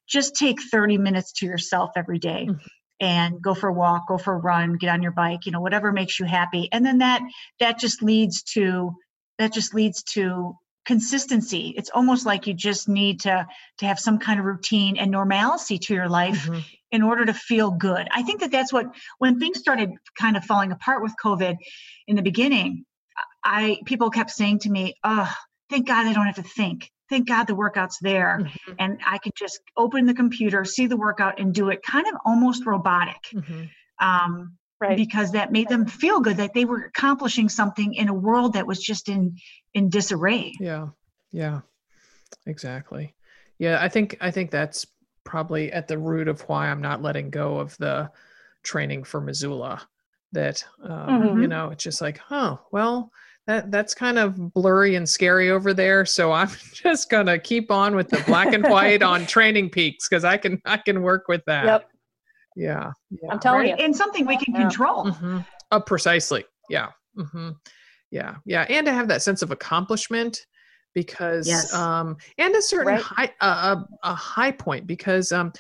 just 0.09 0.35
take 0.35 0.61
30 0.61 0.97
minutes 0.97 1.31
to 1.33 1.45
yourself 1.45 1.91
every 1.95 2.19
day 2.19 2.47
mm-hmm. 2.49 2.57
and 2.99 3.41
go 3.41 3.53
for 3.53 3.69
a 3.69 3.73
walk 3.73 4.07
go 4.07 4.17
for 4.17 4.33
a 4.33 4.37
run 4.37 4.73
get 4.73 4.89
on 4.89 5.01
your 5.01 5.11
bike 5.11 5.45
you 5.45 5.51
know 5.51 5.61
whatever 5.61 5.91
makes 5.91 6.19
you 6.19 6.25
happy 6.25 6.67
and 6.71 6.85
then 6.85 6.99
that 6.99 7.21
that 7.59 7.79
just 7.79 8.01
leads 8.01 8.43
to 8.43 8.95
that 9.37 9.53
just 9.53 9.73
leads 9.73 10.03
to 10.03 10.55
consistency 10.85 11.73
it's 11.77 11.91
almost 11.93 12.25
like 12.25 12.47
you 12.47 12.53
just 12.53 12.89
need 12.89 13.21
to 13.21 13.47
to 13.77 13.85
have 13.85 13.99
some 13.99 14.17
kind 14.17 14.39
of 14.39 14.45
routine 14.45 14.97
and 14.97 15.11
normalcy 15.11 15.77
to 15.77 15.93
your 15.93 16.09
life 16.09 16.47
mm-hmm. 16.47 16.59
in 16.91 17.03
order 17.03 17.25
to 17.25 17.33
feel 17.33 17.69
good 17.69 18.07
i 18.11 18.23
think 18.23 18.39
that 18.39 18.51
that's 18.51 18.73
what 18.73 18.87
when 19.19 19.39
things 19.39 19.59
started 19.59 19.91
kind 20.17 20.35
of 20.35 20.43
falling 20.43 20.71
apart 20.71 21.03
with 21.03 21.13
covid 21.23 21.57
in 22.07 22.15
the 22.15 22.23
beginning 22.23 22.85
i 23.43 23.77
people 23.85 24.09
kept 24.09 24.31
saying 24.31 24.57
to 24.57 24.69
me 24.69 24.95
oh 25.03 25.31
thank 25.69 25.85
god 25.85 26.07
i 26.07 26.13
don't 26.13 26.25
have 26.25 26.35
to 26.35 26.43
think 26.43 26.89
thank 27.09 27.27
God 27.27 27.45
the 27.45 27.55
workout's 27.55 27.97
there. 27.99 28.39
Mm-hmm. 28.41 28.73
And 28.79 28.99
I 29.05 29.17
could 29.17 29.33
just 29.35 29.59
open 29.75 30.05
the 30.05 30.13
computer, 30.13 30.63
see 30.65 30.87
the 30.87 30.97
workout, 30.97 31.39
and 31.39 31.53
do 31.53 31.69
it 31.69 31.83
kind 31.83 32.07
of 32.07 32.15
almost 32.25 32.65
robotic. 32.65 33.21
Mm-hmm. 33.33 33.63
Um, 34.05 34.57
right. 34.79 34.95
Because 34.95 35.31
that 35.31 35.51
made 35.51 35.67
them 35.69 35.85
feel 35.85 36.19
good 36.19 36.37
that 36.37 36.53
they 36.53 36.65
were 36.65 36.85
accomplishing 36.85 37.49
something 37.49 37.93
in 37.93 38.07
a 38.07 38.13
world 38.13 38.53
that 38.53 38.67
was 38.67 38.79
just 38.79 39.09
in 39.09 39.37
in 39.73 39.89
disarray. 39.89 40.53
Yeah. 40.59 40.89
Yeah. 41.31 41.61
Exactly. 42.45 43.15
Yeah, 43.57 43.79
I 43.81 43.89
think 43.89 44.17
I 44.21 44.31
think 44.31 44.51
that's 44.51 44.85
probably 45.23 45.71
at 45.71 45.87
the 45.87 45.97
root 45.97 46.27
of 46.27 46.41
why 46.41 46.69
I'm 46.69 46.81
not 46.81 47.01
letting 47.01 47.29
go 47.29 47.59
of 47.59 47.77
the 47.77 48.09
training 48.63 49.03
for 49.03 49.21
Missoula. 49.21 49.81
That 50.31 50.63
um, 50.83 50.91
mm-hmm. 50.91 51.41
you 51.41 51.47
know, 51.47 51.69
it's 51.69 51.83
just 51.83 52.01
like, 52.01 52.19
oh, 52.31 52.59
well, 52.71 53.11
that 53.49 53.71
that's 53.71 53.95
kind 53.95 54.19
of 54.19 54.53
blurry 54.53 54.95
and 54.95 55.09
scary 55.09 55.49
over 55.49 55.73
there 55.73 56.05
so 56.05 56.31
i'm 56.31 56.49
just 56.73 57.09
gonna 57.09 57.37
keep 57.37 57.71
on 57.71 57.95
with 57.95 58.07
the 58.07 58.21
black 58.27 58.53
and 58.53 58.63
white 58.63 59.01
on 59.01 59.21
TrainingPeaks 59.25 60.07
because 60.09 60.23
i 60.23 60.37
can 60.37 60.61
i 60.65 60.77
can 60.77 61.01
work 61.01 61.27
with 61.27 61.43
that 61.47 61.65
yep 61.65 61.89
yeah, 62.55 62.91
yeah. 63.09 63.31
i'm 63.31 63.39
telling 63.39 63.61
right? 63.61 63.79
you 63.79 63.85
and 63.85 63.95
something 63.95 64.25
we 64.25 64.37
can 64.37 64.53
yeah. 64.53 64.61
control 64.61 65.05
mm-hmm. 65.05 65.39
uh, 65.71 65.79
precisely 65.79 66.45
yeah 66.69 66.89
mm-hmm. 67.17 67.49
yeah 68.11 68.35
yeah 68.45 68.65
and 68.69 68.85
to 68.85 68.93
have 68.93 69.07
that 69.07 69.21
sense 69.21 69.41
of 69.41 69.51
accomplishment 69.51 70.45
because 70.93 71.47
yes. 71.47 71.73
um 71.73 72.17
and 72.37 72.55
a 72.55 72.61
certain 72.61 72.93
right. 72.93 73.01
high 73.01 73.33
uh, 73.41 73.75
a, 74.03 74.09
a 74.09 74.13
high 74.13 74.51
point 74.51 74.85
because 74.85 75.31
um 75.31 75.51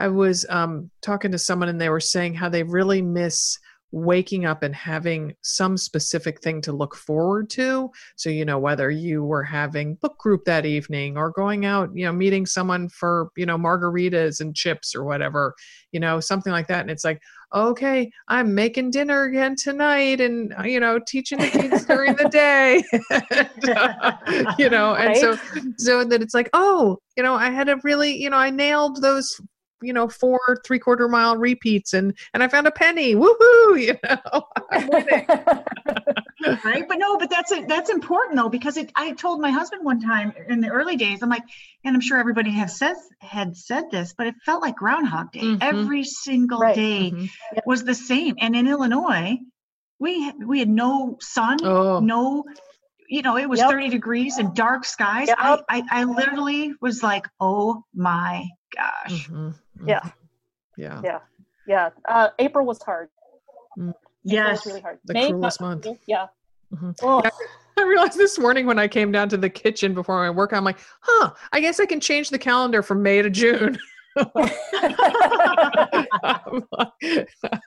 i 0.00 0.08
was 0.08 0.44
um 0.48 0.90
talking 1.00 1.30
to 1.30 1.38
someone 1.38 1.68
and 1.68 1.80
they 1.80 1.90
were 1.90 2.00
saying 2.00 2.34
how 2.34 2.48
they 2.48 2.64
really 2.64 3.02
miss 3.02 3.58
waking 3.96 4.44
up 4.44 4.62
and 4.62 4.74
having 4.74 5.34
some 5.42 5.78
specific 5.78 6.42
thing 6.42 6.60
to 6.60 6.72
look 6.72 6.94
forward 6.94 7.48
to. 7.48 7.90
So 8.16 8.28
you 8.28 8.44
know 8.44 8.58
whether 8.58 8.90
you 8.90 9.24
were 9.24 9.42
having 9.42 9.94
book 9.96 10.18
group 10.18 10.44
that 10.44 10.66
evening 10.66 11.16
or 11.16 11.30
going 11.30 11.64
out 11.64 11.90
you 11.94 12.04
know 12.04 12.12
meeting 12.12 12.44
someone 12.44 12.88
for 12.90 13.30
you 13.36 13.46
know 13.46 13.56
margaritas 13.56 14.40
and 14.40 14.54
chips 14.54 14.94
or 14.94 15.04
whatever 15.04 15.54
you 15.92 16.00
know 16.00 16.20
something 16.20 16.52
like 16.52 16.68
that. 16.68 16.80
And 16.80 16.90
it's 16.90 17.04
like 17.04 17.20
okay 17.54 18.10
i'm 18.26 18.56
making 18.56 18.90
dinner 18.90 19.22
again 19.22 19.54
tonight 19.54 20.20
and 20.20 20.52
uh, 20.58 20.64
you 20.64 20.80
know 20.80 20.98
teaching 20.98 21.38
the 21.38 21.48
kids 21.48 21.84
during 21.86 22.14
the 22.16 22.28
day. 22.28 22.82
And, 23.10 23.70
uh, 23.70 24.12
you 24.58 24.68
know 24.68 24.94
and 24.94 25.08
right? 25.08 25.16
so 25.16 25.38
so 25.78 26.04
that 26.04 26.22
it's 26.22 26.34
like 26.34 26.50
oh 26.52 26.98
you 27.16 27.22
know 27.22 27.34
i 27.34 27.50
had 27.50 27.68
a 27.68 27.76
really 27.82 28.14
you 28.14 28.28
know 28.28 28.36
i 28.36 28.50
nailed 28.50 29.00
those 29.00 29.40
you 29.82 29.92
know 29.92 30.08
four 30.08 30.40
three 30.64 30.78
quarter 30.78 31.08
mile 31.08 31.36
repeats 31.36 31.92
and 31.92 32.14
and 32.32 32.42
i 32.42 32.48
found 32.48 32.66
a 32.66 32.70
penny 32.70 33.14
woohoo 33.14 33.80
you 33.80 33.96
know 34.04 34.46
right 36.64 36.88
but 36.88 36.98
no 36.98 37.18
but 37.18 37.28
that's 37.30 37.52
it 37.52 37.68
that's 37.68 37.90
important 37.90 38.36
though 38.36 38.48
because 38.48 38.76
it 38.76 38.90
i 38.94 39.12
told 39.12 39.40
my 39.40 39.50
husband 39.50 39.84
one 39.84 40.00
time 40.00 40.32
in 40.48 40.60
the 40.60 40.68
early 40.68 40.96
days 40.96 41.22
i'm 41.22 41.28
like 41.28 41.42
and 41.84 41.94
i'm 41.94 42.00
sure 42.00 42.18
everybody 42.18 42.50
has 42.50 42.78
says 42.78 42.96
had 43.20 43.56
said 43.56 43.84
this 43.90 44.14
but 44.16 44.26
it 44.26 44.34
felt 44.44 44.62
like 44.62 44.76
groundhog 44.76 45.30
day 45.32 45.40
mm-hmm. 45.40 45.62
every 45.62 46.04
single 46.04 46.60
right. 46.60 46.74
day 46.74 47.10
mm-hmm. 47.10 47.58
was 47.66 47.84
the 47.84 47.94
same 47.94 48.36
and 48.38 48.56
in 48.56 48.66
illinois 48.66 49.36
we 49.98 50.32
we 50.44 50.58
had 50.58 50.68
no 50.68 51.16
sun 51.20 51.58
oh. 51.64 52.00
no 52.00 52.44
you 53.08 53.22
know, 53.22 53.36
it 53.36 53.48
was 53.48 53.60
yep. 53.60 53.70
30 53.70 53.90
degrees 53.90 54.38
and 54.38 54.54
dark 54.54 54.84
skies. 54.84 55.28
Yep. 55.28 55.38
I, 55.38 55.60
I, 55.68 55.82
I, 55.90 56.04
literally 56.04 56.74
was 56.80 57.02
like, 57.02 57.26
oh 57.40 57.84
my 57.94 58.46
gosh. 58.74 59.28
Mm-hmm. 59.28 59.48
Mm-hmm. 59.48 59.88
Yeah. 59.88 60.10
Yeah. 60.76 61.00
Yeah. 61.04 61.18
Yeah. 61.66 61.90
Uh, 62.08 62.28
April 62.38 62.66
was 62.66 62.82
hard. 62.82 63.08
Mm. 63.78 63.94
Yes. 64.24 64.64
was 64.64 64.66
really 64.66 64.80
hard. 64.80 64.98
The 65.04 65.14
May, 65.14 65.30
cruelest 65.30 65.60
month. 65.60 65.86
Yeah. 66.06 66.26
Mm-hmm. 66.74 66.90
Oh. 67.02 67.22
yeah. 67.24 67.30
I 67.78 67.82
realized 67.82 68.16
this 68.16 68.38
morning 68.38 68.66
when 68.66 68.78
I 68.78 68.88
came 68.88 69.12
down 69.12 69.28
to 69.28 69.36
the 69.36 69.50
kitchen 69.50 69.92
before 69.92 70.22
my 70.22 70.30
work, 70.30 70.54
I'm 70.54 70.64
like, 70.64 70.78
huh, 71.00 71.32
I 71.52 71.60
guess 71.60 71.78
I 71.78 71.84
can 71.84 72.00
change 72.00 72.30
the 72.30 72.38
calendar 72.38 72.82
from 72.82 73.02
May 73.02 73.20
to 73.20 73.28
June. 73.28 73.78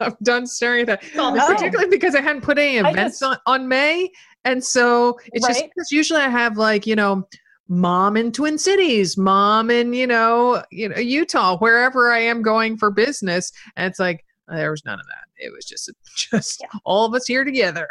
I'm 0.02 0.16
done 0.24 0.48
staring 0.48 0.90
at 0.90 0.98
that. 1.02 1.04
Oh, 1.16 1.46
Particularly 1.48 1.92
because 1.92 2.16
I 2.16 2.22
hadn't 2.22 2.42
put 2.42 2.58
any 2.58 2.78
events 2.78 3.20
just- 3.20 3.40
on, 3.46 3.62
on 3.62 3.68
May. 3.68 4.10
And 4.46 4.64
so 4.64 5.20
it's 5.34 5.46
just 5.48 5.64
because 5.66 5.92
usually 5.92 6.22
I 6.22 6.30
have 6.30 6.58
like, 6.58 6.88
you 6.88 6.96
know, 6.96 7.28
mom 7.68 8.18
in 8.18 8.32
Twin 8.32 8.58
Cities, 8.58 9.18
mom 9.18 9.70
in, 9.70 9.94
you 9.94 10.08
know, 10.08 10.64
you 10.72 10.90
know, 10.90 10.98
Utah, 10.98 11.58
wherever 11.58 12.12
I 12.12 12.20
am 12.20 12.42
going 12.42 12.78
for 12.78 12.90
business. 12.90 13.52
And 13.76 13.86
it's 13.90 14.00
like, 14.00 14.26
there 14.48 14.72
was 14.72 14.84
none 14.86 15.00
of 15.00 15.06
that. 15.06 15.26
It 15.38 15.52
was 15.54 15.66
just 15.66 15.92
just 16.16 16.62
Yeah. 16.62 16.80
all 16.86 17.06
of 17.06 17.14
us 17.14 17.28
here 17.28 17.44
together. 17.44 17.88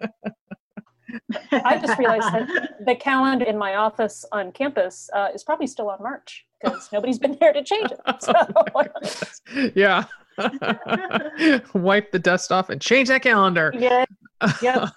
I 1.52 1.76
just 1.78 1.98
realized 1.98 2.32
that 2.32 2.84
the 2.86 2.94
calendar 2.94 3.44
in 3.44 3.58
my 3.58 3.74
office 3.76 4.24
on 4.32 4.52
campus 4.52 5.10
uh, 5.12 5.28
is 5.34 5.42
probably 5.44 5.66
still 5.66 5.90
on 5.90 5.98
March 6.02 6.46
because 6.62 6.88
nobody's 6.92 7.18
been 7.18 7.36
there 7.40 7.52
to 7.52 7.62
change 7.64 7.90
it. 7.90 8.00
So, 8.22 8.32
yeah. 9.74 10.04
Wipe 11.74 12.12
the 12.12 12.18
dust 12.20 12.52
off 12.52 12.70
and 12.70 12.80
change 12.80 13.08
that 13.08 13.22
calendar. 13.22 13.72
yeah, 13.76 14.04
Yep. 14.62 14.88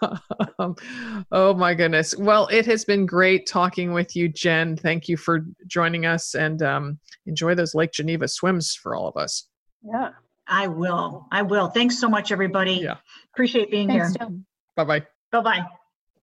Um, 0.59 0.75
oh 1.31 1.53
my 1.53 1.73
goodness. 1.73 2.15
Well, 2.17 2.47
it 2.47 2.65
has 2.65 2.85
been 2.85 3.05
great 3.05 3.47
talking 3.47 3.93
with 3.93 4.15
you, 4.15 4.29
Jen. 4.29 4.77
Thank 4.77 5.09
you 5.09 5.17
for 5.17 5.45
joining 5.67 6.05
us 6.05 6.35
and 6.35 6.61
um, 6.61 6.99
enjoy 7.25 7.55
those 7.55 7.75
Lake 7.75 7.91
Geneva 7.91 8.27
swims 8.27 8.73
for 8.73 8.95
all 8.95 9.07
of 9.07 9.17
us. 9.17 9.47
yeah. 9.83 10.09
I 10.47 10.67
will. 10.67 11.25
I 11.31 11.41
will. 11.41 11.69
Thanks 11.69 11.99
so 11.99 12.09
much, 12.09 12.31
everybody. 12.31 12.73
Yeah. 12.73 12.97
Appreciate 13.33 13.71
being 13.71 13.87
Thanks, 13.87 14.15
here. 14.19 14.27
Bye 14.75 14.83
bye. 14.83 15.05
Bye 15.31 15.41
bye. 15.41 15.65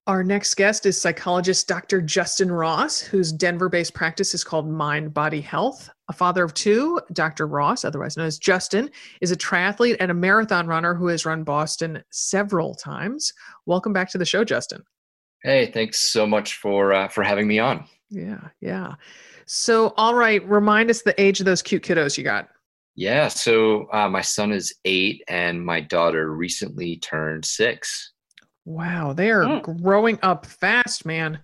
Our 0.07 0.25
next 0.25 0.55
guest 0.55 0.87
is 0.87 1.01
psychologist 1.01 1.69
Dr. 1.69 2.01
Justin 2.01 2.51
Ross, 2.51 3.01
whose 3.01 3.31
Denver 3.31 3.69
based 3.69 3.93
practice 3.93 4.35
is 4.35 4.43
called 4.43 4.69
Mind 4.69 5.13
Body 5.13 5.43
Health. 5.43 5.91
A 6.09 6.13
father 6.13 6.43
of 6.43 6.55
two, 6.55 6.99
Dr. 7.13 7.47
Ross, 7.47 7.85
otherwise 7.85 8.17
known 8.17 8.27
as 8.27 8.39
Justin, 8.39 8.91
is 9.21 9.31
a 9.31 9.37
triathlete 9.37 9.99
and 10.01 10.11
a 10.11 10.15
marathon 10.15 10.67
runner 10.67 10.95
who 10.95 11.07
has 11.09 11.27
run 11.27 11.45
Boston 11.45 12.03
several 12.11 12.75
times. 12.75 13.33
Welcome 13.67 13.93
back 13.93 14.11
to 14.11 14.19
the 14.19 14.25
show, 14.25 14.43
Justin. 14.43 14.83
Hey, 15.43 15.71
thanks 15.71 16.01
so 16.01 16.27
much 16.27 16.55
for 16.55 16.93
uh, 16.95 17.09
for 17.09 17.23
having 17.23 17.47
me 17.47 17.59
on. 17.59 17.85
Yeah, 18.09 18.49
yeah. 18.61 18.95
So, 19.45 19.93
all 19.97 20.15
right, 20.15 20.47
remind 20.49 20.89
us 20.89 21.03
the 21.03 21.21
age 21.21 21.41
of 21.41 21.47
those 21.47 21.63
cute 21.63 21.85
kiddos 21.85 22.17
you 22.17 22.25
got. 22.25 22.49
Yeah, 22.97 23.29
so 23.29 23.87
uh, 23.93 24.09
my 24.09 24.23
son 24.23 24.51
is 24.51 24.75
eight, 24.85 25.23
and 25.29 25.65
my 25.65 25.81
daughter 25.81 26.35
recently 26.35 26.97
turned 26.97 27.45
six. 27.45 28.13
Wow, 28.71 29.13
they 29.13 29.31
are 29.33 29.43
Mm. 29.43 29.83
growing 29.83 30.19
up 30.23 30.47
fast, 30.47 31.05
man. 31.05 31.41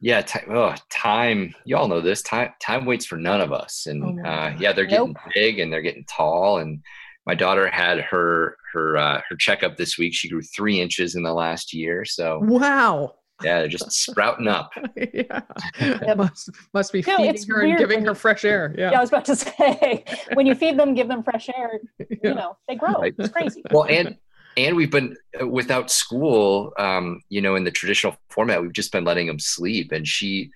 Yeah, 0.00 0.22
ti 0.22 0.38
oh, 0.48 0.74
time. 0.88 1.54
You 1.66 1.76
all 1.76 1.88
know 1.88 2.00
this. 2.00 2.22
Time 2.22 2.50
time 2.58 2.86
waits 2.86 3.04
for 3.04 3.16
none 3.18 3.42
of 3.42 3.52
us, 3.52 3.86
and 3.86 4.02
Oh 4.02 4.28
uh, 4.28 4.56
yeah, 4.58 4.72
they're 4.72 4.86
getting 4.86 5.08
Nope. 5.08 5.32
big 5.34 5.58
and 5.58 5.70
they're 5.70 5.82
getting 5.82 6.06
tall. 6.08 6.56
And 6.58 6.80
my 7.26 7.34
daughter 7.34 7.68
had 7.68 7.98
her 8.00 8.56
her 8.72 8.96
uh, 8.96 9.20
her 9.28 9.36
checkup 9.36 9.76
this 9.76 9.98
week. 9.98 10.14
She 10.14 10.30
grew 10.30 10.40
three 10.40 10.80
inches 10.80 11.16
in 11.16 11.22
the 11.22 11.34
last 11.34 11.74
year. 11.74 12.06
So 12.06 12.38
Wow. 12.42 13.16
yeah, 13.42 13.58
they're 13.58 13.68
just 13.68 13.92
sprouting 13.92 14.48
up. 14.48 14.70
yeah. 14.96 15.40
Yep. 15.78 16.16
Must, 16.16 16.50
must 16.72 16.92
be 16.94 17.04
No, 17.06 17.18
feeding 17.18 17.34
it's 17.34 17.46
her 17.48 17.60
and 17.60 17.76
giving 17.76 18.02
her 18.06 18.14
fresh 18.14 18.46
air. 18.46 18.74
Yeah. 18.78 18.92
Yeah. 18.92 18.98
I 18.98 19.00
was 19.02 19.10
about 19.10 19.26
to 19.26 19.36
say, 19.44 20.04
when 20.32 20.46
you 20.46 20.54
feed 20.54 20.78
them, 20.78 20.94
give 20.94 21.08
them 21.08 21.22
fresh 21.22 21.50
air, 21.54 21.78
Yeah. 21.98 22.06
you 22.24 22.34
know, 22.34 22.56
they 22.68 22.74
grow. 22.74 22.94
Right. 22.94 23.14
It's 23.18 23.28
crazy. 23.28 23.62
well 23.70 23.84
and 23.84 24.16
and 24.56 24.76
we've 24.76 24.90
been 24.90 25.16
uh, 25.40 25.46
without 25.46 25.90
school 25.90 26.72
um 26.78 27.20
you 27.28 27.40
know 27.40 27.54
in 27.56 27.64
the 27.64 27.70
traditional 27.70 28.16
format 28.30 28.60
we've 28.60 28.72
just 28.72 28.92
been 28.92 29.04
letting 29.04 29.26
them 29.26 29.38
sleep 29.38 29.92
and 29.92 30.06
she 30.06 30.50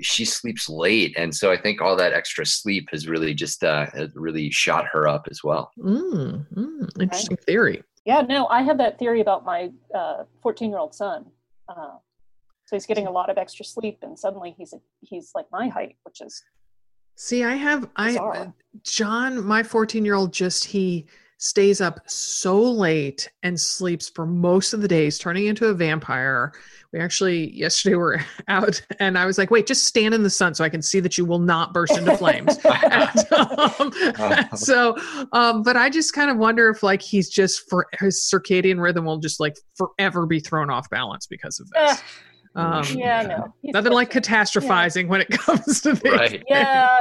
she 0.00 0.24
sleeps 0.24 0.68
late 0.68 1.14
and 1.18 1.34
so 1.34 1.52
i 1.52 1.56
think 1.56 1.82
all 1.82 1.96
that 1.96 2.12
extra 2.12 2.46
sleep 2.46 2.88
has 2.90 3.06
really 3.06 3.34
just 3.34 3.62
uh 3.62 3.86
has 3.92 4.10
really 4.14 4.50
shot 4.50 4.86
her 4.90 5.06
up 5.06 5.26
as 5.30 5.42
well 5.44 5.70
Mm, 5.78 6.46
mm, 6.54 7.00
interesting 7.00 7.36
theory. 7.36 7.82
Yeah, 8.04 8.22
no, 8.22 8.46
I 8.46 8.62
have 8.62 8.78
that 8.78 8.98
theory 8.98 9.20
about 9.20 9.44
my 9.44 9.70
14 10.42 10.70
year 10.70 10.78
old 10.78 10.94
son. 10.94 11.26
Uh, 11.68 11.96
so 12.66 12.76
he's 12.76 12.86
getting 12.86 13.06
a 13.06 13.10
lot 13.10 13.30
of 13.30 13.38
extra 13.38 13.64
sleep, 13.64 13.98
and 14.02 14.18
suddenly 14.18 14.54
he's 14.56 14.72
a, 14.72 14.80
he's 15.00 15.30
like 15.34 15.46
my 15.52 15.68
height, 15.68 15.96
which 16.04 16.20
is 16.20 16.42
See, 17.14 17.44
I 17.44 17.54
have 17.54 17.88
I. 17.96 18.52
John, 18.84 19.44
my 19.44 19.62
14 19.62 20.04
year 20.04 20.14
old, 20.14 20.32
just 20.32 20.64
he 20.64 21.06
stays 21.42 21.80
up 21.80 21.98
so 22.06 22.62
late 22.62 23.28
and 23.42 23.58
sleeps 23.58 24.08
for 24.08 24.24
most 24.24 24.72
of 24.72 24.80
the 24.80 24.86
days, 24.86 25.18
turning 25.18 25.46
into 25.46 25.66
a 25.66 25.74
vampire. 25.74 26.52
We 26.92 27.00
actually 27.00 27.52
yesterday 27.52 27.96
were 27.96 28.20
out, 28.48 28.80
and 29.00 29.18
I 29.18 29.26
was 29.26 29.38
like, 29.38 29.50
"Wait, 29.50 29.66
just 29.66 29.84
stand 29.84 30.14
in 30.14 30.22
the 30.22 30.30
sun 30.30 30.54
so 30.54 30.62
I 30.62 30.68
can 30.68 30.82
see 30.82 31.00
that 31.00 31.18
you 31.18 31.24
will 31.24 31.40
not 31.40 31.74
burst 31.74 31.98
into 31.98 32.16
flames." 32.16 32.58
and, 32.64 33.32
um, 33.32 34.48
so, 34.54 34.96
um, 35.32 35.64
but 35.64 35.76
I 35.76 35.90
just 35.90 36.14
kind 36.14 36.30
of 36.30 36.36
wonder 36.36 36.70
if 36.70 36.84
like 36.84 37.02
he's 37.02 37.28
just 37.28 37.68
for 37.68 37.86
his 37.98 38.22
circadian 38.32 38.80
rhythm 38.80 39.04
will 39.04 39.18
just 39.18 39.40
like 39.40 39.56
forever 39.74 40.26
be 40.26 40.38
thrown 40.38 40.70
off 40.70 40.88
balance 40.90 41.26
because 41.26 41.58
of 41.58 41.68
this. 41.70 42.02
Ugh, 42.54 42.84
Um, 42.86 42.98
yeah, 42.98 43.22
no, 43.22 43.54
he's 43.62 43.72
Nothing 43.72 43.92
like 43.92 44.12
different. 44.12 44.26
catastrophizing 44.48 45.08
when 45.08 45.20
it 45.22 45.28
comes 45.30 45.80
to 45.82 45.96
things. 45.96 46.14
right 46.18 46.42
Yeah, 46.48 47.00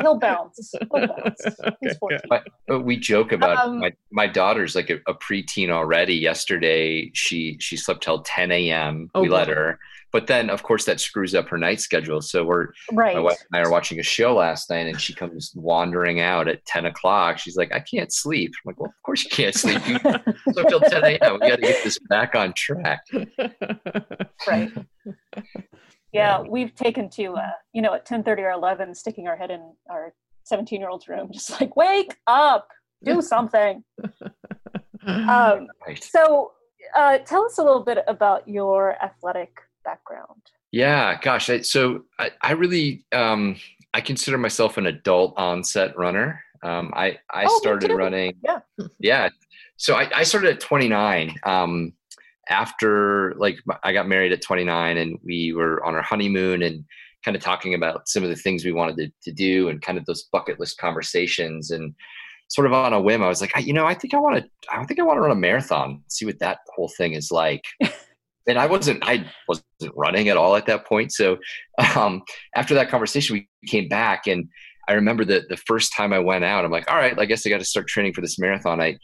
he'll 0.00 0.18
bounce. 0.18 0.72
He'll 0.94 1.06
bounce. 1.06 1.42
He's 1.80 1.92
Okay, 1.92 1.94
14. 2.00 2.18
but 2.66 2.84
we 2.84 2.96
joke 2.96 3.32
about 3.32 3.58
Um, 3.66 3.80
my, 3.80 3.92
my 4.10 4.26
daughter's 4.26 4.74
like 4.74 4.88
a, 4.90 4.96
a 5.06 5.14
preteen 5.14 5.70
already 5.70 6.14
yesterday 6.14 7.10
she 7.14 7.56
she 7.60 7.76
slept 7.76 8.02
till 8.02 8.22
10 8.22 8.50
a.m 8.50 9.10
Oh, 9.14 9.22
we 9.22 9.28
let 9.28 9.48
her 9.48 9.78
but 10.12 10.26
then 10.26 10.48
of 10.50 10.62
course 10.62 10.84
that 10.84 11.00
screws 11.00 11.34
up 11.34 11.48
her 11.48 11.58
night 11.58 11.80
schedule 11.80 12.20
so 12.20 12.44
we're 12.44 12.68
Right. 12.92 13.14
My 13.14 13.20
wife 13.20 13.38
and 13.52 13.58
I 13.60 13.66
are 13.66 13.70
watching 13.70 13.98
a 14.00 14.02
show 14.02 14.34
last 14.34 14.70
night, 14.70 14.86
and 14.86 15.00
she 15.00 15.12
comes 15.14 15.52
wandering 15.54 16.20
out 16.20 16.48
at 16.48 16.64
10 16.66 16.86
o'clock. 16.86 17.38
She's 17.38 17.56
like, 17.56 17.72
I 17.72 17.80
can't 17.80 18.12
sleep. 18.12 18.52
I'm 18.56 18.68
like, 18.70 18.80
Well, 18.80 18.88
of 18.90 19.02
course 19.04 19.24
you 19.24 19.30
can't 19.30 19.54
sleep. 19.54 19.86
You 19.86 19.98
so 20.52 20.62
till 20.68 20.80
10 20.80 21.04
a.m. 21.04 21.38
We 21.40 21.48
got 21.48 21.56
to 21.56 21.62
get 21.62 21.82
this 21.84 21.98
back 22.08 22.34
on 22.34 22.52
track. 22.54 23.00
right. 24.48 24.72
Yeah, 26.12 26.40
we've 26.40 26.74
taken 26.74 27.10
to 27.10 27.34
uh, 27.34 27.50
you 27.74 27.82
know 27.82 27.92
at 27.92 28.06
10:30 28.06 28.38
or 28.38 28.50
11, 28.52 28.94
sticking 28.94 29.28
our 29.28 29.36
head 29.36 29.50
in 29.50 29.72
our 29.90 30.14
17 30.44 30.80
year 30.80 30.88
old's 30.88 31.06
room, 31.06 31.28
just 31.30 31.60
like 31.60 31.76
wake 31.76 32.16
up, 32.26 32.68
do 33.04 33.20
something. 33.34 33.84
Um, 35.06 35.66
Right. 35.86 36.02
so, 36.02 36.52
uh, 36.96 37.18
tell 37.18 37.44
us 37.44 37.58
a 37.58 37.62
little 37.62 37.84
bit 37.84 37.98
about 38.08 38.48
your 38.48 38.96
athletic 39.02 39.50
background. 39.88 40.42
Yeah, 40.72 41.18
gosh. 41.20 41.48
I, 41.48 41.60
so 41.62 42.04
I, 42.18 42.30
I 42.42 42.52
really, 42.52 43.04
um, 43.12 43.56
I 43.94 44.00
consider 44.00 44.36
myself 44.36 44.76
an 44.76 44.86
adult 44.86 45.34
onset 45.38 45.96
runner. 45.96 46.42
Um, 46.62 46.92
I, 46.94 47.18
I 47.32 47.46
Oh, 47.48 47.58
started 47.58 47.90
running. 47.92 48.34
Yeah. 48.42 48.60
Yeah. 48.98 49.28
So 49.76 49.94
I, 49.94 50.10
I 50.14 50.22
started 50.24 50.50
at 50.50 50.60
29. 50.60 51.34
Um, 51.44 51.92
after 52.50 53.34
like 53.34 53.58
I 53.82 53.92
got 53.92 54.08
married 54.08 54.32
at 54.32 54.42
29 54.42 54.96
and 54.96 55.18
we 55.22 55.52
were 55.52 55.84
on 55.84 55.94
our 55.94 56.02
honeymoon 56.02 56.62
and 56.62 56.84
kind 57.24 57.36
of 57.36 57.42
talking 57.42 57.74
about 57.74 58.08
some 58.08 58.22
of 58.22 58.30
the 58.30 58.36
things 58.36 58.64
we 58.64 58.72
wanted 58.72 58.96
to, 58.96 59.30
to 59.30 59.32
do 59.32 59.68
and 59.68 59.82
kind 59.82 59.98
of 59.98 60.06
those 60.06 60.24
bucket 60.32 60.58
list 60.58 60.78
conversations 60.78 61.70
and 61.70 61.94
sort 62.48 62.66
of 62.66 62.72
on 62.72 62.94
a 62.94 63.00
whim, 63.00 63.22
I 63.22 63.28
was 63.28 63.42
like, 63.42 63.52
I, 63.54 63.60
you 63.60 63.74
know, 63.74 63.86
I 63.86 63.94
think 63.94 64.14
I 64.14 64.18
want 64.18 64.36
to, 64.42 64.50
I 64.72 64.82
think 64.86 64.98
I 64.98 65.02
want 65.02 65.18
to 65.18 65.20
run 65.20 65.30
a 65.30 65.34
marathon, 65.34 66.02
see 66.08 66.24
what 66.24 66.38
that 66.38 66.58
whole 66.74 66.90
thing 66.96 67.12
is 67.12 67.30
like. 67.30 67.64
and 68.48 68.58
I 68.58 68.66
wasn't, 68.66 69.06
I 69.06 69.24
wasn't 69.46 69.94
running 69.94 70.28
at 70.28 70.36
all 70.36 70.56
at 70.56 70.66
that 70.66 70.86
point. 70.86 71.12
So 71.12 71.36
um, 71.94 72.22
after 72.56 72.74
that 72.74 72.88
conversation, 72.88 73.34
we 73.34 73.48
came 73.68 73.88
back 73.88 74.26
and 74.26 74.48
I 74.88 74.94
remember 74.94 75.24
that 75.26 75.48
the 75.48 75.56
first 75.56 75.92
time 75.94 76.12
I 76.12 76.18
went 76.18 76.44
out, 76.44 76.64
I'm 76.64 76.70
like, 76.70 76.90
all 76.90 76.96
right, 76.96 77.16
I 77.18 77.26
guess 77.26 77.46
I 77.46 77.50
got 77.50 77.58
to 77.58 77.64
start 77.64 77.88
training 77.88 78.14
for 78.14 78.22
this 78.22 78.38
marathon. 78.38 78.80
I, 78.80 78.96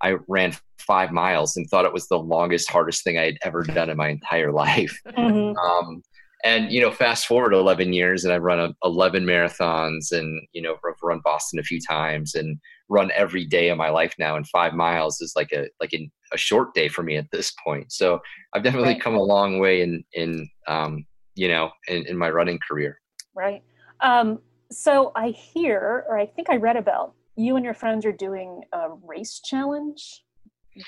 I 0.00 0.16
ran 0.28 0.54
five 0.78 1.10
miles 1.10 1.56
and 1.56 1.68
thought 1.68 1.84
it 1.84 1.92
was 1.92 2.06
the 2.06 2.18
longest, 2.18 2.70
hardest 2.70 3.02
thing 3.02 3.18
I 3.18 3.24
had 3.24 3.38
ever 3.42 3.64
done 3.64 3.90
in 3.90 3.96
my 3.96 4.08
entire 4.08 4.52
life. 4.62 4.96
Mhm. 5.08 5.56
Um, 5.56 6.02
and 6.44 6.72
you 6.72 6.80
know, 6.80 6.90
fast 6.90 7.26
forward 7.26 7.54
11 7.54 7.92
years, 7.92 8.24
and 8.24 8.32
I've 8.32 8.42
run 8.42 8.58
a, 8.58 8.74
11 8.84 9.24
marathons, 9.24 10.10
and 10.12 10.40
you 10.52 10.62
know, 10.62 10.74
I've 10.74 10.94
run 11.02 11.20
Boston 11.24 11.60
a 11.60 11.62
few 11.62 11.80
times, 11.80 12.34
and 12.34 12.58
run 12.96 13.10
every 13.22 13.44
day 13.56 13.66
of 13.70 13.78
my 13.78 13.90
life 14.00 14.14
now. 14.18 14.36
And 14.36 14.46
five 14.48 14.72
miles 14.74 15.20
is 15.20 15.32
like 15.34 15.50
a 15.52 15.62
like 15.80 15.92
a, 15.94 16.10
a 16.32 16.38
short 16.48 16.68
day 16.74 16.88
for 16.88 17.02
me 17.02 17.16
at 17.16 17.30
this 17.32 17.52
point. 17.64 17.86
So 17.92 18.20
I've 18.52 18.62
definitely 18.62 18.94
Right. 18.94 19.02
come 19.04 19.14
a 19.14 19.22
long 19.34 19.58
way 19.64 19.74
in 19.82 20.04
in 20.12 20.30
um, 20.68 20.92
you 21.34 21.48
know 21.52 21.70
in, 21.88 22.06
in 22.06 22.16
my 22.16 22.30
running 22.30 22.58
career. 22.68 22.92
Right. 23.34 23.62
Um, 24.00 24.28
so 24.70 25.12
I 25.14 25.28
hear, 25.30 26.04
or 26.08 26.18
I 26.18 26.26
think 26.26 26.48
I 26.50 26.56
read 26.56 26.76
about 26.76 27.14
you 27.36 27.56
and 27.56 27.64
your 27.64 27.74
friends 27.74 28.04
are 28.04 28.12
doing 28.28 28.62
a 28.72 28.88
race 29.12 29.40
challenge 29.44 30.02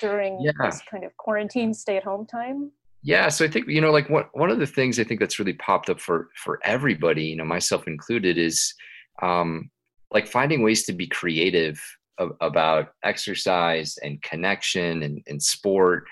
during 0.00 0.32
Yeah. 0.40 0.52
this 0.64 0.80
kind 0.90 1.04
of 1.04 1.16
quarantine 1.16 1.72
stay 1.74 1.96
at 1.96 2.04
home 2.04 2.26
time. 2.26 2.70
Yeah, 3.06 3.28
so 3.28 3.44
I 3.44 3.48
think 3.48 3.68
you 3.68 3.80
know, 3.82 3.92
like 3.92 4.08
one 4.08 4.24
one 4.32 4.50
of 4.50 4.58
the 4.58 4.66
things 4.76 4.98
I 4.98 5.04
think 5.04 5.20
that's 5.20 5.38
really 5.38 5.52
popped 5.68 5.88
up 5.90 6.00
for 6.00 6.28
for 6.44 6.58
everybody, 6.64 7.24
you 7.24 7.36
know, 7.36 7.44
myself 7.44 7.86
included, 7.86 8.38
is 8.38 8.72
um, 9.22 9.70
like 10.14 10.28
finding 10.28 10.62
ways 10.62 10.84
to 10.84 10.92
be 10.92 11.06
creative 11.08 11.78
about 12.40 12.90
exercise 13.02 13.96
and 14.02 14.22
connection 14.22 15.02
and, 15.02 15.20
and 15.26 15.42
sport. 15.42 16.06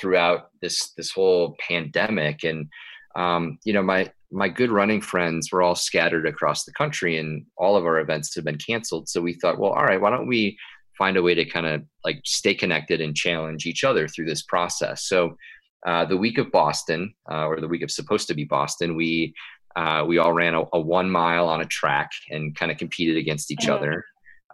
throughout 0.00 0.48
this 0.62 0.92
this 0.96 1.10
whole 1.10 1.54
pandemic 1.68 2.44
and 2.44 2.66
um, 3.14 3.58
you 3.64 3.72
know 3.72 3.82
my 3.82 4.10
my 4.30 4.48
good 4.48 4.70
running 4.70 5.00
friends 5.00 5.52
were 5.52 5.62
all 5.62 5.74
scattered 5.74 6.26
across 6.26 6.64
the 6.64 6.72
country 6.72 7.18
and 7.18 7.44
all 7.58 7.76
of 7.76 7.84
our 7.84 8.00
events 8.00 8.34
have 8.34 8.44
been 8.44 8.56
canceled 8.56 9.08
so 9.08 9.20
we 9.20 9.34
thought 9.34 9.58
well 9.58 9.72
all 9.72 9.84
right 9.84 10.00
why 10.00 10.10
don't 10.10 10.26
we 10.26 10.56
find 10.96 11.16
a 11.16 11.22
way 11.22 11.34
to 11.34 11.44
kind 11.44 11.66
of 11.66 11.82
like 12.04 12.20
stay 12.24 12.54
connected 12.54 13.00
and 13.00 13.14
challenge 13.14 13.66
each 13.66 13.84
other 13.84 14.08
through 14.08 14.24
this 14.24 14.42
process 14.42 15.06
so 15.06 15.36
uh, 15.86 16.04
the 16.04 16.16
week 16.16 16.38
of 16.38 16.50
boston 16.50 17.12
uh, 17.30 17.46
or 17.46 17.60
the 17.60 17.68
week 17.68 17.82
of 17.82 17.90
supposed 17.90 18.26
to 18.26 18.34
be 18.34 18.44
boston 18.44 18.96
we 18.96 19.34
uh, 19.76 20.04
we 20.06 20.18
all 20.18 20.32
ran 20.32 20.54
a, 20.54 20.62
a, 20.72 20.80
one 20.80 21.10
mile 21.10 21.48
on 21.48 21.60
a 21.60 21.66
track 21.66 22.10
and 22.30 22.54
kind 22.56 22.70
of 22.70 22.78
competed 22.78 23.16
against 23.16 23.50
each 23.50 23.60
mm-hmm. 23.60 23.72
other 23.72 24.04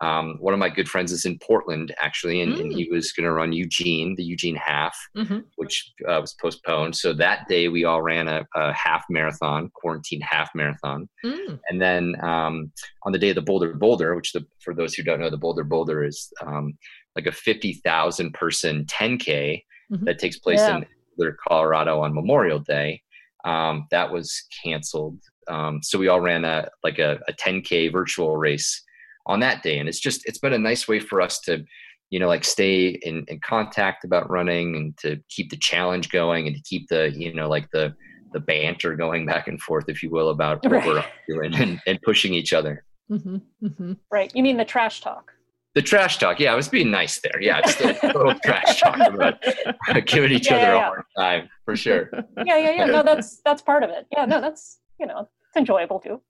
um, 0.01 0.37
one 0.39 0.55
of 0.55 0.61
my 0.61 0.69
good 0.69 0.89
friends 0.89 1.11
is 1.11 1.25
in 1.25 1.39
Portland 1.39 1.95
actually, 2.01 2.41
and, 2.41 2.55
mm. 2.55 2.61
and 2.61 2.73
he 2.73 2.87
mm. 2.89 2.93
was 2.93 3.13
going 3.13 3.25
to 3.25 3.33
run 3.33 3.53
Eugene, 3.53 4.15
the 4.15 4.23
Eugene 4.23 4.55
half, 4.55 4.97
mm-hmm. 5.17 5.41
which 5.57 5.93
uh, 6.09 6.21
was 6.21 6.35
postponed. 6.41 6.95
So 6.95 7.13
that 7.15 7.49
day 7.49 7.69
we 7.69 7.85
all 7.85 8.03
ran 8.03 8.29
a, 8.29 8.47
a 8.55 8.73
half 8.73 9.05
marathon, 9.11 9.71
quarantine 9.75 10.21
half 10.21 10.51
marathon, 10.55 11.09
mm. 11.25 11.59
and 11.69 11.81
then 11.81 12.15
um, 12.23 12.73
on 13.03 13.13
the 13.13 13.19
day 13.19 13.31
of 13.31 13.35
the 13.35 13.43
Boulder 13.43 13.75
Boulder, 13.75 14.15
which 14.15 14.33
the, 14.33 14.47
for 14.61 14.75
those 14.75 14.95
who 14.95 15.03
don't 15.03 15.21
know, 15.21 15.31
the 15.31 15.37
Boulder 15.37 15.65
Boulder 15.65 16.05
is 16.05 16.33
um, 16.47 16.79
like 17.17 17.27
a 17.27 17.33
fifty 17.33 17.75
thousand 17.85 18.35
person 18.35 18.85
10k 18.87 19.63
mm-hmm. 19.93 20.05
that 20.05 20.19
takes 20.19 20.39
place 20.39 20.61
yeah. 20.61 20.77
in 20.77 20.87
Boulder, 21.17 21.37
Colorado 21.49 22.01
on 22.01 22.15
Memorial 22.15 22.61
Day. 22.61 23.03
Um, 23.49 23.87
that 23.91 24.13
was 24.13 24.45
canceled. 24.63 25.19
Um, 25.49 25.81
so 25.83 25.99
we 25.99 26.09
all 26.09 26.21
ran 26.21 26.45
a 26.45 26.69
like 26.85 26.99
a, 26.99 27.19
a 27.29 27.33
10k 27.33 27.91
virtual 27.91 28.37
race 28.37 28.85
on 29.25 29.41
that 29.41 29.63
day. 29.63 29.79
And 29.79 29.89
it's 29.89 30.01
just, 30.01 30.27
it's 30.27 30.39
been 30.39 30.53
a 30.53 30.59
nice 30.59 30.87
way 30.87 31.01
for 31.01 31.23
us 31.23 31.41
to, 31.41 31.65
you 32.11 32.19
know, 32.19 32.29
like 32.29 32.45
stay 32.45 32.89
in, 32.89 33.25
in 33.29 33.41
contact 33.41 34.05
about 34.05 34.31
running 34.31 34.77
and 34.77 34.99
to 34.99 35.19
keep 35.31 35.51
the 35.51 35.57
challenge 35.57 36.11
going 36.11 36.47
and 36.47 36.57
to 36.57 36.63
keep 36.63 36.89
the, 36.89 37.11
you 37.15 37.33
know, 37.33 37.49
like 37.49 37.71
the, 37.71 37.95
the 38.33 38.41
banter 38.41 38.95
going 38.95 39.25
back 39.25 39.49
and 39.49 39.61
forth, 39.63 39.85
if 39.89 40.03
you 40.03 40.11
will, 40.11 40.29
about 40.29 40.63
what 40.65 40.73
right. 40.73 40.87
we're 40.87 41.05
doing 41.29 41.55
and, 41.55 41.81
and 41.87 42.03
pushing 42.03 42.35
each 42.35 42.53
other. 42.53 42.85
Mm-hmm, 43.11 43.37
mm-hmm. 43.65 43.93
Right. 44.11 44.31
You 44.35 44.43
mean 44.43 44.59
the 44.59 44.67
trash 44.67 45.01
talk? 45.01 45.33
The 45.79 45.83
trash 45.83 46.19
talk. 46.19 46.41
Yeah, 46.41 46.53
I 46.53 46.57
was 46.57 46.69
being 46.69 46.91
nice 46.91 47.21
there. 47.21 47.41
Yeah, 47.41 47.61
just 47.61 47.81
a 47.81 47.95
total 47.95 48.35
trash 48.45 48.81
talk 48.81 48.99
about 48.99 49.41
giving 50.07 50.33
each 50.33 50.51
yeah, 50.51 50.57
other 50.57 50.67
yeah, 50.67 50.77
a 50.77 50.85
hard 50.87 51.05
time 51.17 51.49
for 51.65 51.77
sure. 51.77 52.11
Yeah, 52.45 52.57
yeah, 52.57 52.71
yeah. 52.71 52.85
No, 52.87 53.05
that's 53.05 53.41
that's 53.45 53.63
part 53.63 53.85
of 53.85 53.91
it. 53.91 54.07
Yeah, 54.11 54.25
no, 54.25 54.41
that's 54.41 54.81
you 54.99 55.07
know, 55.07 55.29
it's 55.47 55.57
enjoyable 55.57 56.01
too 56.01 56.21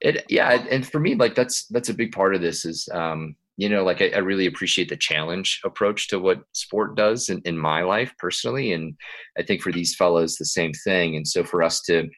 it 0.00 0.24
yeah 0.28 0.64
and 0.70 0.86
for 0.86 1.00
me 1.00 1.14
like 1.14 1.34
that's 1.34 1.66
that's 1.68 1.88
a 1.88 1.94
big 1.94 2.12
part 2.12 2.34
of 2.34 2.40
this 2.40 2.64
is 2.64 2.88
um 2.92 3.34
you 3.56 3.68
know 3.68 3.82
like 3.82 4.02
I, 4.02 4.10
I, 4.10 4.18
really 4.18 4.46
appreciate 4.46 4.88
the 4.90 4.96
challenge 4.96 5.60
approach 5.64 6.08
to 6.08 6.18
what 6.18 6.42
sport 6.52 6.96
does 6.96 7.30
in, 7.30 7.40
in 7.44 7.56
my 7.56 7.82
life 7.82 8.12
personally 8.18 8.72
and 8.72 8.94
i 9.38 9.42
think 9.42 9.62
for 9.62 9.72
these 9.72 9.94
fellows 9.94 10.36
the 10.36 10.44
same 10.44 10.72
thing 10.84 11.16
and 11.16 11.26
so 11.26 11.44
for 11.44 11.62
us 11.62 11.80
to 11.82 12.08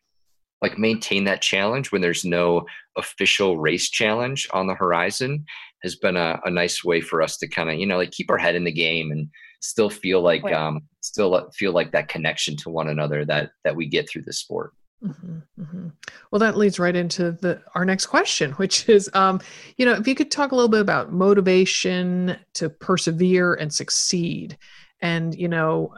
like 0.61 0.77
maintain 0.77 1.23
that 1.25 1.41
challenge 1.41 1.93
when 1.93 2.03
there's 2.03 2.25
no 2.25 2.67
official 2.97 3.59
race 3.59 3.89
challenge 3.91 4.49
on 4.53 4.67
the 4.67 4.75
horizon 4.75 5.45
has 5.83 5.97
been 5.97 6.17
a, 6.17 6.41
a 6.45 6.51
nice 6.51 6.85
way 6.85 7.01
for 7.01 7.23
us 7.23 7.37
to 7.39 7.49
kind 7.49 7.71
of 7.71 7.77
you 7.77 7.87
know 7.87 7.97
like 7.97 8.11
keep 8.11 8.31
our 8.31 8.39
head 8.39 8.55
in 8.55 8.65
the 8.65 8.73
game 8.73 9.11
and 9.11 9.29
still 9.61 9.91
feel 9.91 10.21
like 10.21 10.45
um 10.53 10.81
still 11.01 11.49
feel 11.55 11.73
like 11.73 11.93
that 11.93 12.09
connection 12.09 12.57
to 12.57 12.71
one 12.71 12.89
another 12.89 13.25
that 13.25 13.51
that 13.65 13.75
we 13.75 13.87
get 13.87 14.09
through 14.09 14.23
the 14.23 14.33
sport 14.33 14.73
Mm-hmm, 15.05 15.63
mm-hmm. 15.63 15.89
Well, 16.31 16.41
that 16.41 16.57
leads 16.57 16.81
right 16.81 16.97
into 16.97 17.33
the 17.33 17.63
our 17.75 17.85
next 17.85 18.07
question, 18.07 18.53
which 18.57 18.89
is, 18.89 19.11
um, 19.15 19.41
you 19.77 19.87
know, 19.87 19.93
if 19.93 20.09
you 20.09 20.15
could 20.15 20.31
talk 20.31 20.53
a 20.53 20.55
little 20.55 20.69
bit 20.69 20.81
about 20.81 21.13
motivation 21.13 22.37
to 22.55 22.69
persevere 22.69 23.55
and 23.55 23.73
succeed, 23.73 24.59
and 25.01 25.35
you 25.35 25.49
know, 25.49 25.95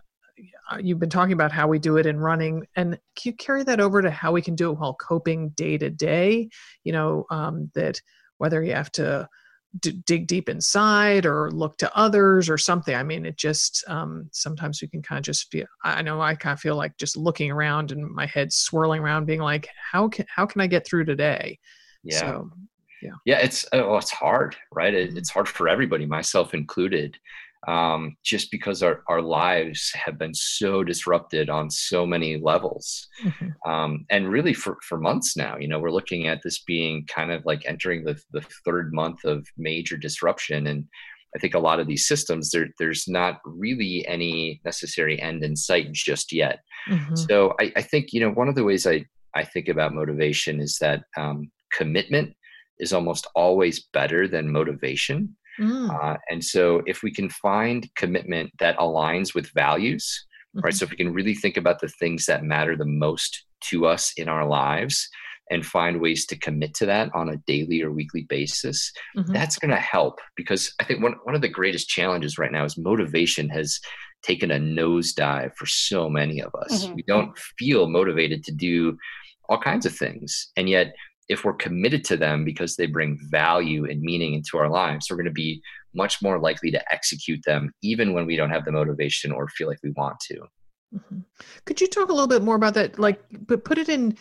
uh, 0.71 0.79
you've 0.79 0.99
been 0.99 1.11
talking 1.11 1.33
about 1.33 1.53
how 1.53 1.67
we 1.67 1.79
do 1.79 1.97
it 1.97 2.07
in 2.07 2.19
running, 2.19 2.67
and 2.77 2.99
can 3.17 3.31
you 3.31 3.33
carry 3.33 3.65
that 3.65 3.81
over 3.81 4.03
to 4.03 4.11
how 4.11 4.33
we 4.33 4.43
can 4.43 4.55
do 4.55 4.71
it 4.71 4.79
while 4.79 4.95
coping 4.95 5.49
day 5.51 5.79
to 5.79 5.89
day? 5.89 6.49
You 6.85 6.93
know, 6.93 7.25
um, 7.31 7.71
that 7.75 8.01
whether 8.39 8.63
you 8.63 8.73
have 8.75 8.93
to 8.93 9.29
d- 9.79 10.03
dig 10.05 10.27
deep 10.27 10.49
inside 10.49 11.27
or 11.27 11.51
look 11.51 11.79
to 11.79 11.97
others 11.97 12.51
or 12.51 12.59
something. 12.59 12.95
I 12.95 13.03
mean, 13.03 13.25
it 13.25 13.37
just 13.37 13.85
um, 13.87 14.29
sometimes 14.33 14.83
we 14.83 14.89
can 14.89 15.03
kind 15.03 15.19
of 15.19 15.25
just 15.25 15.51
feel. 15.51 15.67
I 15.85 16.03
know 16.03 16.21
I 16.21 16.35
kind 16.35 16.53
of 16.53 16.61
feel 16.61 16.77
like 16.77 16.97
just 16.97 17.17
looking 17.17 17.51
around 17.51 17.93
and 17.93 18.09
my 18.11 18.27
head 18.27 18.53
swirling 18.53 19.01
around, 19.01 19.27
being 19.27 19.41
like, 19.41 19.69
how 19.93 20.09
can 20.09 20.27
how 20.35 20.47
can 20.47 20.61
I 20.61 20.67
get 20.67 20.87
through 20.87 21.05
today? 21.05 21.59
Yeah. 22.03 22.19
So, 22.19 22.51
yeah. 23.03 23.13
Yeah. 23.25 23.39
It's 23.39 23.67
oh, 23.73 23.97
it's 23.97 24.11
hard, 24.11 24.57
right? 24.73 24.93
It, 24.93 25.11
mm-hmm. 25.11 25.19
it's 25.19 25.31
hard 25.31 25.49
for 25.49 25.69
everybody, 25.69 26.07
myself 26.07 26.55
included 26.55 27.17
um, 27.69 28.17
just 28.25 28.51
because 28.51 28.83
our, 28.83 29.03
our 29.09 29.21
lives 29.21 29.93
have 29.95 30.19
been 30.19 30.35
so 30.35 30.83
disrupted 30.83 31.51
on 31.51 31.71
so 31.71 32.07
many 32.07 32.39
levels. 32.39 33.07
Mm-hmm. 33.23 33.71
Um, 33.71 34.07
and 34.11 34.31
really 34.31 34.55
for, 34.55 34.79
for 34.83 34.99
months 34.99 35.37
now, 35.37 35.57
you 35.59 35.69
know, 35.69 35.79
we're 35.79 35.91
looking 35.91 36.27
at 36.27 36.41
this 36.43 36.61
being 36.61 37.05
kind 37.07 37.31
of 37.31 37.45
like 37.45 37.63
entering 37.67 38.05
the, 38.05 38.19
the 38.33 38.41
third 38.65 38.93
month 38.95 39.25
of 39.25 39.47
major 39.59 39.97
disruption. 39.97 40.69
And 40.69 40.87
I 41.37 41.39
think 41.39 41.55
a 41.55 41.61
lot 41.61 41.81
of 41.81 41.87
these 41.87 42.09
systems, 42.09 42.51
there, 42.51 42.69
there's 42.79 43.07
not 43.07 43.41
really 43.45 44.07
any 44.09 44.61
necessary 44.65 45.21
end 45.21 45.45
in 45.45 45.55
sight 45.55 45.93
just 45.93 46.33
yet. 46.33 46.61
Mm-hmm. 46.89 47.15
So 47.15 47.55
I, 47.61 47.73
I, 47.77 47.83
think, 47.83 48.13
you 48.13 48.21
know, 48.21 48.31
one 48.31 48.49
of 48.49 48.55
the 48.55 48.65
ways 48.65 48.87
I, 48.87 49.05
I 49.35 49.45
think 49.45 49.69
about 49.69 49.95
motivation 49.95 50.61
is 50.61 50.79
that 50.81 51.03
um, 51.17 51.51
commitment 51.73 52.35
is 52.81 52.93
almost 52.93 53.27
always 53.35 53.87
better 53.93 54.27
than 54.27 54.51
motivation. 54.51 55.37
Mm. 55.59 55.91
Uh, 55.91 56.17
and 56.29 56.43
so, 56.43 56.83
if 56.87 57.03
we 57.03 57.13
can 57.13 57.29
find 57.29 57.89
commitment 57.97 58.51
that 58.59 58.79
aligns 58.79 59.35
with 59.35 59.53
values, 59.53 60.27
mm-hmm. 60.57 60.65
right? 60.65 60.75
So, 60.75 60.85
if 60.85 60.91
we 60.91 60.97
can 60.97 61.13
really 61.13 61.35
think 61.35 61.57
about 61.57 61.81
the 61.81 61.89
things 61.89 62.27
that 62.27 62.45
matter 62.45 62.77
the 62.77 62.85
most 62.85 63.45
to 63.69 63.87
us 63.87 64.13
in 64.17 64.29
our 64.29 64.47
lives 64.47 65.09
and 65.51 65.67
find 65.67 66.01
ways 66.01 66.27
to 66.27 66.39
commit 66.39 66.75
to 66.75 66.87
that 66.87 67.11
on 67.15 67.29
a 67.29 67.37
daily 67.47 67.83
or 67.83 67.91
weekly 67.91 68.23
basis, 68.29 68.93
mm-hmm. 69.17 69.33
that's 69.33 69.59
going 69.59 69.71
to 69.71 69.81
help 69.81 70.21
because 70.37 70.73
I 70.81 70.85
think 70.85 71.03
one, 71.03 71.17
one 71.25 71.35
of 71.35 71.41
the 71.41 71.49
greatest 71.49 71.89
challenges 71.89 72.39
right 72.39 72.53
now 72.53 72.65
is 72.65 72.79
motivation 72.79 73.49
has 73.51 73.81
taken 74.23 74.51
a 74.51 74.59
nosedive 74.59 75.55
for 75.57 75.67
so 75.67 76.09
many 76.09 76.41
of 76.41 76.55
us. 76.55 76.85
Mm-hmm. 76.85 76.95
We 76.95 77.03
don't 77.03 77.37
feel 77.59 77.89
motivated 77.89 78.45
to 78.45 78.53
do 78.53 78.97
all 79.49 79.59
kinds 79.59 79.87
of 79.87 79.95
things. 79.95 80.49
And 80.57 80.69
yet, 80.69 80.95
if 81.31 81.45
we're 81.45 81.55
committed 81.55 82.05
to 82.05 82.17
them 82.17 82.45
because 82.45 82.75
they 82.75 82.87
bring 82.87 83.17
value 83.31 83.89
and 83.89 84.03
meaning 84.03 84.35
into 84.35 84.59
our 84.59 84.69
lives, 84.69 85.07
we're 85.09 85.17
going 85.17 85.25
to 85.27 85.31
be 85.31 85.63
much 85.95 86.21
more 86.21 86.41
likely 86.41 86.73
to 86.73 86.93
execute 86.93 87.41
them 87.47 87.73
even 87.83 88.13
when 88.13 88.27
we 88.27 88.35
don't 88.35 88.51
have 88.51 88.65
the 88.65 88.73
motivation 88.73 89.31
or 89.31 89.47
feel 89.49 89.69
like 89.69 89.79
we 89.85 89.93
want 89.93 90.19
to. 90.19 90.41
Mm-hmm. 90.93 91.21
Could 91.67 91.81
you 91.81 91.87
talk 91.87 92.09
a 92.09 92.13
little 92.13 92.27
bit 92.27 92.43
more 92.43 92.57
about 92.57 92.75
that? 92.75 92.99
Like, 92.99 93.23
but 93.47 93.65
put 93.65 93.79
it 93.79 93.89
in 93.89 94.19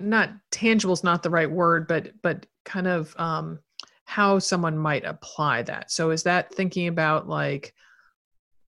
not 0.00 0.30
tangible 0.50 0.94
is 0.94 1.04
not 1.04 1.22
the 1.22 1.28
right 1.28 1.50
word, 1.50 1.86
but 1.86 2.10
but 2.22 2.46
kind 2.64 2.86
of 2.86 3.14
um, 3.18 3.58
how 4.06 4.38
someone 4.38 4.78
might 4.78 5.04
apply 5.04 5.60
that. 5.62 5.90
So 5.90 6.10
is 6.10 6.22
that 6.22 6.54
thinking 6.54 6.88
about 6.88 7.28
like 7.28 7.74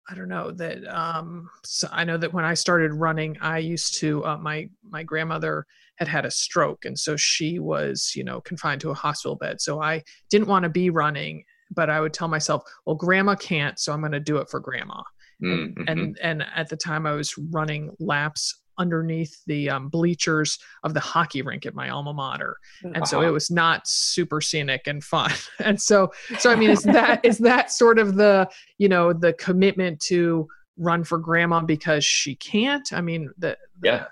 I 0.09 0.15
don't 0.15 0.29
know 0.29 0.51
that 0.51 0.85
um, 0.87 1.49
so 1.65 1.89
I 1.91 2.05
know 2.05 2.15
that 2.15 2.31
when 2.31 2.45
I 2.45 2.53
started 2.53 2.93
running, 2.93 3.37
I 3.41 3.57
used 3.57 3.95
to 3.95 4.25
uh, 4.25 4.37
my 4.37 4.69
my 4.89 5.03
grandmother 5.03 5.65
had 5.97 6.07
had 6.07 6.25
a 6.25 6.31
stroke 6.31 6.85
and 6.85 6.97
so 6.97 7.15
she 7.15 7.59
was 7.59 8.13
you 8.15 8.23
know 8.23 8.41
confined 8.41 8.81
to 8.81 8.89
a 8.89 8.95
hospital 8.95 9.35
bed. 9.35 9.61
So 9.61 9.81
i 9.81 10.03
didn't 10.29 10.47
want 10.47 10.63
to 10.63 10.69
be 10.69 10.89
running 10.89 11.43
but 11.71 11.89
i 11.89 11.99
would 11.99 12.13
tell 12.13 12.27
myself 12.27 12.63
well 12.85 12.95
grandma 12.95 13.35
can't 13.35 13.79
so 13.79 13.93
i'm 13.93 14.01
going 14.01 14.11
to 14.11 14.19
do 14.19 14.37
it 14.37 14.49
for 14.49 14.59
grandma. 14.59 15.01
Mm-hmm. 15.41 15.81
and, 15.87 15.89
and 15.89 16.19
and 16.21 16.45
at 16.55 16.69
the 16.69 16.77
time 16.77 17.05
i 17.05 17.11
was 17.11 17.35
running 17.51 17.91
laps 17.99 18.61
underneath 18.77 19.43
the 19.45 19.69
um, 19.69 19.89
bleachers 19.89 20.57
of 20.83 20.93
the 20.93 20.99
hockey 20.99 21.41
rink 21.41 21.65
at 21.65 21.75
my 21.75 21.89
alma 21.89 22.13
mater. 22.13 22.57
And 22.83 22.97
uh-huh. 22.97 23.05
so 23.05 23.21
it 23.21 23.29
was 23.29 23.51
not 23.51 23.87
super 23.87 24.41
scenic 24.41 24.87
and 24.87 25.03
fun. 25.03 25.31
And 25.59 25.81
so 25.81 26.11
so 26.39 26.51
i 26.51 26.55
mean 26.55 26.71
is 26.71 26.83
that 26.83 27.23
is 27.23 27.37
that 27.39 27.71
sort 27.71 27.99
of 27.99 28.15
the 28.15 28.49
you 28.77 28.89
know 28.89 29.13
the 29.13 29.33
commitment 29.33 29.99
to 30.01 30.47
run 30.77 31.03
for 31.03 31.17
grandma 31.17 31.61
because 31.61 32.03
she 32.03 32.35
can't? 32.35 32.91
I 32.91 33.01
mean 33.01 33.29
the, 33.37 33.57
the 33.79 33.87
yeah 33.87 34.05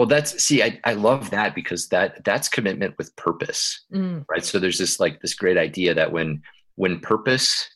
well, 0.00 0.06
that's 0.06 0.42
see, 0.42 0.62
I, 0.62 0.80
I 0.84 0.94
love 0.94 1.28
that 1.28 1.54
because 1.54 1.88
that 1.88 2.24
that's 2.24 2.48
commitment 2.48 2.94
with 2.96 3.14
purpose, 3.16 3.84
mm. 3.92 4.24
right? 4.30 4.42
So 4.42 4.58
there's 4.58 4.78
this 4.78 4.98
like 4.98 5.20
this 5.20 5.34
great 5.34 5.58
idea 5.58 5.92
that 5.92 6.10
when 6.10 6.40
when 6.76 7.00
purpose 7.00 7.68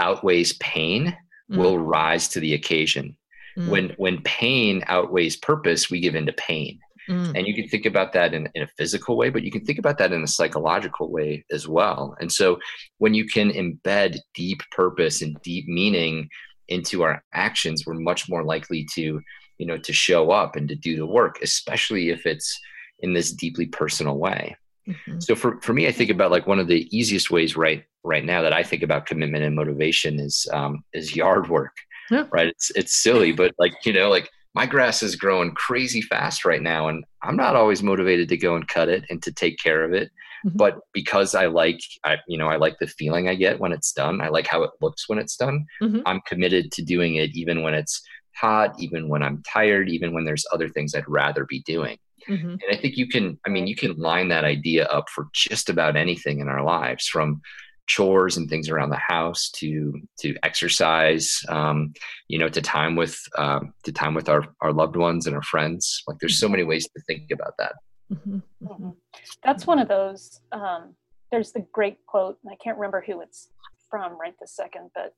outweighs 0.00 0.54
pain, 0.54 1.16
mm. 1.48 1.56
we'll 1.56 1.78
rise 1.78 2.26
to 2.30 2.40
the 2.40 2.54
occasion. 2.54 3.16
Mm. 3.56 3.68
When 3.68 3.88
when 3.96 4.20
pain 4.22 4.82
outweighs 4.88 5.36
purpose, 5.36 5.88
we 5.88 6.00
give 6.00 6.16
into 6.16 6.32
pain. 6.32 6.80
Mm. 7.08 7.38
And 7.38 7.46
you 7.46 7.54
can 7.54 7.68
think 7.68 7.86
about 7.86 8.12
that 8.14 8.34
in, 8.34 8.48
in 8.56 8.64
a 8.64 8.68
physical 8.76 9.16
way, 9.16 9.30
but 9.30 9.44
you 9.44 9.52
can 9.52 9.64
think 9.64 9.78
about 9.78 9.98
that 9.98 10.12
in 10.12 10.24
a 10.24 10.26
psychological 10.26 11.12
way 11.12 11.44
as 11.52 11.68
well. 11.68 12.16
And 12.18 12.32
so 12.32 12.58
when 12.96 13.14
you 13.14 13.24
can 13.24 13.50
embed 13.52 14.18
deep 14.34 14.62
purpose 14.72 15.22
and 15.22 15.40
deep 15.44 15.68
meaning 15.68 16.28
into 16.66 17.04
our 17.04 17.22
actions, 17.32 17.84
we're 17.86 17.94
much 17.94 18.28
more 18.28 18.42
likely 18.42 18.84
to 18.96 19.20
you 19.58 19.66
know 19.66 19.76
to 19.76 19.92
show 19.92 20.30
up 20.30 20.56
and 20.56 20.68
to 20.68 20.74
do 20.74 20.96
the 20.96 21.06
work 21.06 21.38
especially 21.42 22.10
if 22.10 22.26
it's 22.26 22.58
in 23.00 23.12
this 23.12 23.32
deeply 23.32 23.66
personal 23.66 24.16
way 24.18 24.56
mm-hmm. 24.88 25.18
so 25.20 25.34
for, 25.34 25.60
for 25.60 25.72
me 25.72 25.86
i 25.86 25.92
think 25.92 26.10
about 26.10 26.30
like 26.30 26.46
one 26.46 26.58
of 26.58 26.66
the 26.68 26.88
easiest 26.96 27.30
ways 27.30 27.56
right 27.56 27.84
right 28.04 28.24
now 28.24 28.40
that 28.42 28.52
i 28.52 28.62
think 28.62 28.82
about 28.82 29.06
commitment 29.06 29.44
and 29.44 29.54
motivation 29.56 30.18
is 30.20 30.46
um, 30.52 30.82
is 30.94 31.14
yard 31.16 31.48
work 31.48 31.74
Yeah. 32.10 32.24
right? 32.32 32.48
It's 32.48 32.70
it's 32.74 32.96
silly, 33.02 33.32
but 33.32 33.52
like 33.58 33.74
you 33.84 33.92
know, 33.92 34.08
like 34.08 34.30
my 34.54 34.64
grass 34.66 35.02
is 35.02 35.14
growing 35.14 35.52
crazy 35.54 36.00
fast 36.00 36.44
right 36.44 36.62
now, 36.62 36.88
and 36.88 37.04
I'm 37.22 37.36
not 37.36 37.54
always 37.54 37.82
motivated 37.82 38.28
to 38.30 38.36
go 38.38 38.56
and 38.56 38.66
cut 38.66 38.88
it 38.88 39.04
and 39.10 39.22
to 39.24 39.30
take 39.32 39.58
care 39.58 39.84
of 39.84 39.92
it. 39.92 40.08
Mhm. 40.46 40.56
But 40.56 40.78
because 40.94 41.34
I 41.34 41.46
like, 41.48 41.80
I 42.04 42.16
you 42.26 42.38
know, 42.38 42.48
I 42.48 42.56
like 42.56 42.76
the 42.80 42.86
feeling 42.86 43.28
I 43.28 43.34
get 43.34 43.60
when 43.60 43.72
it's 43.72 43.92
done. 43.92 44.22
I 44.22 44.28
like 44.28 44.46
how 44.46 44.62
it 44.62 44.70
looks 44.80 45.06
when 45.08 45.18
it's 45.18 45.36
done. 45.36 45.66
Mhm. 45.82 46.00
I'm 46.06 46.22
committed 46.26 46.72
to 46.72 46.82
doing 46.82 47.16
it, 47.16 47.30
even 47.34 47.62
when 47.62 47.74
it's 47.74 48.00
hot, 48.40 48.74
even 48.78 49.08
when 49.08 49.22
I'm 49.22 49.42
tired, 49.42 49.88
even 49.88 50.12
when 50.12 50.24
there's 50.24 50.46
other 50.52 50.68
things 50.68 50.94
I'd 50.94 51.08
rather 51.08 51.44
be 51.44 51.60
doing. 51.60 51.98
Mhm. 52.28 52.52
And 52.52 52.64
I 52.70 52.76
think 52.76 52.96
you 52.96 53.08
can, 53.08 53.38
I 53.46 53.48
mean, 53.48 53.66
you 53.66 53.74
can 53.76 53.96
line 53.96 54.28
that 54.28 54.44
idea 54.44 54.84
up 54.86 55.08
for 55.08 55.28
just 55.32 55.70
about 55.70 55.96
anything 55.96 56.40
in 56.40 56.48
our 56.48 56.62
lives, 56.62 57.06
from 57.06 57.40
chores 57.86 58.36
and 58.36 58.50
things 58.50 58.68
around 58.68 58.90
the 58.90 58.96
house 58.96 59.48
to 59.50 59.98
to 60.18 60.36
exercise, 60.42 61.42
um, 61.48 61.92
you 62.28 62.38
know, 62.38 62.48
to 62.48 62.60
time 62.60 62.96
with 62.96 63.18
um, 63.38 63.72
to 63.84 63.92
time 63.92 64.14
with 64.14 64.28
our 64.28 64.44
our 64.60 64.72
loved 64.72 64.96
ones 64.96 65.26
and 65.26 65.34
our 65.34 65.42
friends. 65.42 66.02
Like, 66.06 66.18
there's 66.18 66.38
so 66.38 66.48
many 66.48 66.64
ways 66.64 66.86
to 66.88 67.00
think 67.06 67.30
about 67.30 67.54
that. 67.58 67.74
Mhm. 68.12 68.42
Mhm. 68.62 68.80
Mhm. 68.80 68.96
That's 69.42 69.66
one 69.66 69.78
of 69.78 69.88
those. 69.88 70.40
Um, 70.52 70.96
there's 71.30 71.52
the 71.52 71.66
great 71.72 72.04
quote, 72.06 72.38
and 72.42 72.52
I 72.52 72.56
can't 72.56 72.76
remember 72.76 73.02
who 73.06 73.20
it's 73.22 73.50
from 73.90 74.18
right 74.20 74.34
this 74.38 74.54
second, 74.54 74.90
but 74.94 75.14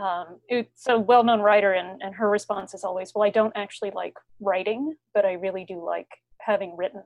um, 0.00 0.38
it's 0.48 0.86
a 0.88 0.98
well-known 0.98 1.40
writer, 1.40 1.72
and, 1.72 2.00
and 2.02 2.14
her 2.14 2.30
response 2.30 2.74
is 2.74 2.84
always, 2.84 3.12
"Well, 3.14 3.24
I 3.24 3.30
don't 3.30 3.52
actually 3.56 3.90
like 3.90 4.14
writing, 4.40 4.94
but 5.14 5.24
I 5.24 5.32
really 5.34 5.64
do 5.64 5.84
like 5.84 6.08
having 6.40 6.76
written." 6.76 7.02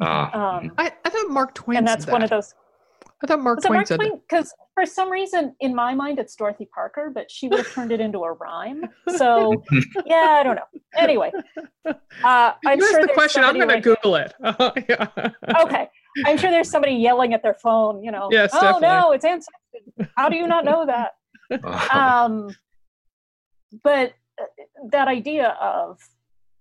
Uh, 0.00 0.04
Um, 0.32 0.72
I, 0.76 0.92
I 1.04 1.10
thought 1.10 1.30
Mark 1.30 1.54
Twain 1.54 1.78
and 1.78 1.88
said 1.88 1.98
that's 2.00 2.06
one 2.10 2.22
of 2.22 2.30
those. 2.30 2.54
I 3.22 3.26
thought 3.26 3.40
Mark 3.40 3.56
Was 3.58 3.64
it 3.64 3.68
Twain 3.68 3.76
Mark 3.78 3.86
said. 3.86 3.96
Twain? 3.96 4.20
Because 4.28 4.52
for 4.74 4.84
some 4.84 5.10
reason, 5.10 5.54
in 5.60 5.74
my 5.74 5.94
mind, 5.94 6.18
it's 6.18 6.34
Dorothy 6.36 6.68
Parker, 6.74 7.10
but 7.14 7.30
she 7.30 7.48
would 7.48 7.58
have 7.58 7.72
turned 7.72 7.92
it 7.92 8.00
into 8.00 8.18
a 8.24 8.32
rhyme. 8.32 8.84
So, 9.16 9.62
yeah, 10.04 10.36
I 10.40 10.42
don't 10.42 10.56
know. 10.56 10.80
Anyway, 10.96 11.30
uh, 11.86 11.92
I'm 12.66 12.78
you 12.80 12.90
sure 12.90 13.00
the 13.00 13.12
question. 13.14 13.44
I'm 13.44 13.56
somebody 13.56 13.80
going 13.82 13.82
to 13.82 13.90
right- 13.90 14.00
Google 14.02 14.16
it. 14.16 14.34
yeah. 14.88 15.62
okay. 15.62 15.88
I'm 16.26 16.36
sure 16.36 16.50
there's 16.50 16.70
somebody 16.70 16.94
yelling 16.94 17.34
at 17.34 17.42
their 17.42 17.54
phone, 17.54 18.02
you 18.02 18.10
know. 18.10 18.28
Yes, 18.30 18.50
oh 18.52 18.60
definitely. 18.60 18.88
no, 18.88 19.12
it's 19.12 19.24
ancested. 19.24 20.10
How 20.16 20.28
do 20.28 20.36
you 20.36 20.46
not 20.46 20.64
know 20.64 20.84
that? 20.86 21.12
um, 21.92 22.54
but 23.82 24.14
uh, 24.40 24.44
that 24.90 25.08
idea 25.08 25.48
of 25.60 25.98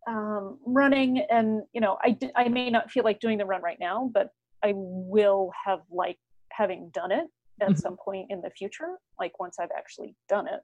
um, 0.08 0.60
running 0.66 1.20
and 1.30 1.64
you 1.74 1.82
know 1.82 1.98
I, 2.02 2.18
I 2.36 2.50
may 2.50 2.70
not 2.70 2.92
feel 2.92 3.04
like 3.04 3.20
doing 3.20 3.38
the 3.38 3.46
run 3.46 3.62
right 3.62 3.80
now 3.80 4.10
but 4.14 4.32
i 4.64 4.74
will 4.76 5.52
have 5.66 5.80
like 5.90 6.18
having 6.52 6.90
done 6.94 7.12
it 7.12 7.26
at 7.62 7.70
Mhm. 7.70 7.78
some 7.78 7.98
point 8.04 8.28
in 8.30 8.42
the 8.42 8.50
future 8.50 8.98
like 9.20 9.40
once 9.40 9.58
i've 9.60 9.72
actually 9.78 10.16
done 10.28 10.48
it 10.48 10.62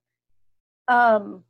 um, 0.94 1.44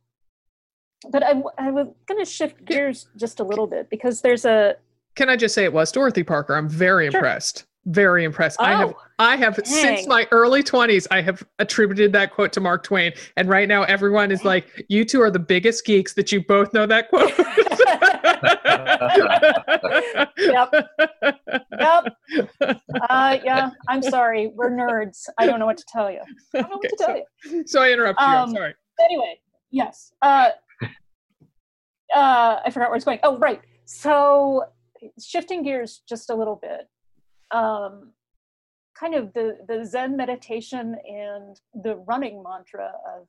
but 1.10 1.22
I, 1.24 1.30
I 1.58 1.70
was 1.70 1.86
going 2.06 2.22
to 2.22 2.30
shift 2.30 2.62
gears 2.64 3.08
just 3.16 3.40
a 3.40 3.44
little 3.44 3.66
bit 3.66 3.88
because 3.88 4.20
there's 4.20 4.44
a 4.44 4.76
Can 5.16 5.30
I 5.30 5.36
just 5.36 5.54
say 5.54 5.64
it 5.64 5.72
was 5.72 5.90
Dorothy 5.90 6.22
Parker? 6.22 6.54
I'm 6.54 6.68
very 6.68 7.10
Sure. 7.10 7.18
impressed. 7.18 7.64
Very 7.86 8.24
impressed. 8.24 8.60
I 8.60 8.72
have 8.76 8.90
oh 8.90 8.96
I 9.18 9.36
have 9.36 9.58
since 9.64 10.06
my 10.06 10.26
early 10.32 10.62
20s 10.62 11.06
I 11.10 11.22
have 11.22 11.42
attributed 11.58 12.12
that 12.12 12.30
quote 12.32 12.52
to 12.54 12.60
Mark 12.60 12.82
Twain 12.84 13.12
and 13.36 13.48
right 13.48 13.66
now 13.68 13.84
everyone 13.84 14.30
is 14.30 14.44
like 14.44 14.84
you 14.88 15.04
two 15.04 15.20
are 15.22 15.30
the 15.30 15.38
biggest 15.38 15.84
geeks 15.86 16.12
that 16.14 16.30
you 16.30 16.44
both 16.44 16.72
know 16.74 16.86
that 16.86 17.08
quote. 17.08 17.32
Yep. 20.38 20.74
yep 21.80 22.16
uh, 23.10 23.38
yeah 23.44 23.70
i'm 23.88 24.02
sorry 24.02 24.48
we're 24.54 24.70
nerds 24.70 25.24
i 25.38 25.46
don't 25.46 25.58
know 25.58 25.66
what 25.66 25.76
to 25.76 25.84
tell 25.88 26.10
you 26.10 26.20
i 26.54 26.60
don't 26.62 26.70
know 26.70 26.76
Okay, 26.76 26.88
what 26.90 26.98
to 26.98 27.04
tell 27.04 27.16
you 27.52 27.64
so 27.66 27.82
I 27.82 27.90
interrupted 27.92 28.26
you. 28.26 28.32
I'm 28.34 28.48
Um, 28.48 28.54
sorry. 28.54 28.74
anyway, 29.02 29.40
yes. 29.70 30.12
Uh, 30.22 30.50
uh, 32.14 32.60
I 32.64 32.70
forgot 32.70 32.90
where 32.90 32.96
it's 32.96 33.04
going. 33.04 33.20
Oh, 33.22 33.38
right. 33.38 33.60
So, 33.84 34.64
shifting 35.22 35.62
gears 35.62 36.02
just 36.08 36.28
a 36.30 36.34
little 36.34 36.56
bit, 36.60 36.88
um, 37.50 38.12
kind 38.98 39.14
of 39.14 39.32
the 39.32 39.58
the 39.68 39.84
Zen 39.84 40.16
meditation 40.16 40.96
and 41.06 41.60
the 41.82 41.96
running 41.96 42.42
mantra 42.42 42.92
of 43.16 43.28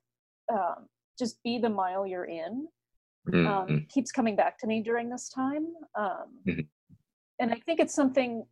um, 0.54 0.88
just 1.18 1.42
be 1.44 1.58
the 1.60 1.70
mile 1.70 2.06
you're 2.06 2.26
in 2.26 2.68
um, 3.28 3.68
mm, 3.68 3.90
keeps 3.90 4.12
coming 4.12 4.36
back 4.36 4.58
to 4.60 4.68
me 4.68 4.82
during 4.82 5.10
this 5.10 5.30
time. 5.30 5.68
Um, 5.96 6.40
Mhm. 6.46 6.68
And 7.40 7.52
I 7.52 7.60
think 7.66 7.80
it's 7.80 7.94
something, 7.94 8.46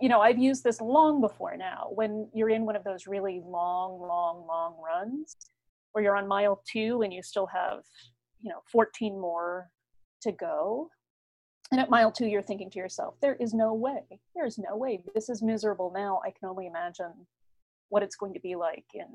you 0.00 0.08
know, 0.08 0.20
I've 0.20 0.38
used 0.38 0.62
this 0.62 0.80
long 0.80 1.20
before 1.20 1.56
now 1.56 1.90
when 1.92 2.28
you're 2.32 2.50
in 2.50 2.64
one 2.64 2.76
of 2.76 2.84
those 2.84 3.06
really 3.06 3.40
long, 3.44 4.00
long, 4.00 4.46
long 4.46 4.76
runs 4.80 5.36
where 5.92 6.04
you're 6.04 6.16
on 6.16 6.28
mile 6.28 6.62
two 6.64 7.02
and 7.02 7.12
you 7.12 7.22
still 7.22 7.46
have, 7.46 7.82
you 8.40 8.50
know, 8.50 8.60
14 8.70 9.20
more 9.20 9.70
to 10.22 10.32
go. 10.32 10.90
And 11.72 11.80
at 11.80 11.90
mile 11.90 12.12
two, 12.12 12.26
you're 12.26 12.42
thinking 12.42 12.70
to 12.70 12.78
yourself, 12.78 13.14
there 13.20 13.34
is 13.36 13.52
no 13.54 13.74
way, 13.74 14.20
there 14.34 14.46
is 14.46 14.58
no 14.58 14.76
way. 14.76 15.02
This 15.14 15.28
is 15.28 15.42
miserable 15.42 15.90
now. 15.94 16.20
I 16.24 16.30
can 16.30 16.48
only 16.48 16.66
imagine 16.66 17.26
what 17.88 18.02
it's 18.02 18.16
going 18.16 18.34
to 18.34 18.40
be 18.40 18.54
like 18.54 18.84
in 18.94 19.06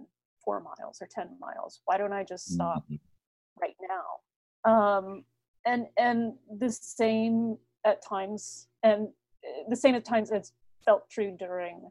four 0.44 0.60
miles 0.62 1.00
or 1.02 1.08
10 1.10 1.38
miles. 1.40 1.82
Why 1.86 1.98
don't 1.98 2.14
I 2.14 2.24
just 2.24 2.52
stop? 2.54 2.86
mm. 2.90 3.00
right 3.62 3.76
now 3.88 4.70
um 4.72 5.24
and 5.66 5.86
and 5.98 6.34
the 6.60 6.70
same 6.70 7.58
at 7.86 8.02
times 8.04 8.68
and 8.84 9.08
uh, 9.46 9.64
the 9.70 9.76
same 9.76 9.96
at 9.96 10.04
times 10.06 10.32
it's 10.32 10.54
felt 10.84 11.10
true 11.10 11.36
during 11.38 11.90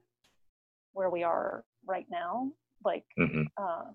where 0.93 1.09
we 1.11 1.23
are 1.23 1.65
right 1.87 2.07
now 2.11 2.51
like 2.85 3.05
Mhm. 3.19 3.47
um 3.59 3.95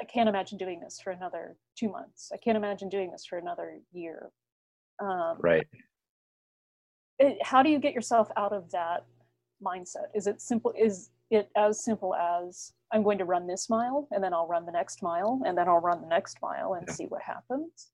i 0.00 0.04
can't 0.04 0.28
imagine 0.28 0.58
doing 0.58 0.80
this 0.80 1.00
for 1.00 1.10
another 1.12 1.56
two 1.78 1.88
months 1.90 2.30
i 2.32 2.36
can't 2.36 2.56
imagine 2.56 2.88
doing 2.88 3.10
this 3.10 3.24
for 3.26 3.38
another 3.38 3.78
year 3.92 4.30
um 5.00 5.38
Right. 5.40 5.66
How 7.42 7.62
do 7.62 7.70
you 7.70 7.78
get 7.78 7.94
yourself 7.94 8.28
out 8.36 8.52
of 8.52 8.70
that 8.70 9.04
mindset 9.62 10.06
is 10.14 10.26
it 10.26 10.40
simple 10.40 10.72
is 10.78 11.10
it 11.30 11.48
as 11.56 11.84
simple 11.84 12.14
as 12.14 12.72
i'm 12.92 13.02
going 13.02 13.18
to 13.18 13.24
run 13.24 13.46
this 13.46 13.68
mile 13.68 14.08
and 14.10 14.22
then 14.24 14.32
i'll 14.32 14.46
run 14.48 14.64
the 14.66 14.72
next 14.72 15.02
mile 15.02 15.40
and 15.44 15.56
then 15.56 15.68
i'll 15.68 15.80
run 15.80 16.00
the 16.00 16.08
next 16.08 16.38
mile 16.42 16.74
and 16.74 16.84
Yeah. 16.88 16.94
see 16.94 17.04
what 17.06 17.22
happens 17.22 17.90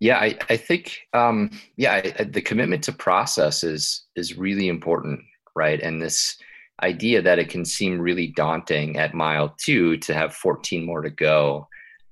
Yeah, 0.00 0.18
I, 0.18 0.38
I 0.48 0.56
think 0.56 1.00
um, 1.12 1.50
yeah, 1.76 1.94
I, 1.94 2.14
I- 2.20 2.24
the 2.24 2.40
commitment 2.40 2.84
to 2.84 2.92
process 2.92 3.64
is 3.64 4.06
is 4.14 4.38
really 4.38 4.68
important, 4.68 5.20
right? 5.56 5.80
And 5.82 6.00
this 6.00 6.38
idea 6.84 7.20
that 7.22 7.40
it 7.40 7.48
can 7.50 7.64
seem 7.64 8.00
really 8.00 8.28
daunting 8.28 8.96
at 8.96 9.12
mile 9.12 9.48
two 9.58 9.96
to 10.06 10.14
have 10.14 10.32
14 10.34 10.86
more 10.86 11.02
to 11.02 11.10
go, 11.10 11.66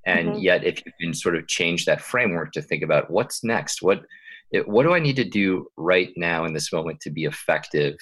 and 0.05 0.35
Mhm. 0.35 0.43
yet 0.43 0.65
if 0.65 0.85
you 0.85 0.93
can 1.01 1.15
sort 1.15 1.37
of 1.37 1.47
change 1.47 1.85
that 1.85 2.01
framework 2.01 2.51
to 2.53 2.63
think 2.63 2.83
about 2.83 3.09
what's 3.09 3.45
next, 3.45 3.83
what 3.83 4.01
it, 4.53 4.69
what 4.69 4.85
do 4.85 4.93
I 4.95 4.99
need 5.01 5.17
to 5.17 5.25
do 5.25 5.67
right 5.77 6.11
now 6.17 6.45
in 6.45 6.53
this 6.53 6.73
moment 6.73 7.01
to 7.01 7.11
be 7.11 7.25
effective 7.25 7.97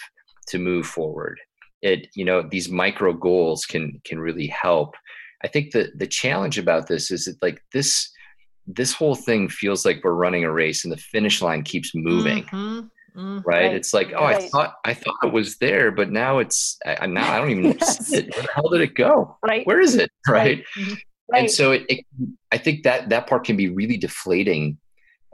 to 0.49 0.59
move 0.59 0.87
forward? 0.87 1.39
It 1.83 2.09
you 2.15 2.25
know 2.25 2.43
these 2.43 2.69
micro 2.71 3.13
goals 3.13 3.65
can 3.67 4.01
can 4.05 4.19
really 4.19 4.47
help. 4.49 4.95
I 5.43 5.49
think 5.49 5.73
the 5.73 5.91
the 5.97 6.07
challenge 6.07 6.59
about 6.59 6.87
this 6.89 7.11
is 7.11 7.25
that 7.27 7.37
like 7.43 7.61
this 7.73 8.11
this 8.67 8.93
whole 8.95 9.15
thing 9.15 9.49
feels 9.49 9.85
like 9.85 10.03
we're 10.03 10.13
running 10.15 10.45
a 10.45 10.51
race 10.51 10.85
and 10.85 10.93
the 10.93 10.97
finish 10.97 11.43
line 11.43 11.63
keeps 11.63 11.93
moving. 11.95 12.45
Mhm, 12.45 12.91
mhm. 13.15 13.43
right? 13.45 13.65
Right, 13.65 13.75
it's 13.75 13.93
like 13.93 14.13
oh 14.17 14.25
i 14.25 14.39
thought 14.49 14.75
i 14.87 14.95
thought 14.95 15.15
it 15.23 15.33
was 15.33 15.59
there 15.59 15.91
but 15.93 16.11
now 16.11 16.39
it's 16.39 16.79
I, 16.87 17.07
now 17.07 17.31
i 17.31 17.39
don't 17.39 17.51
even 17.51 17.65
Yes. 17.81 18.07
see 18.07 18.19
it. 18.21 18.35
Where 18.35 18.43
the 18.43 18.49
hell 18.55 18.71
did 18.71 18.81
it 18.81 18.95
go? 18.95 19.37
Right. 19.45 19.67
Where 19.67 19.81
is 19.81 19.95
it? 19.97 20.11
Right, 20.27 20.65
right? 21.31 21.41
And 21.43 21.51
so 21.51 21.73
it, 21.73 21.85
it 21.91 22.05
i 22.53 22.57
think 22.59 22.83
that 22.85 23.11
that 23.11 23.27
part 23.27 23.45
can 23.45 23.57
be 23.57 23.69
really 23.69 23.99
deflating 23.99 24.79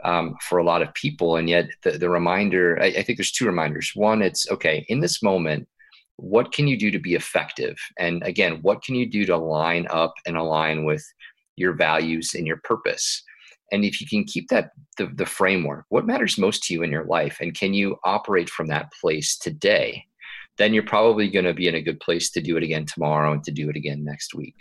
um, 0.04 0.36
for 0.48 0.58
a 0.58 0.64
lot 0.64 0.82
of 0.82 0.92
people. 0.94 1.36
And 1.36 1.48
yet 1.48 1.68
the, 1.82 1.92
the 1.92 2.10
reminder 2.10 2.78
I, 2.80 2.86
I 2.86 3.02
think 3.02 3.18
there's 3.18 3.32
two 3.32 3.46
reminders. 3.46 3.92
One 3.94 4.22
it's 4.22 4.50
okay 4.50 4.84
in 4.88 5.00
this 5.00 5.22
moment 5.22 5.68
what 6.16 6.52
can 6.52 6.68
you 6.68 6.76
do 6.76 6.90
to 6.90 6.98
be 6.98 7.14
effective? 7.14 7.76
And 7.98 8.22
again 8.22 8.58
what 8.62 8.82
can 8.82 8.94
you 8.94 9.08
do 9.08 9.24
to 9.26 9.36
line 9.36 9.86
up 9.90 10.14
and 10.26 10.36
align 10.36 10.84
with 10.84 11.04
your 11.56 11.72
values 11.74 12.34
and 12.34 12.46
your 12.46 12.60
purpose? 12.64 13.22
And 13.72 13.84
if 13.84 14.00
you 14.00 14.06
can 14.06 14.24
keep 14.24 14.48
that 14.48 14.70
the, 14.98 15.06
the 15.14 15.26
framework 15.26 15.86
what 15.88 16.06
matters 16.06 16.38
most 16.38 16.64
to 16.64 16.74
you 16.74 16.82
in 16.82 16.90
your 16.90 17.04
life 17.04 17.38
and 17.40 17.54
can 17.54 17.74
you 17.74 17.96
operate 18.04 18.50
from 18.50 18.66
that 18.68 18.92
place 19.00 19.38
today? 19.38 20.04
Then 20.58 20.74
you're 20.74 20.82
probably 20.82 21.30
going 21.30 21.46
to 21.46 21.54
be 21.54 21.68
in 21.68 21.76
a 21.76 21.82
good 21.82 22.00
place 22.00 22.30
to 22.32 22.42
do 22.42 22.56
it 22.58 22.62
again 22.62 22.84
tomorrow 22.84 23.32
and 23.32 23.42
to 23.44 23.50
do 23.50 23.70
it 23.70 23.76
again 23.76 24.04
next 24.04 24.34
week. 24.34 24.56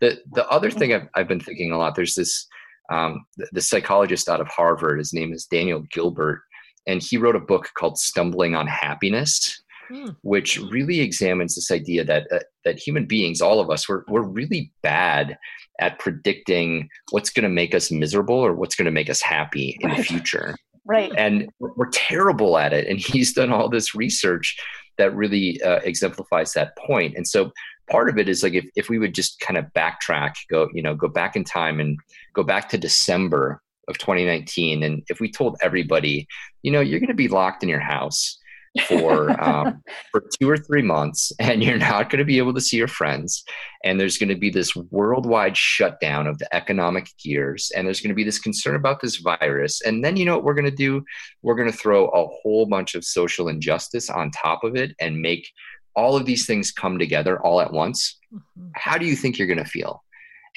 The 0.00 0.18
the 0.32 0.46
other 0.48 0.70
thing 0.70 0.92
i've, 0.92 1.08
I've 1.14 1.28
been 1.28 1.40
thinking 1.40 1.72
a 1.72 1.78
lot 1.78 1.94
there's 1.94 2.14
this 2.14 2.46
um, 2.90 3.24
the, 3.36 3.48
the 3.52 3.62
psychologist 3.62 4.28
out 4.28 4.40
of 4.40 4.48
harvard 4.48 4.98
his 4.98 5.12
name 5.12 5.32
is 5.32 5.46
daniel 5.46 5.82
gilbert 5.92 6.42
and 6.86 7.02
he 7.02 7.16
wrote 7.16 7.36
a 7.36 7.40
book 7.40 7.70
called 7.76 7.98
stumbling 7.98 8.54
on 8.54 8.66
happiness 8.66 9.62
Hmm. 9.90 10.10
which 10.22 10.56
really 10.70 11.00
examines 11.00 11.56
this 11.56 11.72
idea 11.72 12.04
that 12.04 12.28
uh, 12.30 12.38
that 12.64 12.78
human 12.78 13.06
beings, 13.06 13.40
all 13.40 13.58
of 13.58 13.70
us, 13.70 13.88
we're 13.88 14.04
we're 14.06 14.22
really 14.22 14.70
bad 14.84 15.36
at 15.80 15.98
predicting 15.98 16.88
what's 17.10 17.30
going 17.30 17.42
to 17.42 17.48
make 17.48 17.74
us 17.74 17.90
miserable 17.90 18.36
or 18.36 18.54
what's 18.54 18.76
going 18.76 18.84
to 18.84 18.92
make 18.92 19.10
us 19.10 19.20
happy 19.20 19.76
in 19.80 19.90
the 19.90 20.04
future, 20.04 20.54
right 20.84 21.10
and 21.16 21.50
we're, 21.58 21.72
we're 21.74 21.90
terrible 21.90 22.56
at 22.56 22.72
it. 22.72 22.86
And 22.86 23.00
he's 23.04 23.32
done 23.32 23.52
all 23.52 23.68
this 23.68 23.92
research 23.92 24.56
that 24.96 25.12
really 25.12 25.60
uh, 25.62 25.80
exemplifies 25.82 26.52
that 26.52 26.76
point. 26.76 27.16
And 27.16 27.26
so, 27.26 27.50
part 27.90 28.08
of 28.08 28.18
it 28.18 28.28
is 28.28 28.42
like 28.42 28.54
if, 28.54 28.66
if 28.76 28.88
we 28.88 28.98
would 28.98 29.14
just 29.14 29.40
kind 29.40 29.58
of 29.58 29.66
backtrack, 29.76 30.34
go, 30.50 30.68
you 30.72 30.82
know, 30.82 30.94
go 30.94 31.08
back 31.08 31.36
in 31.36 31.44
time 31.44 31.80
and 31.80 31.98
go 32.34 32.42
back 32.42 32.68
to 32.70 32.78
December 32.78 33.60
of 33.88 33.98
2019. 33.98 34.82
And 34.82 35.02
if 35.08 35.20
we 35.20 35.30
told 35.30 35.56
everybody, 35.62 36.26
you 36.62 36.70
know, 36.70 36.80
you're 36.80 37.00
going 37.00 37.08
to 37.08 37.14
be 37.14 37.28
locked 37.28 37.62
in 37.62 37.68
your 37.68 37.80
house 37.80 38.38
for 38.86 39.30
um, 39.44 39.82
for 40.12 40.22
two 40.38 40.48
or 40.48 40.56
three 40.56 40.82
months, 40.82 41.32
and 41.38 41.62
you're 41.62 41.78
not 41.78 42.08
going 42.08 42.20
to 42.20 42.24
be 42.24 42.38
able 42.38 42.54
to 42.54 42.60
see 42.60 42.76
your 42.76 42.88
friends, 42.88 43.42
and 43.84 43.98
there's 43.98 44.18
going 44.18 44.28
to 44.28 44.36
be 44.36 44.50
this 44.50 44.74
worldwide 44.76 45.56
shutdown 45.56 46.26
of 46.26 46.38
the 46.38 46.54
economic 46.54 47.08
gears, 47.22 47.72
and 47.76 47.86
there's 47.86 48.00
going 48.00 48.10
to 48.10 48.14
be 48.14 48.24
this 48.24 48.38
concern 48.38 48.76
about 48.76 49.00
this 49.00 49.16
virus, 49.16 49.80
and 49.82 50.04
then 50.04 50.16
you 50.16 50.24
know 50.24 50.36
what 50.36 50.44
we're 50.44 50.54
going 50.54 50.64
to 50.64 50.70
do? 50.70 51.04
We're 51.42 51.56
going 51.56 51.70
to 51.70 51.76
throw 51.76 52.06
a 52.08 52.28
whole 52.28 52.66
bunch 52.66 52.94
of 52.94 53.04
social 53.04 53.48
injustice 53.48 54.08
on 54.08 54.30
top 54.30 54.64
of 54.64 54.76
it 54.76 54.92
and 55.00 55.20
make 55.20 55.50
all 55.94 56.16
of 56.16 56.26
these 56.26 56.46
things 56.46 56.72
come 56.72 56.98
together 56.98 57.40
all 57.40 57.60
at 57.60 57.72
once. 57.72 58.18
Mm-hmm. 58.32 58.68
How 58.74 58.98
do 58.98 59.06
you 59.06 59.16
think 59.16 59.38
you're 59.38 59.48
going 59.48 59.58
to 59.58 59.64
feel? 59.64 60.02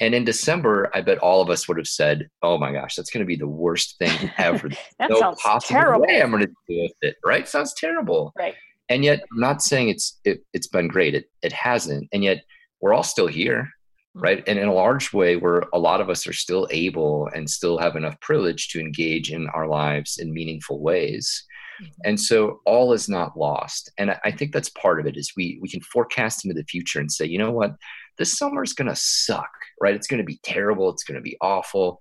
And 0.00 0.14
in 0.14 0.24
December, 0.24 0.90
I 0.92 1.00
bet 1.00 1.18
all 1.18 1.40
of 1.40 1.50
us 1.50 1.68
would 1.68 1.76
have 1.76 1.86
said, 1.86 2.28
"Oh 2.42 2.58
my 2.58 2.72
gosh, 2.72 2.96
that's 2.96 3.10
going 3.10 3.24
to 3.24 3.26
be 3.26 3.36
the 3.36 3.48
worst 3.48 3.96
thing 3.98 4.30
ever. 4.38 4.68
that 4.98 5.10
no 5.10 5.20
sounds 5.20 5.40
possible 5.40 5.80
terrible. 5.80 6.06
way 6.06 6.20
I'm 6.20 6.30
going 6.30 6.46
to 6.46 6.52
deal 6.68 6.82
with 6.82 6.96
it." 7.02 7.16
Right? 7.24 7.46
Sounds 7.46 7.74
terrible. 7.74 8.32
Right. 8.36 8.54
And 8.88 9.04
yet, 9.04 9.20
I'm 9.32 9.40
not 9.40 9.62
saying 9.62 9.90
it's 9.90 10.18
it, 10.24 10.44
it's 10.52 10.66
been 10.66 10.88
great. 10.88 11.14
It 11.14 11.30
it 11.42 11.52
hasn't. 11.52 12.08
And 12.12 12.24
yet, 12.24 12.44
we're 12.80 12.92
all 12.92 13.04
still 13.04 13.28
here, 13.28 13.68
mm-hmm. 14.16 14.20
right? 14.20 14.44
And 14.48 14.58
in 14.58 14.66
a 14.66 14.74
large 14.74 15.12
way, 15.12 15.36
where 15.36 15.62
a 15.72 15.78
lot 15.78 16.00
of 16.00 16.10
us 16.10 16.26
are 16.26 16.32
still 16.32 16.66
able 16.70 17.28
and 17.34 17.48
still 17.48 17.78
have 17.78 17.94
enough 17.94 18.18
privilege 18.20 18.68
to 18.70 18.80
engage 18.80 19.30
in 19.32 19.46
our 19.48 19.68
lives 19.68 20.18
in 20.18 20.34
meaningful 20.34 20.80
ways. 20.80 21.44
Mm-hmm. 21.82 22.00
And 22.04 22.20
so 22.20 22.60
all 22.64 22.92
is 22.92 23.08
not 23.08 23.38
lost. 23.38 23.90
And 23.98 24.10
I, 24.10 24.20
I 24.24 24.30
think 24.30 24.52
that's 24.52 24.70
part 24.70 25.00
of 25.00 25.06
it 25.06 25.16
is 25.16 25.32
we 25.36 25.58
we 25.60 25.68
can 25.68 25.80
forecast 25.80 26.44
into 26.44 26.54
the 26.54 26.66
future 26.66 27.00
and 27.00 27.10
say, 27.10 27.26
you 27.26 27.38
know 27.38 27.50
what, 27.50 27.74
this 28.18 28.38
summer 28.38 28.62
is 28.62 28.72
going 28.72 28.88
to 28.88 28.96
suck, 28.96 29.50
right? 29.80 29.94
It's 29.94 30.06
going 30.06 30.18
to 30.18 30.24
be 30.24 30.40
terrible. 30.42 30.90
It's 30.90 31.04
going 31.04 31.16
to 31.16 31.22
be 31.22 31.36
awful. 31.40 31.98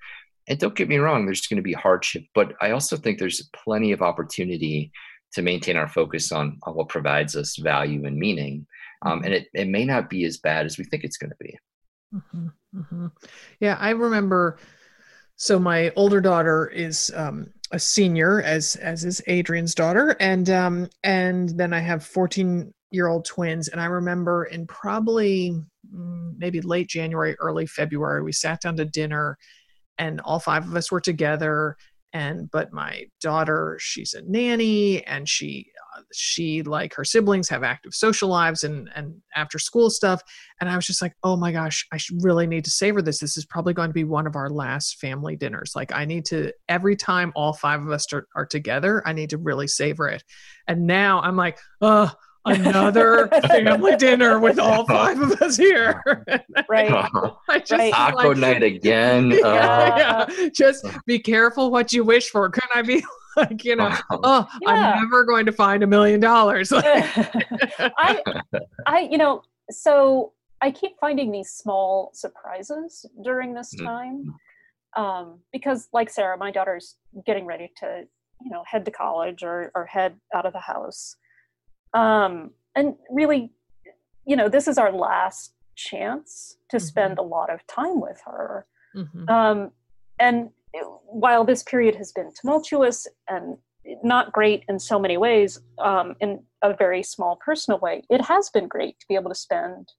And 0.47 0.59
don't 0.59 0.76
get 0.76 0.89
me 0.89 0.97
wrong, 0.97 1.26
there's 1.26 1.47
going 1.47 1.57
to 1.57 1.63
be 1.63 1.74
hardship, 1.74 2.24
but 2.36 2.53
I 2.61 2.71
also 2.71 2.97
think 2.97 3.17
there's 3.17 3.49
plenty 3.53 3.93
of 3.93 4.01
opportunity 4.01 4.91
to 5.34 5.41
maintain 5.41 5.78
our 5.78 5.88
focus 5.88 6.32
on, 6.32 6.59
on 6.63 6.76
what 6.76 6.89
provides 6.89 7.36
us 7.36 7.55
value 7.55 8.05
and 8.05 8.17
meaning. 8.17 8.67
Um, 9.05 9.24
and 9.24 9.34
it, 9.34 9.47
it 9.53 9.67
may 9.67 9.86
not 9.86 10.09
be 10.09 10.26
as 10.26 10.38
bad 10.38 10.65
as 10.65 10.78
we 10.78 10.84
think 10.84 11.03
it's 11.03 11.17
going 11.17 11.32
to 11.32 11.36
be. 11.39 11.57
Mm-hmm, 12.13 12.47
mm-hmm. 12.78 13.07
Yeah, 13.59 13.78
I 13.80 13.91
remember. 13.91 14.59
So 15.36 15.59
my 15.59 15.91
older 15.95 16.21
daughter 16.21 16.67
is 16.67 17.11
um, 17.15 17.51
a 17.74 17.80
senior, 17.80 18.41
as 18.41 18.76
as 18.78 19.03
is 19.03 19.21
Adrienne's 19.28 19.76
daughter, 19.76 20.15
and 20.19 20.49
um, 20.49 20.89
and 21.03 21.49
then 21.49 21.74
I 21.74 21.80
have 21.80 22.05
14 22.05 22.71
year 22.93 23.07
old 23.07 23.26
twins. 23.26 23.67
And 23.67 23.82
I 23.82 23.86
remember 23.86 24.45
in 24.45 24.67
probably 24.67 25.59
mm, 25.93 26.34
maybe 26.38 26.61
late 26.61 26.88
January, 26.88 27.36
early 27.39 27.65
February, 27.65 28.21
we 28.21 28.32
sat 28.32 28.61
down 28.61 28.78
to 28.78 28.86
dinner 28.86 29.38
and 29.97 30.21
all 30.21 30.39
five 30.39 30.65
of 30.65 30.76
us 30.76 30.91
were 30.91 31.01
together. 31.01 31.76
And 32.13 32.49
but 32.51 32.71
my 32.71 33.05
daughter, 33.19 33.78
she's 33.82 34.13
a 34.13 34.21
nanny 34.21 35.03
and 35.05 35.28
she 35.28 35.71
she 36.11 36.61
like 36.63 36.93
her 36.93 37.03
siblings 37.03 37.49
have 37.49 37.63
active 37.63 37.93
social 37.93 38.29
lives 38.29 38.63
and 38.63 38.89
and 38.95 39.15
after 39.35 39.59
school 39.59 39.89
stuff 39.89 40.21
and 40.59 40.69
i 40.69 40.75
was 40.75 40.85
just 40.85 41.01
like 41.01 41.13
oh 41.23 41.35
my 41.35 41.51
gosh 41.51 41.85
i 41.91 41.97
really 42.21 42.47
need 42.47 42.63
to 42.63 42.71
savor 42.71 43.01
this 43.01 43.19
this 43.19 43.37
is 43.37 43.45
probably 43.45 43.73
going 43.73 43.89
to 43.89 43.93
be 43.93 44.03
one 44.03 44.27
of 44.27 44.35
our 44.35 44.49
last 44.49 44.99
family 44.99 45.35
dinners 45.35 45.73
like 45.75 45.93
i 45.93 46.05
need 46.05 46.25
to 46.25 46.51
every 46.69 46.95
time 46.95 47.31
all 47.35 47.53
five 47.53 47.81
of 47.81 47.91
us 47.91 48.11
are, 48.13 48.27
are 48.35 48.45
together 48.45 49.01
i 49.05 49.13
need 49.13 49.29
to 49.29 49.37
really 49.37 49.67
savor 49.67 50.07
it 50.07 50.23
and 50.67 50.85
now 50.85 51.21
i'm 51.21 51.35
like 51.35 51.57
oh 51.81 52.11
another 52.45 53.27
family 53.47 53.95
dinner 53.95 54.39
with 54.39 54.59
all 54.59 54.85
five 54.87 55.19
of 55.21 55.41
us 55.41 55.57
here. 55.57 56.01
Right. 56.69 56.91
I 57.49 57.59
just 57.59 57.71
right. 57.71 57.93
taco 57.93 58.29
like, 58.29 58.37
night 58.37 58.63
again. 58.63 59.31
Yeah, 59.31 59.45
uh, 59.47 60.25
yeah, 60.37 60.49
Just 60.49 60.85
be 61.05 61.19
careful 61.19 61.71
what 61.71 61.91
you 61.93 62.03
wish 62.03 62.29
for. 62.29 62.49
Can 62.49 62.67
I 62.73 62.81
be 62.81 63.03
like, 63.38 63.63
you 63.63 63.75
know, 63.75 63.95
oh, 64.11 64.47
yeah. 64.61 64.69
I'm 64.69 64.99
never 65.01 65.23
going 65.23 65.45
to 65.45 65.51
find 65.51 65.84
a 65.84 65.88
million 65.88 66.19
dollars. 66.19 66.71
I, 66.75 68.21
I, 68.86 69.07
you 69.11 69.17
know, 69.17 69.43
so 69.69 70.34
I 70.61 70.71
keep 70.71 70.93
finding 70.99 71.31
these 71.31 71.49
small 71.49 72.11
surprises 72.13 73.05
during 73.23 73.53
this 73.53 73.73
mm. 73.75 73.86
time. 73.86 74.36
Um, 74.95 75.39
because 75.51 75.89
like 75.91 76.09
Sarah, 76.09 76.38
my 76.38 76.51
daughter's 76.51 76.97
getting 77.25 77.45
ready 77.45 77.71
to, 77.77 78.03
you 78.41 78.51
know, 78.51 78.63
head 78.67 78.86
to 78.86 78.91
college 78.91 79.41
or, 79.41 79.71
or 79.73 79.88
head 79.88 80.15
out 80.36 80.45
of 80.45 80.53
the 80.53 80.59
house 80.59 81.15
um, 81.93 82.51
and 82.75 82.95
really 83.09 83.51
you 84.25 84.36
know 84.36 84.49
this 84.49 84.67
is 84.67 84.77
our 84.77 84.91
last 84.91 85.53
chance 85.75 86.57
to 86.69 86.77
mm-hmm. 86.77 86.86
spend 86.86 87.17
a 87.17 87.21
lot 87.21 87.49
of 87.49 87.65
time 87.67 87.99
with 87.99 88.19
her 88.25 88.65
mm-hmm. 88.95 89.29
um, 89.29 89.71
and 90.19 90.49
while 91.05 91.43
this 91.43 91.63
period 91.63 91.95
has 91.95 92.11
been 92.11 92.32
tumultuous 92.39 93.07
and 93.28 93.57
not 94.03 94.32
great 94.32 94.63
in 94.69 94.80
so 94.80 94.97
many 94.97 95.17
ways 95.17 95.59
um, 95.80 96.15
in 96.19 96.41
a 96.61 96.74
very 96.74 97.03
small 97.03 97.38
personal 97.43 97.80
way 97.80 98.01
it 98.09 98.21
has 98.21 98.49
been 98.49 98.67
great 98.67 98.99
to 98.99 99.05
be 99.07 99.15
able 99.15 99.30
to 99.30 99.36
spend 99.36 99.89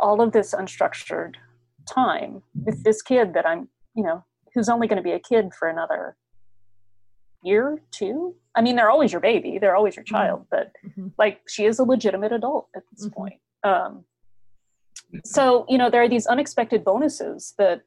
all 0.00 0.20
of 0.20 0.32
this 0.32 0.54
unstructured 0.54 1.34
time 1.88 2.42
with 2.64 2.82
this 2.84 3.02
kid 3.02 3.34
that 3.34 3.46
i'm 3.46 3.68
you 3.94 4.02
know 4.02 4.24
who's 4.54 4.68
only 4.68 4.86
going 4.86 4.96
to 4.96 5.02
be 5.02 5.12
a 5.12 5.20
kid 5.20 5.52
for 5.58 5.68
another 5.68 6.16
year 7.42 7.82
two 7.90 8.34
i 8.54 8.62
mean 8.62 8.76
they're 8.76 8.90
always 8.90 9.12
your 9.12 9.20
baby 9.20 9.58
they're 9.58 9.76
always 9.76 9.96
your 9.96 10.04
mm-hmm. 10.04 10.14
child 10.14 10.46
but 10.50 10.72
mm-hmm. 10.86 11.08
like 11.18 11.40
she 11.48 11.66
is 11.66 11.78
a 11.78 11.84
legitimate 11.84 12.32
adult 12.32 12.68
at 12.74 12.82
this 12.90 13.06
mm-hmm. 13.06 13.14
point 13.14 13.40
um, 13.64 14.04
so 15.24 15.66
you 15.68 15.76
know 15.76 15.90
there 15.90 16.02
are 16.02 16.08
these 16.08 16.26
unexpected 16.26 16.84
bonuses 16.84 17.54
that 17.58 17.82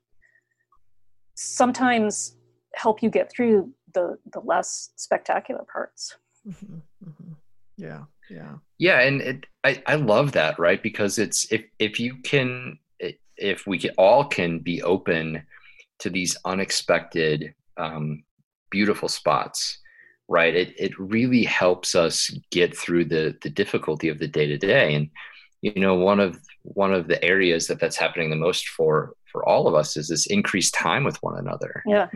sometimes 1.37 2.35
help 2.73 3.03
you 3.03 3.09
get 3.09 3.31
through 3.31 3.71
the 3.93 4.17
the 4.33 4.39
less 4.39 4.89
spectacular 4.95 5.63
parts 5.71 6.15
mm-hmm. 6.47 6.77
mm-hmm. 7.07 7.33
yeah 7.77 8.03
yeah 8.29 8.55
yeah 8.79 9.01
and 9.01 9.21
it, 9.21 9.45
I, 9.63 9.81
I 9.85 9.95
love 9.95 10.31
that 10.33 10.57
right 10.57 10.81
because 10.81 11.19
it's 11.19 11.51
if 11.51 11.63
if 11.79 11.99
you 11.99 12.17
can 12.23 12.79
if 13.37 13.67
we 13.67 13.77
can, 13.77 13.91
all 13.99 14.25
can 14.25 14.59
be 14.59 14.81
open 14.81 15.43
to 15.99 16.09
these 16.09 16.35
unexpected 16.43 17.53
um, 17.77 18.23
beautiful 18.71 19.07
spots 19.07 19.79
right 20.27 20.55
it, 20.55 20.73
it 20.77 20.99
really 20.99 21.43
helps 21.43 21.93
us 21.93 22.31
get 22.51 22.75
through 22.75 23.05
the 23.05 23.37
the 23.43 23.49
difficulty 23.49 24.09
of 24.09 24.17
the 24.17 24.27
day 24.27 24.47
to 24.47 24.57
day 24.57 24.95
and 24.95 25.09
you 25.61 25.73
know 25.75 25.95
one 25.95 26.19
of 26.19 26.39
one 26.63 26.93
of 26.93 27.07
the 27.07 27.23
areas 27.23 27.67
that 27.67 27.79
that's 27.79 27.95
happening 27.95 28.31
the 28.31 28.35
most 28.35 28.67
for 28.69 29.13
for 29.31 29.47
all 29.47 29.67
of 29.67 29.75
us 29.75 29.97
is 29.97 30.07
this 30.07 30.25
increased 30.27 30.73
time 30.73 31.03
with 31.03 31.17
one 31.23 31.37
another 31.37 31.83
yeah 31.85 32.07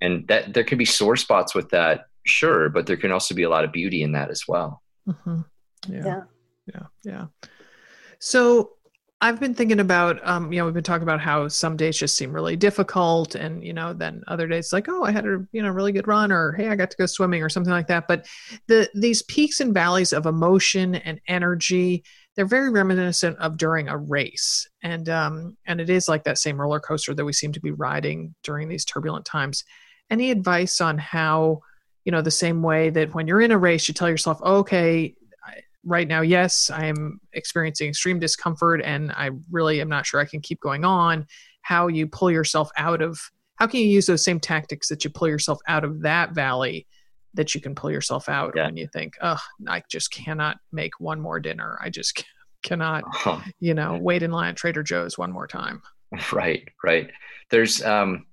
and 0.00 0.26
that 0.28 0.52
there 0.54 0.64
can 0.64 0.78
be 0.78 0.84
sore 0.84 1.16
spots 1.16 1.54
with 1.54 1.68
that 1.70 2.06
sure 2.26 2.68
but 2.68 2.86
there 2.86 2.96
can 2.96 3.12
also 3.12 3.34
be 3.34 3.42
a 3.42 3.50
lot 3.50 3.64
of 3.64 3.72
beauty 3.72 4.02
in 4.02 4.12
that 4.12 4.30
as 4.30 4.44
well 4.48 4.82
mm-hmm. 5.08 5.40
yeah. 5.88 6.04
yeah 6.04 6.22
yeah 6.66 6.86
yeah 7.04 7.26
so 8.18 8.70
I've 9.24 9.40
been 9.40 9.54
thinking 9.54 9.80
about, 9.80 10.20
um, 10.28 10.52
you 10.52 10.58
know, 10.58 10.66
we've 10.66 10.74
been 10.74 10.84
talking 10.84 11.02
about 11.02 11.18
how 11.18 11.48
some 11.48 11.78
days 11.78 11.96
just 11.96 12.14
seem 12.14 12.30
really 12.30 12.56
difficult, 12.56 13.34
and 13.34 13.64
you 13.64 13.72
know, 13.72 13.94
then 13.94 14.22
other 14.28 14.46
days 14.46 14.70
like, 14.70 14.86
oh, 14.86 15.02
I 15.02 15.12
had 15.12 15.24
a 15.24 15.42
you 15.50 15.62
know 15.62 15.70
really 15.70 15.92
good 15.92 16.06
run, 16.06 16.30
or 16.30 16.52
hey, 16.52 16.68
I 16.68 16.76
got 16.76 16.90
to 16.90 16.96
go 16.98 17.06
swimming, 17.06 17.42
or 17.42 17.48
something 17.48 17.72
like 17.72 17.86
that. 17.86 18.06
But 18.06 18.26
the 18.66 18.90
these 18.94 19.22
peaks 19.22 19.60
and 19.60 19.72
valleys 19.72 20.12
of 20.12 20.26
emotion 20.26 20.96
and 20.96 21.22
energy, 21.26 22.04
they're 22.36 22.46
very 22.46 22.70
reminiscent 22.70 23.38
of 23.38 23.56
during 23.56 23.88
a 23.88 23.96
race, 23.96 24.68
and 24.82 25.08
um, 25.08 25.56
and 25.66 25.80
it 25.80 25.90
is 25.90 26.08
like 26.08 26.24
that 26.24 26.38
same 26.38 26.60
roller 26.60 26.80
coaster 26.80 27.14
that 27.14 27.24
we 27.24 27.32
seem 27.32 27.52
to 27.52 27.60
be 27.60 27.70
riding 27.70 28.34
during 28.42 28.68
these 28.68 28.84
turbulent 28.84 29.24
times. 29.24 29.64
Any 30.10 30.30
advice 30.30 30.80
on 30.80 30.98
how, 30.98 31.60
you 32.04 32.12
know, 32.12 32.22
the 32.22 32.30
same 32.30 32.62
way 32.62 32.90
that 32.90 33.14
when 33.14 33.26
you're 33.26 33.40
in 33.40 33.52
a 33.52 33.58
race, 33.58 33.88
you 33.88 33.94
tell 33.94 34.08
yourself, 34.08 34.42
okay, 34.42 35.14
right 35.84 36.08
now, 36.08 36.20
yes, 36.20 36.70
I 36.70 36.86
am 36.86 37.20
experiencing 37.32 37.88
extreme 37.88 38.18
discomfort 38.18 38.82
and 38.82 39.12
I 39.12 39.30
really 39.50 39.80
am 39.80 39.88
not 39.88 40.06
sure 40.06 40.20
I 40.20 40.24
can 40.24 40.40
keep 40.40 40.60
going 40.60 40.84
on. 40.84 41.26
How 41.62 41.86
you 41.88 42.06
pull 42.06 42.30
yourself 42.30 42.70
out 42.76 43.00
of, 43.00 43.18
how 43.56 43.66
can 43.66 43.80
you 43.80 43.86
use 43.86 44.06
those 44.06 44.24
same 44.24 44.40
tactics 44.40 44.88
that 44.88 45.04
you 45.04 45.10
pull 45.10 45.28
yourself 45.28 45.58
out 45.66 45.84
of 45.84 46.02
that 46.02 46.32
valley 46.32 46.86
that 47.34 47.54
you 47.54 47.60
can 47.60 47.74
pull 47.74 47.90
yourself 47.90 48.28
out 48.28 48.54
yeah. 48.56 48.66
when 48.66 48.76
you 48.76 48.86
think, 48.86 49.14
oh, 49.20 49.40
I 49.68 49.82
just 49.90 50.10
cannot 50.10 50.58
make 50.72 50.98
one 51.00 51.20
more 51.20 51.40
dinner. 51.40 51.78
I 51.82 51.90
just 51.90 52.24
cannot, 52.62 53.04
uh-huh. 53.04 53.40
you 53.60 53.74
know, 53.74 53.98
wait 54.00 54.22
in 54.22 54.30
line 54.30 54.50
at 54.50 54.56
Trader 54.56 54.82
Joe's 54.82 55.18
one 55.18 55.32
more 55.32 55.46
time. 55.46 55.82
Right, 56.32 56.68
right. 56.84 57.10
There's, 57.50 57.82
um, 57.82 58.26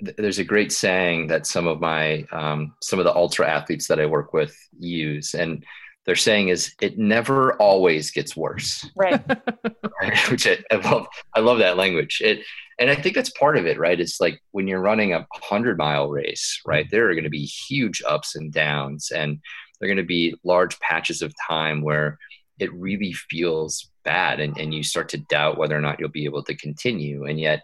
there's 0.00 0.38
a 0.38 0.44
great 0.44 0.72
saying 0.72 1.28
that 1.28 1.46
some 1.46 1.66
of 1.66 1.80
my 1.80 2.22
um, 2.32 2.74
some 2.82 2.98
of 2.98 3.04
the 3.04 3.14
ultra 3.14 3.48
athletes 3.48 3.86
that 3.88 4.00
I 4.00 4.06
work 4.06 4.32
with 4.32 4.56
use, 4.78 5.34
and 5.34 5.64
they're 6.06 6.14
saying 6.14 6.48
is 6.48 6.74
it 6.80 6.98
never 6.98 7.54
always 7.54 8.10
gets 8.10 8.36
worse. 8.36 8.88
Right. 8.96 9.22
right? 10.00 10.18
Which 10.30 10.46
I, 10.46 10.58
I, 10.70 10.76
love. 10.76 11.06
I 11.34 11.40
love 11.40 11.58
that 11.58 11.76
language. 11.76 12.22
It, 12.24 12.40
and 12.78 12.90
I 12.90 12.94
think 12.94 13.14
that's 13.14 13.30
part 13.30 13.56
of 13.56 13.66
it, 13.66 13.78
right? 13.78 13.98
It's 13.98 14.20
like 14.20 14.40
when 14.52 14.68
you're 14.68 14.80
running 14.80 15.12
a 15.12 15.26
hundred 15.34 15.78
mile 15.78 16.08
race, 16.08 16.60
right? 16.66 16.86
There 16.90 17.08
are 17.08 17.14
going 17.14 17.24
to 17.24 17.30
be 17.30 17.44
huge 17.44 18.02
ups 18.06 18.36
and 18.36 18.52
downs, 18.52 19.10
and 19.10 19.40
there 19.80 19.86
are 19.86 19.94
going 19.94 20.04
to 20.04 20.08
be 20.08 20.36
large 20.44 20.78
patches 20.80 21.22
of 21.22 21.34
time 21.48 21.82
where 21.82 22.18
it 22.58 22.72
really 22.72 23.12
feels 23.12 23.90
bad 24.04 24.40
and, 24.40 24.56
and 24.58 24.72
you 24.72 24.82
start 24.82 25.08
to 25.10 25.18
doubt 25.18 25.58
whether 25.58 25.76
or 25.76 25.80
not 25.80 25.98
you'll 26.00 26.08
be 26.08 26.24
able 26.24 26.42
to 26.42 26.54
continue 26.54 27.24
and 27.24 27.40
yet 27.40 27.62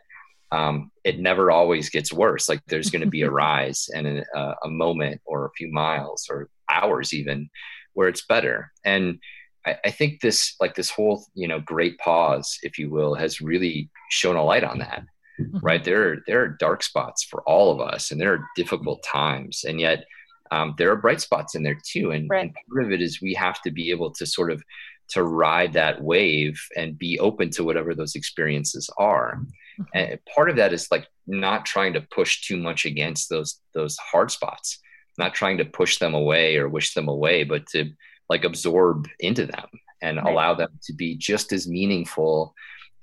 um, 0.51 0.90
it 1.03 1.18
never 1.18 1.51
always 1.51 1.88
gets 1.88 2.12
worse 2.12 2.49
like 2.49 2.61
there's 2.66 2.90
going 2.90 3.01
to 3.01 3.09
be 3.09 3.22
a 3.22 3.30
rise 3.45 3.88
and 3.95 4.07
a, 4.07 4.55
a, 4.64 4.68
moment 4.68 5.20
or 5.24 5.47
a 5.47 5.53
few 5.57 5.72
miles 5.72 6.26
or 6.28 6.51
hours 6.70 7.14
even 7.14 7.49
where 7.95 8.09
it's 8.09 8.24
better 8.26 8.72
and 8.84 9.18
I, 9.66 9.76
I 9.84 9.90
think 9.90 10.20
this 10.20 10.55
like 10.61 10.74
this 10.74 10.90
whole 10.90 11.24
you 11.34 11.49
know 11.49 11.61
great 11.61 11.99
pause 11.99 12.59
if 12.62 12.78
you 12.78 12.90
will 12.90 13.14
has 13.14 13.40
really 13.40 13.90
shown 14.11 14.36
a 14.36 14.45
light 14.45 14.64
on 14.64 14.78
that 14.78 15.05
mm-hmm. 15.40 15.59
right 15.62 15.82
there 15.82 16.12
are, 16.12 16.16
there 16.26 16.43
are 16.43 16.57
dark 16.61 16.82
spots 16.82 17.24
for 17.24 17.43
all 17.43 17.72
of 17.72 17.80
us 17.80 18.11
and 18.11 18.20
there 18.20 18.32
are 18.32 18.47
difficult 18.57 19.03
times 19.03 19.64
and 19.66 19.80
yet 19.80 20.05
um, 20.51 20.74
there 20.76 20.90
are 20.90 20.97
bright 20.97 21.20
spots 21.20 21.55
in 21.55 21.62
there 21.62 21.78
too 21.86 22.11
and, 22.11 22.28
right. 22.28 22.45
and 22.45 22.55
part 22.70 22.84
of 22.84 22.93
it 22.93 23.01
is 23.01 23.22
we 23.22 23.34
have 23.34 23.61
to 23.62 23.70
be 23.70 23.90
able 23.90 24.11
to 24.12 24.26
sort 24.26 24.51
of 24.51 24.62
to 25.09 25.24
ride 25.24 25.72
that 25.72 26.03
wave 26.03 26.61
and 26.76 26.99
be 26.99 27.18
open 27.18 27.51
to 27.51 27.64
whatever 27.64 27.95
those 27.95 28.14
experiences 28.14 28.90
are 28.99 29.36
mm-hmm. 29.36 29.82
and 29.95 30.18
part 30.34 30.51
of 30.51 30.57
that 30.57 30.72
is 30.72 30.88
like 30.90 31.07
not 31.26 31.64
trying 31.64 31.93
to 31.93 32.01
push 32.12 32.47
too 32.47 32.57
much 32.57 32.84
against 32.84 33.28
those 33.30 33.61
those 33.74 33.97
hard 33.99 34.30
spots 34.30 34.80
not 35.18 35.34
trying 35.34 35.58
to 35.58 35.64
push 35.64 35.98
them 35.98 36.14
away 36.14 36.56
or 36.56 36.68
wish 36.68 36.94
them 36.94 37.08
away 37.08 37.44
but 37.44 37.66
to 37.66 37.90
like 38.28 38.44
absorb 38.44 39.08
into 39.20 39.46
them 39.46 39.66
and 40.00 40.16
right. 40.16 40.26
allow 40.26 40.54
them 40.54 40.70
to 40.82 40.92
be 40.92 41.16
just 41.16 41.52
as 41.52 41.68
meaningful 41.68 42.54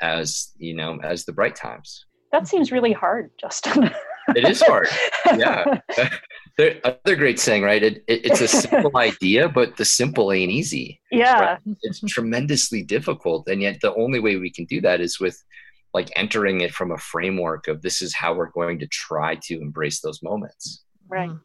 as 0.01 0.51
you 0.57 0.74
know 0.74 0.99
as 1.03 1.26
the 1.26 1.34
bright 1.34 1.55
times. 1.55 2.05
That 2.32 2.47
seems 2.47 2.72
really 2.72 2.93
hard 2.93 3.32
justin. 3.39 3.91
It 4.36 4.47
is 4.47 4.62
hard. 4.62 4.89
Yeah. 5.38 5.80
There, 6.57 6.76
other 6.84 7.16
great 7.16 7.39
saying 7.39 7.64
right? 7.64 7.82
It, 7.82 8.03
it, 8.05 8.26
it's 8.26 8.41
a 8.41 8.47
simple 8.49 8.91
idea 8.97 9.47
but 9.47 9.78
the 9.78 9.86
simple 9.86 10.34
ain't 10.34 10.51
easy. 10.51 10.99
Yeah. 11.10 11.39
right? 11.39 11.60
it's 11.84 12.01
tremendously 12.01 12.84
difficult 12.84 13.47
and 13.47 13.62
yet 13.62 13.78
the 13.82 13.95
only 13.95 14.20
way 14.20 14.36
we 14.36 14.51
can 14.51 14.66
do 14.66 14.82
that 14.82 14.99
is 14.99 15.22
with 15.22 15.41
like 15.93 16.10
entering 16.18 16.60
it 16.60 16.74
from 16.74 16.91
a 16.91 16.97
framework 16.97 17.70
of 17.70 17.82
this 17.82 18.01
is 18.01 18.14
how 18.14 18.34
we're 18.34 18.51
going 18.51 18.78
to 18.80 18.88
try 18.88 19.36
to 19.43 19.55
embrace 19.62 20.01
those 20.01 20.22
moments. 20.22 20.84
Right. 21.07 21.30
Mm. 21.30 21.39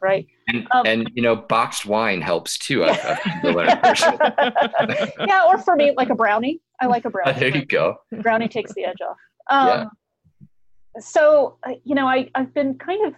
Right. 0.00 0.26
And, 0.48 0.66
um, 0.72 0.86
and 0.86 1.10
you 1.14 1.22
know 1.22 1.36
boxed 1.36 1.86
wine 1.86 2.20
helps 2.20 2.58
too 2.58 2.84
I, 2.84 3.18
yeah 5.26 5.44
or 5.46 5.58
for 5.58 5.76
me 5.76 5.92
like 5.96 6.10
a 6.10 6.14
brownie. 6.14 6.60
I 6.80 6.86
like 6.86 7.04
a 7.04 7.10
brownie. 7.10 7.32
There 7.38 7.56
you 7.56 7.64
go. 7.64 7.96
Brownie 8.22 8.48
takes 8.48 8.72
the 8.74 8.84
edge 8.84 9.00
off. 9.08 9.16
Um, 9.50 9.68
yeah. 9.68 11.00
so 11.00 11.58
uh, 11.66 11.72
you 11.84 11.94
know 11.94 12.06
I, 12.06 12.30
i've 12.34 12.52
been 12.52 12.74
kind 12.74 13.06
of 13.06 13.14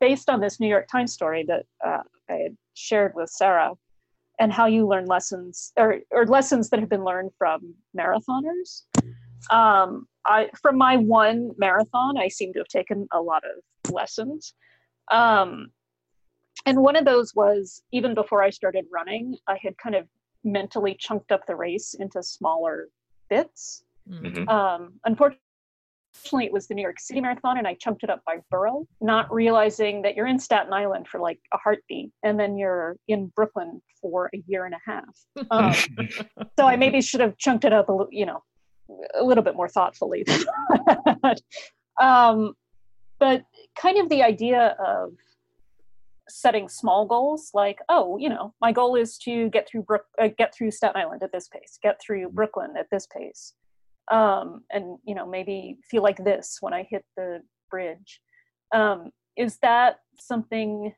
based 0.00 0.30
on 0.30 0.40
this 0.40 0.60
new 0.60 0.68
york 0.68 0.88
times 0.88 1.12
story 1.12 1.44
that 1.48 1.66
uh, 1.84 2.02
i 2.28 2.34
had 2.34 2.56
shared 2.74 3.12
with 3.14 3.28
sarah 3.28 3.72
and 4.38 4.52
how 4.52 4.66
you 4.66 4.86
learn 4.86 5.04
lessons 5.06 5.72
or, 5.76 5.98
or 6.10 6.26
lessons 6.26 6.70
that 6.70 6.80
have 6.80 6.88
been 6.88 7.04
learned 7.04 7.30
from 7.36 7.74
marathoners. 7.96 8.84
Um, 9.50 10.06
I, 10.24 10.48
from 10.60 10.78
my 10.78 10.96
one 10.96 11.50
marathon 11.58 12.16
i 12.18 12.28
seem 12.28 12.52
to 12.52 12.60
have 12.60 12.68
taken 12.68 13.08
a 13.12 13.20
lot 13.20 13.42
of 13.44 13.92
lessons 13.92 14.54
um, 15.10 15.70
and 16.66 16.82
one 16.82 16.96
of 16.96 17.04
those 17.04 17.34
was 17.34 17.82
even 17.92 18.14
before 18.14 18.42
I 18.42 18.50
started 18.50 18.84
running, 18.92 19.36
I 19.46 19.58
had 19.62 19.76
kind 19.78 19.94
of 19.94 20.06
mentally 20.44 20.96
chunked 20.98 21.32
up 21.32 21.46
the 21.46 21.56
race 21.56 21.94
into 21.98 22.22
smaller 22.22 22.88
bits. 23.28 23.82
Mm-hmm. 24.08 24.48
Um, 24.48 24.94
unfortunately, 25.04 26.46
it 26.46 26.52
was 26.52 26.66
the 26.66 26.74
New 26.74 26.82
York 26.82 26.98
City 26.98 27.20
Marathon, 27.20 27.58
and 27.58 27.66
I 27.66 27.74
chunked 27.74 28.02
it 28.02 28.10
up 28.10 28.22
by 28.26 28.38
borough, 28.50 28.86
not 29.00 29.32
realizing 29.32 30.02
that 30.02 30.16
you're 30.16 30.26
in 30.26 30.38
Staten 30.38 30.72
Island 30.72 31.08
for 31.08 31.20
like 31.20 31.38
a 31.54 31.58
heartbeat, 31.58 32.10
and 32.22 32.38
then 32.38 32.58
you're 32.58 32.96
in 33.08 33.28
Brooklyn 33.34 33.80
for 34.00 34.30
a 34.34 34.42
year 34.46 34.66
and 34.66 34.74
a 34.74 34.80
half. 34.84 35.46
Um, 35.50 35.74
so 36.58 36.66
I 36.66 36.76
maybe 36.76 37.00
should 37.00 37.20
have 37.20 37.36
chunked 37.38 37.64
it 37.64 37.72
up 37.72 37.88
a 37.88 37.92
little, 37.92 38.08
you 38.10 38.26
know, 38.26 38.42
a 39.18 39.24
little 39.24 39.44
bit 39.44 39.54
more 39.54 39.68
thoughtfully. 39.68 40.26
um, 42.00 42.54
but 43.18 43.42
kind 43.78 43.98
of 43.98 44.08
the 44.08 44.22
idea 44.22 44.76
of 44.84 45.12
setting 46.28 46.68
small 46.68 47.06
goals 47.06 47.50
like 47.54 47.80
oh 47.88 48.16
you 48.18 48.28
know 48.28 48.54
my 48.60 48.72
goal 48.72 48.94
is 48.94 49.18
to 49.18 49.48
get 49.50 49.68
through 49.68 49.82
Brook, 49.82 50.04
uh, 50.20 50.28
get 50.38 50.54
through 50.54 50.70
staten 50.70 51.00
island 51.00 51.22
at 51.22 51.32
this 51.32 51.48
pace 51.48 51.78
get 51.82 52.00
through 52.00 52.26
mm-hmm. 52.26 52.34
brooklyn 52.34 52.74
at 52.78 52.86
this 52.90 53.06
pace 53.06 53.54
um, 54.10 54.62
and 54.70 54.98
you 55.04 55.14
know 55.14 55.26
maybe 55.26 55.78
feel 55.88 56.02
like 56.02 56.22
this 56.24 56.58
when 56.60 56.72
i 56.72 56.86
hit 56.88 57.04
the 57.16 57.40
bridge 57.70 58.20
um, 58.72 59.10
is 59.36 59.58
that 59.62 59.96
something 60.18 60.94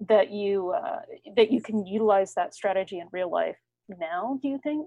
that 0.00 0.30
you 0.30 0.70
uh, 0.70 1.00
that 1.36 1.50
you 1.50 1.60
can 1.60 1.84
utilize 1.84 2.34
that 2.34 2.54
strategy 2.54 3.00
in 3.00 3.08
real 3.12 3.30
life 3.30 3.58
now 3.98 4.38
do 4.40 4.48
you 4.48 4.58
think 4.62 4.86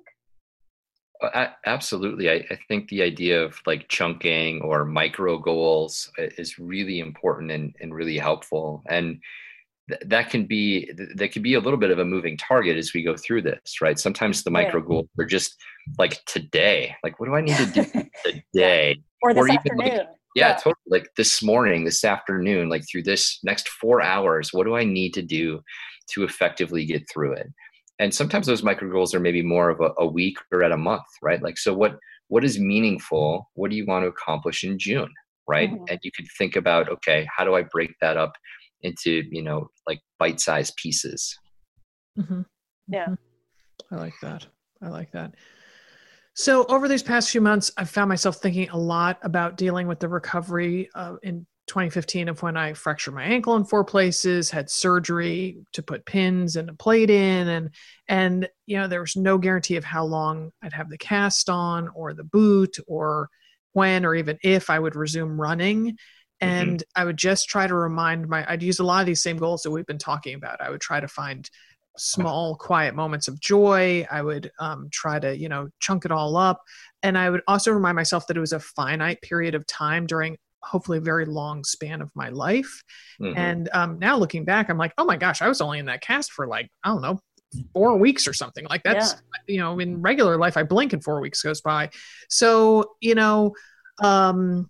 uh, 1.22 1.47
absolutely. 1.65 2.30
I, 2.30 2.45
I, 2.51 2.59
think 2.68 2.89
the 2.89 3.01
idea 3.01 3.43
of 3.43 3.59
like 3.65 3.88
chunking 3.88 4.61
or 4.61 4.86
micro 4.86 5.38
goals 5.38 6.11
is 6.18 6.59
really 6.59 6.99
important 6.99 7.51
and, 7.51 7.76
and 7.82 7.93
really 7.93 8.18
helpful. 8.18 8.84
And 8.88 9.20
th- 9.89 10.01
that 10.05 10.30
can 10.30 10.45
be 10.45 10.91
that 11.15 11.32
can 11.32 11.41
be 11.41 11.55
a 11.55 11.59
little 11.59 11.80
bit 11.80 11.89
of 11.89 11.99
a 11.99 12.05
moving 12.05 12.38
target 12.38 12.78
as 12.78 12.93
we 12.93 13.03
go 13.03 13.15
through 13.15 13.41
this, 13.41 13.82
right? 13.82 13.97
Sometimes 13.97 14.43
the 14.43 14.51
micro 14.51 14.82
yeah. 14.82 14.88
goals 14.88 15.07
are 15.20 15.26
just 15.26 15.55
like 15.97 16.24
today. 16.26 16.95
Like, 17.03 17.20
what 17.20 17.26
do 17.26 17.36
I 17.36 17.41
need 17.41 17.57
to 17.57 17.65
do 17.65 17.86
today? 18.53 19.01
or 19.22 19.34
this 19.34 19.41
or 19.41 19.51
afternoon. 19.51 19.78
Like, 19.78 19.93
yeah, 20.36 20.49
yeah, 20.49 20.53
totally. 20.53 20.76
Like 20.88 21.09
this 21.18 21.41
morning, 21.41 21.84
this 21.84 22.03
afternoon, 22.03 22.70
like 22.70 22.84
through 22.89 23.03
this 23.03 23.39
next 23.43 23.70
four 23.70 24.01
hours, 24.01 24.53
what 24.53 24.65
do 24.65 24.76
I 24.76 24.84
need 24.84 25.13
to 25.15 25.22
do 25.22 25.61
to 26.11 26.24
effectively 26.24 26.86
get 26.86 27.09
through 27.09 27.34
it? 27.34 27.47
And 28.00 28.14
sometimes 28.14 28.45
those 28.45 28.64
micro 28.64 28.91
goals 28.91 29.14
are 29.16 29.20
maybe 29.20 29.41
more 29.41 29.70
of 29.70 29.80
a, 29.82 29.91
a, 29.98 30.06
week 30.06 30.38
or 30.52 30.64
at 30.64 30.72
a 30.72 30.78
month 30.78 31.06
right? 31.22 31.41
Like 31.41 31.58
so 31.58 31.74
what 31.74 31.98
what 32.30 32.43
is 32.43 32.60
meaningful? 32.60 33.50
What 33.54 33.72
do 33.72 33.78
you 33.78 33.86
want 33.86 34.04
to 34.04 34.10
accomplish 34.10 34.64
in 34.64 34.78
june 34.78 35.12
right? 35.48 35.72
Mm-hmm. 35.72 35.86
and 35.89 36.00
you 36.04 36.12
could 36.12 36.28
think 36.38 36.56
about 36.56 36.89
okay 36.89 37.28
how 37.36 37.45
do 37.45 37.56
i 37.56 37.62
break 37.62 37.91
that 38.02 38.18
up 38.18 38.34
into 38.82 39.24
you 39.32 39.41
know 39.41 39.70
like 39.88 40.00
bite-sized 40.20 40.76
pieces? 40.76 41.38
Mm-hmm. 42.20 42.41
yeah. 42.88 43.06
Mm-hmm. 43.06 43.95
i 43.95 43.98
like 43.98 44.16
that. 44.22 44.48
I 44.82 44.89
like 44.89 45.12
that. 45.14 45.34
So 46.36 46.66
over 46.66 46.88
these 46.88 47.04
past 47.04 47.32
few 47.32 47.41
months 47.41 47.72
i've 47.78 47.89
found 47.89 48.10
myself 48.10 48.38
thinking 48.38 48.70
a 48.70 48.78
lot 48.78 49.20
about 49.24 49.58
dealing 49.58 49.88
with 49.88 50.00
the 50.00 50.10
recovery 50.10 50.89
uh, 50.95 51.16
in 51.24 51.45
2015 51.68 52.30
of 52.30 52.41
when 52.41 52.57
I 52.57 52.74
fractured 52.74 53.13
my 53.13 53.24
ankle 53.24 53.55
in 53.55 53.65
four 53.65 53.84
places, 53.84 54.49
had 54.49 54.70
surgery 54.70 55.57
to 55.74 55.84
put 55.84 56.05
pins 56.05 56.55
and 56.55 56.70
a 56.70 56.74
plate 56.74 57.09
in, 57.09 57.47
and 57.47 57.70
and 58.07 58.49
you 58.65 58.78
know 58.78 58.88
there 58.88 59.01
was 59.01 59.15
no 59.15 59.38
guarantee 59.38 59.76
of 59.76 59.84
how 59.84 60.05
long 60.05 60.51
I'd 60.63 60.74
have 60.74 60.89
the 60.89 60.97
cast 60.97 61.49
on 61.49 61.89
or 61.89 62.13
the 62.13 62.24
boot 62.24 62.78
or 62.88 63.30
when 63.74 64.05
or 64.05 64.15
even 64.15 64.39
if 64.43 64.70
I 64.70 64.80
would 64.80 64.95
resume 64.95 65.39
running. 65.39 65.86
Mm-hmm. 65.88 66.49
And 66.49 66.80
mm-hmm. 66.80 67.01
I 67.01 67.05
would 67.05 67.18
just 67.18 67.49
try 67.49 67.68
to 67.68 67.76
remind 67.76 68.28
my 68.28 68.49
I'd 68.49 68.63
use 68.63 68.80
a 68.80 68.84
lot 68.84 69.01
of 69.01 69.05
these 69.05 69.22
same 69.22 69.38
goals 69.38 69.61
that 69.63 69.72
we've 69.72 69.86
been 69.86 69.97
talking 69.97 70.36
about. 70.36 70.61
I 70.61 70.70
would 70.70 70.82
try 70.82 70.99
to 70.99 71.07
find 71.07 71.49
small 71.99 72.55
quiet 72.55 72.93
moments 72.93 73.28
of 73.28 73.39
joy 73.39 74.05
i 74.11 74.22
would 74.22 74.51
um, 74.59 74.88
try 74.91 75.18
to 75.20 75.36
you 75.36 75.49
know 75.49 75.68
chunk 75.80 76.05
it 76.05 76.11
all 76.11 76.38
up 76.38 76.61
and 77.01 77.18
i 77.18 77.28
would 77.28 77.41
also 77.47 77.72
remind 77.72 77.95
myself 77.95 78.28
that 78.28 78.38
it 78.38 78.39
was 78.39 78.53
a 78.53 78.59
finite 78.59 79.20
period 79.22 79.55
of 79.55 79.65
time 79.65 80.05
during 80.05 80.38
hopefully 80.68 80.97
a 80.97 81.01
very 81.01 81.26
long 81.26 81.63
span 81.63 82.01
of 82.01 82.11
my 82.15 82.30
life. 82.30 82.84
Mm-hmm. 83.22 83.38
And 83.38 83.70
um, 83.74 83.99
now 83.99 84.18
looking 84.18 84.45
back, 84.45 84.70
I'm 84.70 84.78
like, 84.78 84.93
oh 84.97 85.05
my 85.05 85.18
gosh, 85.18 85.41
I 85.41 85.47
was 85.47 85.61
only 85.61 85.80
in 85.80 85.86
that 85.86 86.01
cast 86.01 86.32
for 86.32 86.47
like, 86.47 86.70
I 86.84 86.89
don't 86.89 87.01
know, 87.01 87.20
four 87.74 87.97
weeks 87.97 88.28
or 88.28 88.34
something 88.34 88.65
like 88.70 88.84
that's 88.84 89.13
yeah. 89.13 89.53
you 89.53 89.57
know 89.57 89.80
in 89.80 90.01
regular 90.01 90.38
life 90.38 90.57
i 90.57 90.63
blink 90.63 90.91
and 90.91 91.01
four 91.01 91.22
weeks 91.22 91.41
goes 91.41 91.61
by 91.61 91.89
so 92.30 92.95
you 92.99 93.15
know 93.15 93.53
um 94.03 94.68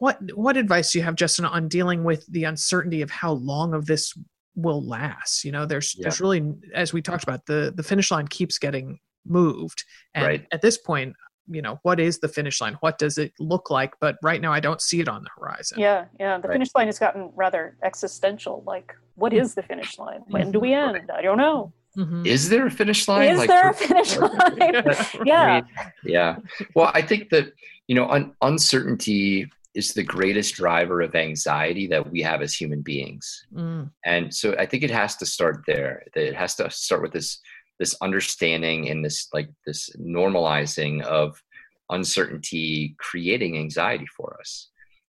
what 0.00 0.18
what 0.34 0.56
advice 0.56 0.90
do 0.90 0.98
you 0.98 1.04
have 1.04 1.14
justin 1.14 1.44
on 1.44 1.68
dealing 1.68 2.02
with 2.02 2.26
the 2.26 2.42
uncertainty 2.42 3.02
of 3.02 3.10
how 3.10 3.30
long 3.32 3.72
of 3.72 3.86
this 3.86 4.12
will 4.56 4.84
last 4.84 5.44
you 5.44 5.52
know 5.52 5.64
there's 5.64 5.94
yeah. 5.96 6.02
there's 6.02 6.20
really 6.20 6.52
as 6.74 6.92
we 6.92 7.00
talked 7.00 7.22
about 7.22 7.46
the 7.46 7.72
the 7.76 7.84
finish 7.84 8.10
line 8.10 8.26
keeps 8.26 8.58
getting 8.58 8.98
moved 9.24 9.84
and 10.14 10.26
right. 10.26 10.46
at 10.50 10.60
this 10.60 10.76
point 10.76 11.14
you 11.48 11.62
know 11.62 11.78
what 11.82 12.00
is 12.00 12.18
the 12.18 12.28
finish 12.28 12.60
line? 12.60 12.76
What 12.80 12.98
does 12.98 13.18
it 13.18 13.32
look 13.38 13.70
like? 13.70 13.94
But 14.00 14.16
right 14.22 14.40
now 14.40 14.52
i 14.52 14.60
don't 14.60 14.80
see 14.80 15.00
it 15.00 15.08
on 15.08 15.22
the 15.22 15.30
horizon. 15.38 15.78
Yeah 15.78 16.06
yeah 16.18 16.38
the 16.38 16.48
right. 16.48 16.54
finish 16.54 16.70
line 16.74 16.86
has 16.86 16.98
gotten 16.98 17.30
rather 17.34 17.76
existential 17.82 18.62
like 18.66 18.94
what 19.14 19.32
is 19.32 19.54
the 19.54 19.62
finish 19.62 19.98
line? 19.98 20.22
When 20.28 20.52
do 20.52 20.60
we 20.60 20.70
mm-hmm. 20.70 20.96
end 20.96 21.10
i 21.10 21.22
don't 21.22 21.38
know. 21.38 21.72
Mm-hmm. 21.96 22.26
is 22.26 22.48
there 22.48 22.66
a 22.66 22.70
finish 22.70 23.08
line? 23.08 23.30
Is 23.30 23.38
like, 23.38 23.48
there 23.48 23.70
a 23.70 23.74
finish 23.74 24.16
line? 24.18 24.84
Yeah. 25.24 25.42
I 25.42 25.54
mean, 25.54 25.92
yeah. 26.04 26.36
Well 26.74 26.90
i 26.94 27.02
think 27.02 27.30
that 27.30 27.52
you 27.86 27.94
know 27.94 28.08
un- 28.08 28.34
uncertainty 28.42 29.50
is 29.74 29.92
the 29.92 30.02
greatest 30.02 30.54
driver 30.54 31.02
of 31.02 31.14
anxiety 31.14 31.86
that 31.86 32.10
we 32.10 32.20
have 32.22 32.42
as 32.42 32.54
human 32.54 32.82
beings. 32.82 33.46
Mm. 33.54 33.90
and 34.04 34.34
so 34.34 34.54
i 34.58 34.66
think 34.66 34.82
it 34.82 34.90
has 34.90 35.16
to 35.16 35.26
start 35.26 35.64
there. 35.66 36.04
It 36.14 36.34
has 36.34 36.54
to 36.56 36.70
start 36.70 37.02
with 37.02 37.12
this 37.12 37.40
this 37.78 37.94
understanding 38.00 38.88
and 38.88 39.04
this 39.04 39.28
like 39.32 39.48
this 39.66 39.90
normalizing 40.00 41.02
of 41.02 41.42
uncertainty 41.90 42.94
creating 42.98 43.56
anxiety 43.56 44.06
for 44.16 44.36
us 44.40 44.68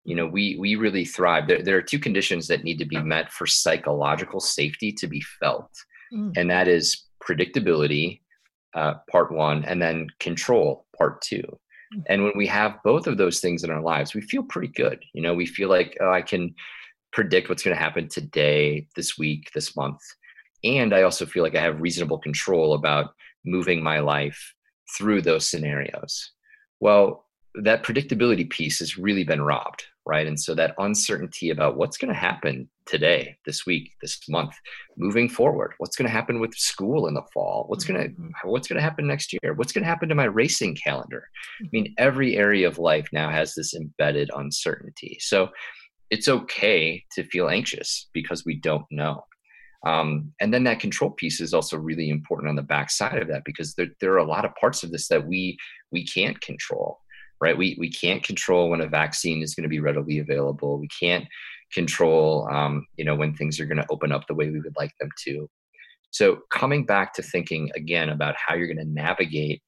you 0.05 0.15
know 0.15 0.27
we 0.27 0.57
we 0.59 0.75
really 0.75 1.05
thrive 1.05 1.47
there, 1.47 1.63
there 1.63 1.77
are 1.77 1.83
two 1.83 1.99
conditions 1.99 2.47
that 2.49 2.65
need 2.65 2.79
to 2.79 2.87
be 2.87 2.99
met 2.99 3.31
for 3.31 3.47
psychological 3.47 4.41
safety 4.41 4.91
to 4.91 5.07
be 5.07 5.21
felt 5.41 5.71
mm. 6.13 6.33
and 6.37 6.51
that 6.51 6.69
is 6.69 7.05
predictability 7.23 8.21
uh, 8.75 8.95
part 9.11 9.33
one, 9.33 9.65
and 9.65 9.81
then 9.81 10.09
control, 10.19 10.87
part 10.97 11.21
two. 11.23 11.45
Hmm. 11.93 12.01
And 12.09 12.25
when 12.25 12.33
we 12.37 12.47
have 12.47 12.83
both 12.85 13.07
of 13.07 13.19
those 13.19 13.41
things 13.41 13.65
in 13.65 13.71
our 13.71 13.83
lives, 13.83 14.15
we 14.15 14.23
feel 14.23 14.43
pretty 14.43 14.69
good. 14.69 15.03
You 15.13 15.23
know, 15.23 15.35
we 15.35 15.47
feel 15.47 15.69
like, 15.69 15.97
oh, 16.01 16.11
I 16.11 16.23
can 16.23 16.55
predict 17.13 17.49
what's 17.49 17.63
going 17.63 17.77
to 17.77 17.83
happen 17.83 18.09
today, 18.09 18.87
this 18.97 19.19
week, 19.19 19.51
this 19.55 19.77
month. 19.77 20.01
And 20.65 20.95
I 20.95 21.03
also 21.03 21.27
feel 21.27 21.43
like 21.43 21.57
I 21.57 21.63
have 21.63 21.81
reasonable 21.81 22.19
control 22.19 22.75
about 22.75 23.15
moving 23.45 23.83
my 23.83 24.01
life 24.01 24.55
through 24.97 25.23
those 25.23 25.47
scenarios. 25.47 26.31
Well, 26.81 27.27
that 27.55 27.83
predictability 27.83 28.49
piece 28.49 28.79
has 28.79 28.97
really 28.97 29.25
been 29.25 29.43
robbed, 29.43 29.85
right? 30.07 30.27
And 30.27 30.41
so 30.41 30.55
that 30.55 30.75
uncertainty 30.79 31.51
about 31.51 31.77
what's 31.77 31.99
going 31.99 32.13
to 32.13 32.19
happen 32.19 32.69
today, 32.87 33.37
this 33.45 33.67
week, 33.67 33.93
this 34.01 34.19
month, 34.29 34.55
moving 34.97 35.29
forward, 35.29 35.75
what's 35.79 35.97
going 35.97 36.07
to 36.07 36.13
happen 36.13 36.41
with 36.41 36.55
school 36.55 37.07
in 37.07 37.15
the 37.15 37.23
fall, 37.33 37.65
what's 37.69 37.85
going 37.85 38.01
to 38.01 38.09
mm-hmm. 38.09 38.49
what's 38.49 38.69
going 38.69 38.79
to 38.79 38.83
happen 38.83 39.07
next 39.07 39.33
year, 39.33 39.55
what's 39.55 39.73
going 39.73 39.83
to 39.83 39.89
happen 39.89 40.09
to 40.09 40.15
my 40.15 40.25
racing 40.25 40.77
calendar. 40.77 41.29
I 41.63 41.69
mean, 41.73 41.95
every 41.99 42.37
area 42.37 42.67
of 42.67 42.79
life 42.79 43.09
now 43.13 43.31
has 43.31 43.55
this 43.55 43.75
embedded 43.75 44.31
uncertainty. 44.35 45.19
So 45.21 45.51
it's 46.11 46.29
okay 46.29 47.05
to 47.13 47.25
feel 47.25 47.49
anxious 47.49 48.09
because 48.13 48.45
we 48.45 48.57
don't 48.57 48.87
know. 48.91 49.25
Um, 49.85 50.33
and 50.41 50.55
then 50.55 50.65
that 50.65 50.79
control 50.79 51.11
piece 51.11 51.41
is 51.41 51.53
also 51.53 51.77
really 51.77 52.09
important 52.09 52.49
on 52.49 52.57
the 52.57 52.63
back 52.63 52.91
side 52.91 53.21
of 53.21 53.29
that 53.29 53.43
because 53.45 53.75
there, 53.75 53.89
there 54.01 54.13
are 54.13 54.19
a 54.19 54.25
lot 54.25 54.45
of 54.45 54.55
parts 54.55 54.83
of 54.83 54.93
this 54.93 55.09
that 55.09 55.27
we 55.27 55.57
we 55.91 56.07
can't 56.07 56.41
control 56.41 56.99
right? 57.43 57.59
We, 57.59 57.77
we 57.77 57.91
can't 57.91 58.23
control 58.23 58.71
when 58.71 58.81
a 58.81 58.87
vaccine 58.87 59.43
is 59.43 59.57
going 59.57 59.65
to 59.65 59.69
be 59.69 59.81
readily 59.81 60.21
available. 60.21 60.79
We 60.79 60.87
can't 60.89 61.27
control 61.75 62.49
um, 62.53 62.87
you 62.97 63.05
know 63.05 63.17
when 63.17 63.35
things 63.35 63.59
are 63.59 63.67
going 63.67 63.79
to 63.79 63.87
open 63.91 64.13
up 64.13 64.27
the 64.27 64.35
way 64.35 64.49
we 64.49 64.61
would 64.61 64.77
like 64.79 64.93
them 65.01 65.11
to. 65.25 65.51
So 66.11 66.41
coming 66.51 66.87
back 66.87 67.13
to 67.15 67.23
thinking 67.23 67.71
again 67.75 68.11
about 68.11 68.37
how 68.37 68.55
you're 68.55 68.73
going 68.73 68.87
to 68.87 68.93
navigate 68.93 69.63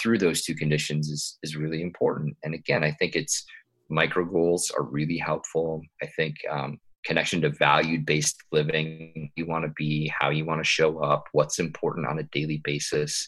through 0.00 0.18
those 0.18 0.42
two 0.42 0.54
conditions 0.54 1.08
is 1.08 1.38
is 1.42 1.56
really 1.56 1.82
important. 1.82 2.36
And 2.42 2.54
again 2.54 2.82
i 2.82 2.92
think 2.92 3.14
it's 3.14 3.44
micro 3.90 4.24
goals 4.24 4.70
are 4.76 4.84
really 4.84 5.18
helpful. 5.18 5.82
I 6.02 6.06
think 6.16 6.36
um, 6.50 6.78
connection 7.08 7.40
to 7.40 7.50
value 7.50 8.00
based 8.00 8.36
living. 8.52 9.32
You 9.34 9.46
want 9.46 9.64
to 9.64 9.72
be 9.76 10.12
how 10.16 10.30
you 10.30 10.44
want 10.44 10.60
to 10.60 10.68
show 10.68 10.98
up 11.02 11.24
what's 11.32 11.58
important 11.58 12.06
on 12.06 12.18
a 12.20 12.24
daily 12.24 12.60
basis 12.62 13.26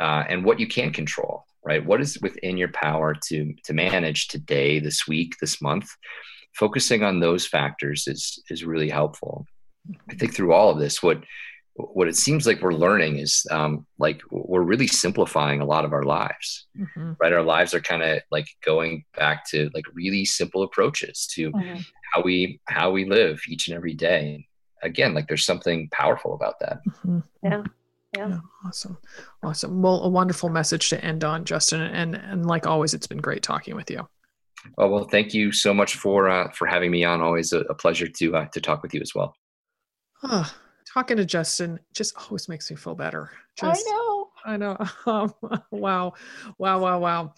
uh, 0.00 0.24
and 0.28 0.44
what 0.44 0.58
you 0.58 0.66
can 0.66 0.92
control 0.92 1.44
right? 1.64 1.84
What 1.84 2.00
is 2.00 2.18
within 2.20 2.56
your 2.56 2.68
power 2.72 3.14
to 3.28 3.54
to 3.64 3.72
manage 3.72 4.28
today 4.28 4.78
this 4.78 5.08
week 5.08 5.34
this 5.40 5.60
month? 5.60 5.88
Focusing 6.54 7.02
on 7.02 7.20
those 7.20 7.46
factors 7.46 8.06
is 8.06 8.42
is 8.50 8.64
really 8.64 8.90
helpful. 8.90 9.46
I 10.10 10.14
think 10.14 10.34
through 10.34 10.52
all 10.52 10.70
of 10.70 10.78
this 10.78 11.02
what 11.02 11.22
what 11.76 12.06
it 12.06 12.16
seems 12.16 12.46
like 12.46 12.62
we're 12.62 12.72
learning 12.72 13.18
is 13.18 13.44
um, 13.50 13.84
like 13.98 14.22
we're 14.30 14.62
really 14.62 14.86
simplifying 14.86 15.60
a 15.60 15.64
lot 15.64 15.84
of 15.84 15.92
our 15.92 16.04
lives 16.04 16.68
mm-hmm. 16.78 17.12
right? 17.20 17.32
Our 17.32 17.42
lives 17.42 17.74
are 17.74 17.80
kind 17.80 18.02
of 18.02 18.20
like 18.30 18.46
going 18.64 19.04
back 19.16 19.44
to 19.50 19.70
like 19.74 19.84
really 19.92 20.24
simple 20.24 20.62
approaches 20.62 21.26
to 21.34 21.50
mm-hmm. 21.50 21.80
How 22.14 22.22
we 22.22 22.60
how 22.66 22.90
we 22.90 23.04
live 23.04 23.40
each 23.48 23.68
and 23.68 23.76
every 23.76 23.94
day 23.94 24.46
again 24.82 25.14
like 25.14 25.26
there's 25.26 25.46
something 25.46 25.88
powerful 25.92 26.34
about 26.34 26.58
that 26.60 26.78
mm-hmm. 26.86 27.18
yeah. 27.42 27.62
yeah 28.16 28.28
yeah 28.28 28.38
awesome 28.66 28.96
awesome 29.42 29.82
well 29.82 30.02
a 30.02 30.08
wonderful 30.08 30.48
message 30.48 30.88
to 30.88 31.04
end 31.04 31.24
on 31.24 31.44
justin 31.44 31.80
and 31.80 32.14
and 32.14 32.46
like 32.46 32.66
always 32.66 32.94
it's 32.94 33.06
been 33.06 33.18
great 33.18 33.42
talking 33.42 33.74
with 33.74 33.90
you 33.90 34.06
oh 34.78 34.88
well 34.88 35.04
thank 35.04 35.34
you 35.34 35.50
so 35.52 35.74
much 35.74 35.96
for 35.96 36.28
uh, 36.28 36.50
for 36.52 36.66
having 36.66 36.90
me 36.90 37.04
on 37.04 37.20
always 37.20 37.52
a, 37.52 37.60
a 37.60 37.74
pleasure 37.74 38.08
to 38.08 38.36
uh, 38.36 38.46
to 38.46 38.60
talk 38.60 38.82
with 38.82 38.94
you 38.94 39.00
as 39.00 39.14
well 39.14 39.34
oh 40.22 40.54
talking 40.94 41.16
to 41.16 41.24
Justin 41.24 41.80
just 41.92 42.16
always 42.16 42.48
makes 42.48 42.70
me 42.70 42.76
feel 42.76 42.94
better. 42.94 43.30
Just, 43.56 43.84
I 43.86 43.90
know. 43.90 44.28
I 44.44 44.56
know. 44.56 44.76
Um, 45.06 45.34
wow. 45.70 46.12
Wow. 46.58 46.78
Wow. 46.80 46.98
Wow. 46.98 47.34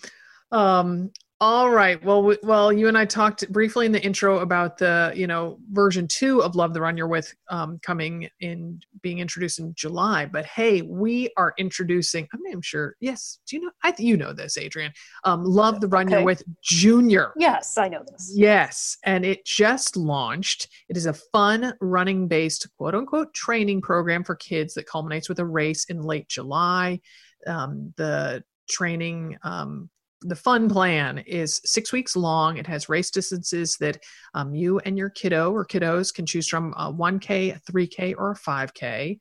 Um, 0.52 1.10
all 1.38 1.70
right. 1.70 2.02
Well, 2.02 2.22
we, 2.22 2.38
well, 2.42 2.72
you 2.72 2.88
and 2.88 2.96
I 2.96 3.04
talked 3.04 3.50
briefly 3.52 3.84
in 3.84 3.92
the 3.92 4.02
intro 4.02 4.38
about 4.38 4.78
the, 4.78 5.12
you 5.14 5.26
know, 5.26 5.58
version 5.70 6.08
two 6.08 6.42
of 6.42 6.56
Love 6.56 6.72
the 6.72 6.80
Run 6.80 6.96
You're 6.96 7.08
With 7.08 7.34
um, 7.50 7.78
coming 7.82 8.30
in, 8.40 8.80
being 9.02 9.18
introduced 9.18 9.58
in 9.58 9.74
July. 9.74 10.24
But 10.24 10.46
hey, 10.46 10.80
we 10.80 11.30
are 11.36 11.52
introducing. 11.58 12.26
I'm 12.32 12.40
not 12.42 12.50
even 12.50 12.62
sure. 12.62 12.96
Yes, 13.00 13.38
do 13.46 13.56
you 13.56 13.62
know? 13.62 13.70
I 13.82 13.92
you 13.98 14.16
know 14.16 14.32
this, 14.32 14.56
Adrienne. 14.56 14.92
Um, 15.24 15.44
Love 15.44 15.82
the 15.82 15.88
Run 15.88 16.06
okay. 16.06 16.16
You're 16.16 16.24
With 16.24 16.42
Junior. 16.62 17.32
Yes, 17.36 17.76
I 17.76 17.88
know 17.88 18.02
this. 18.10 18.32
Yes, 18.34 18.96
and 19.04 19.26
it 19.26 19.44
just 19.44 19.94
launched. 19.94 20.68
It 20.88 20.96
is 20.96 21.04
a 21.04 21.12
fun 21.12 21.74
running 21.82 22.28
based 22.28 22.66
quote 22.78 22.94
unquote 22.94 23.34
training 23.34 23.82
program 23.82 24.24
for 24.24 24.36
kids 24.36 24.72
that 24.74 24.86
culminates 24.86 25.28
with 25.28 25.38
a 25.38 25.44
race 25.44 25.84
in 25.84 26.00
late 26.00 26.28
July. 26.28 27.00
Um, 27.46 27.92
the 27.98 28.42
training 28.70 29.36
um, 29.42 29.90
the 30.26 30.36
fun 30.36 30.68
plan 30.68 31.18
is 31.18 31.60
six 31.64 31.92
weeks 31.92 32.16
long. 32.16 32.56
It 32.56 32.66
has 32.66 32.88
race 32.88 33.10
distances 33.10 33.76
that 33.78 33.98
um, 34.34 34.54
you 34.54 34.78
and 34.80 34.98
your 34.98 35.10
kiddo 35.10 35.52
or 35.52 35.64
kiddos 35.64 36.12
can 36.12 36.26
choose 36.26 36.48
from 36.48 36.74
a 36.76 36.92
1K, 36.92 37.56
a 37.56 37.72
3K, 37.72 38.14
or 38.16 38.32
a 38.32 38.34
5K. 38.34 39.18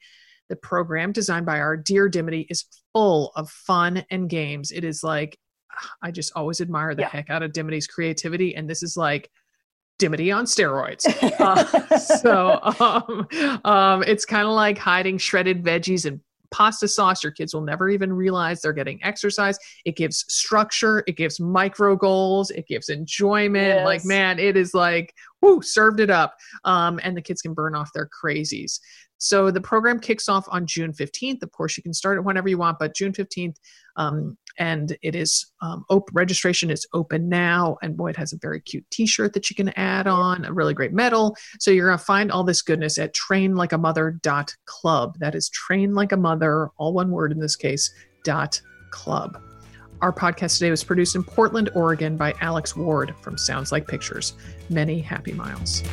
The 0.49 0.56
program 0.56 1.12
designed 1.12 1.45
by 1.45 1.60
our 1.60 1.78
dear 1.78 2.10
Dimity 2.10 2.47
is 2.49 2.66
full 2.93 3.32
of 3.36 3.49
fun 3.49 4.06
and 4.10 4.30
games. 4.30 4.72
It 4.72 4.84
is 4.84 5.03
like, 5.03 5.38
I 6.01 6.12
just 6.12 6.32
always 6.36 6.62
admire 6.62 6.95
the 6.95 7.03
yeah. 7.03 7.10
heck 7.10 7.30
out 7.30 7.43
of 7.43 7.53
Dimity's 7.53 7.88
creativity. 7.88 8.56
And 8.56 8.70
this 8.70 8.84
is 8.84 8.97
like, 8.97 9.30
Dimity 9.97 10.30
on 10.32 10.45
steroids. 10.45 11.06
Uh, 11.39 11.97
so 11.97 12.60
um, 12.80 13.62
um, 13.64 14.03
it's 14.03 14.26
kind 14.26 14.47
of 14.47 14.53
like 14.53 14.78
hiding 14.78 15.18
shredded 15.18 15.64
veggies 15.64 16.06
and 16.06 16.20
pasta 16.56 16.88
sauce. 16.88 17.22
Your 17.22 17.34
kids 17.34 17.53
will 17.53 17.62
never 17.62 17.89
even 17.89 18.14
realize 18.14 18.62
they're 18.62 18.72
getting 18.72 19.03
exercise. 19.03 19.58
It 19.84 19.97
gives 19.97 20.24
structure, 20.34 21.03
it 21.06 21.18
gives 21.18 21.38
micro 21.38 21.97
goals, 21.97 22.49
it 22.49 22.66
gives 22.66 22.88
enjoyment. 22.88 23.68
Yes. 23.68 23.86
Like, 23.86 24.06
man, 24.06 24.39
it 24.39 24.56
is 24.56 24.74
like, 24.74 25.14
whoo, 25.41 25.62
served 25.62 25.99
it 25.99 26.10
up. 26.10 26.38
Um, 26.64 26.97
and 27.03 27.16
the 27.16 27.22
kids 27.22 27.41
can 27.41 27.53
burn 27.53 27.76
off 27.76 27.91
their 27.93 28.08
crazies. 28.08 28.80
So 29.18 29.51
the 29.51 29.60
program 29.60 29.99
kicks 29.99 30.30
off 30.30 30.45
on 30.49 30.66
June 30.66 30.93
15th. 30.93 31.43
Of 31.43 31.51
course, 31.51 31.76
you 31.76 31.84
can 31.84 31.93
start 31.93 32.18
it 32.18 32.22
whenever 32.22 32.47
you 32.47 32.58
want, 32.58 32.80
but 32.80 32.95
June 32.95 33.12
15th, 33.12 33.58
um, 33.97 34.38
and 34.58 34.97
it 35.01 35.16
is 35.16 35.51
um, 35.62 35.86
registration 36.14 36.70
is 36.70 36.86
open 36.93 37.30
now. 37.30 37.78
And 37.82 37.97
boy, 37.97 38.12
it 38.12 38.18
has 38.18 38.34
a 38.34 38.38
very 38.38 38.62
cute 38.62 38.86
T-shirt 38.91 39.34
that 39.34 39.49
you 39.49 39.56
can 39.56 39.70
add 39.70 40.08
on, 40.08 40.45
a 40.45 40.53
really 40.53 40.74
great 40.74 40.93
medal. 40.93 41.36
So 41.60 41.72
you're 41.72 41.88
gonna 41.88 41.97
find 41.97 42.32
all 42.32 42.43
this 42.43 42.62
goodness 42.62 42.97
at 42.97 43.16
trainlikeamother.club. 43.16 45.20
That 45.20 45.36
is 45.36 45.49
train 45.49 45.93
like 45.93 46.12
a 46.12 46.18
mother, 46.18 46.70
all 46.78 46.93
one 46.93 47.12
word 47.12 47.32
in 47.32 47.39
this 47.39 47.56
case. 47.56 47.93
dot 48.24 48.60
club. 48.91 49.41
Our 50.01 50.12
podcast 50.12 50.58
today 50.58 50.72
was 50.72 50.84
produced 50.84 51.16
in 51.16 51.24
Portland, 51.24 51.70
Oregon 51.74 52.18
by 52.18 52.34
Alex 52.41 52.76
Ward 52.76 53.16
from 53.22 53.38
Sounds 53.38 53.72
Like 53.72 53.88
Pictures. 53.88 54.34
Many 54.70 54.99
happy 54.99 55.32
miles. 55.32 55.84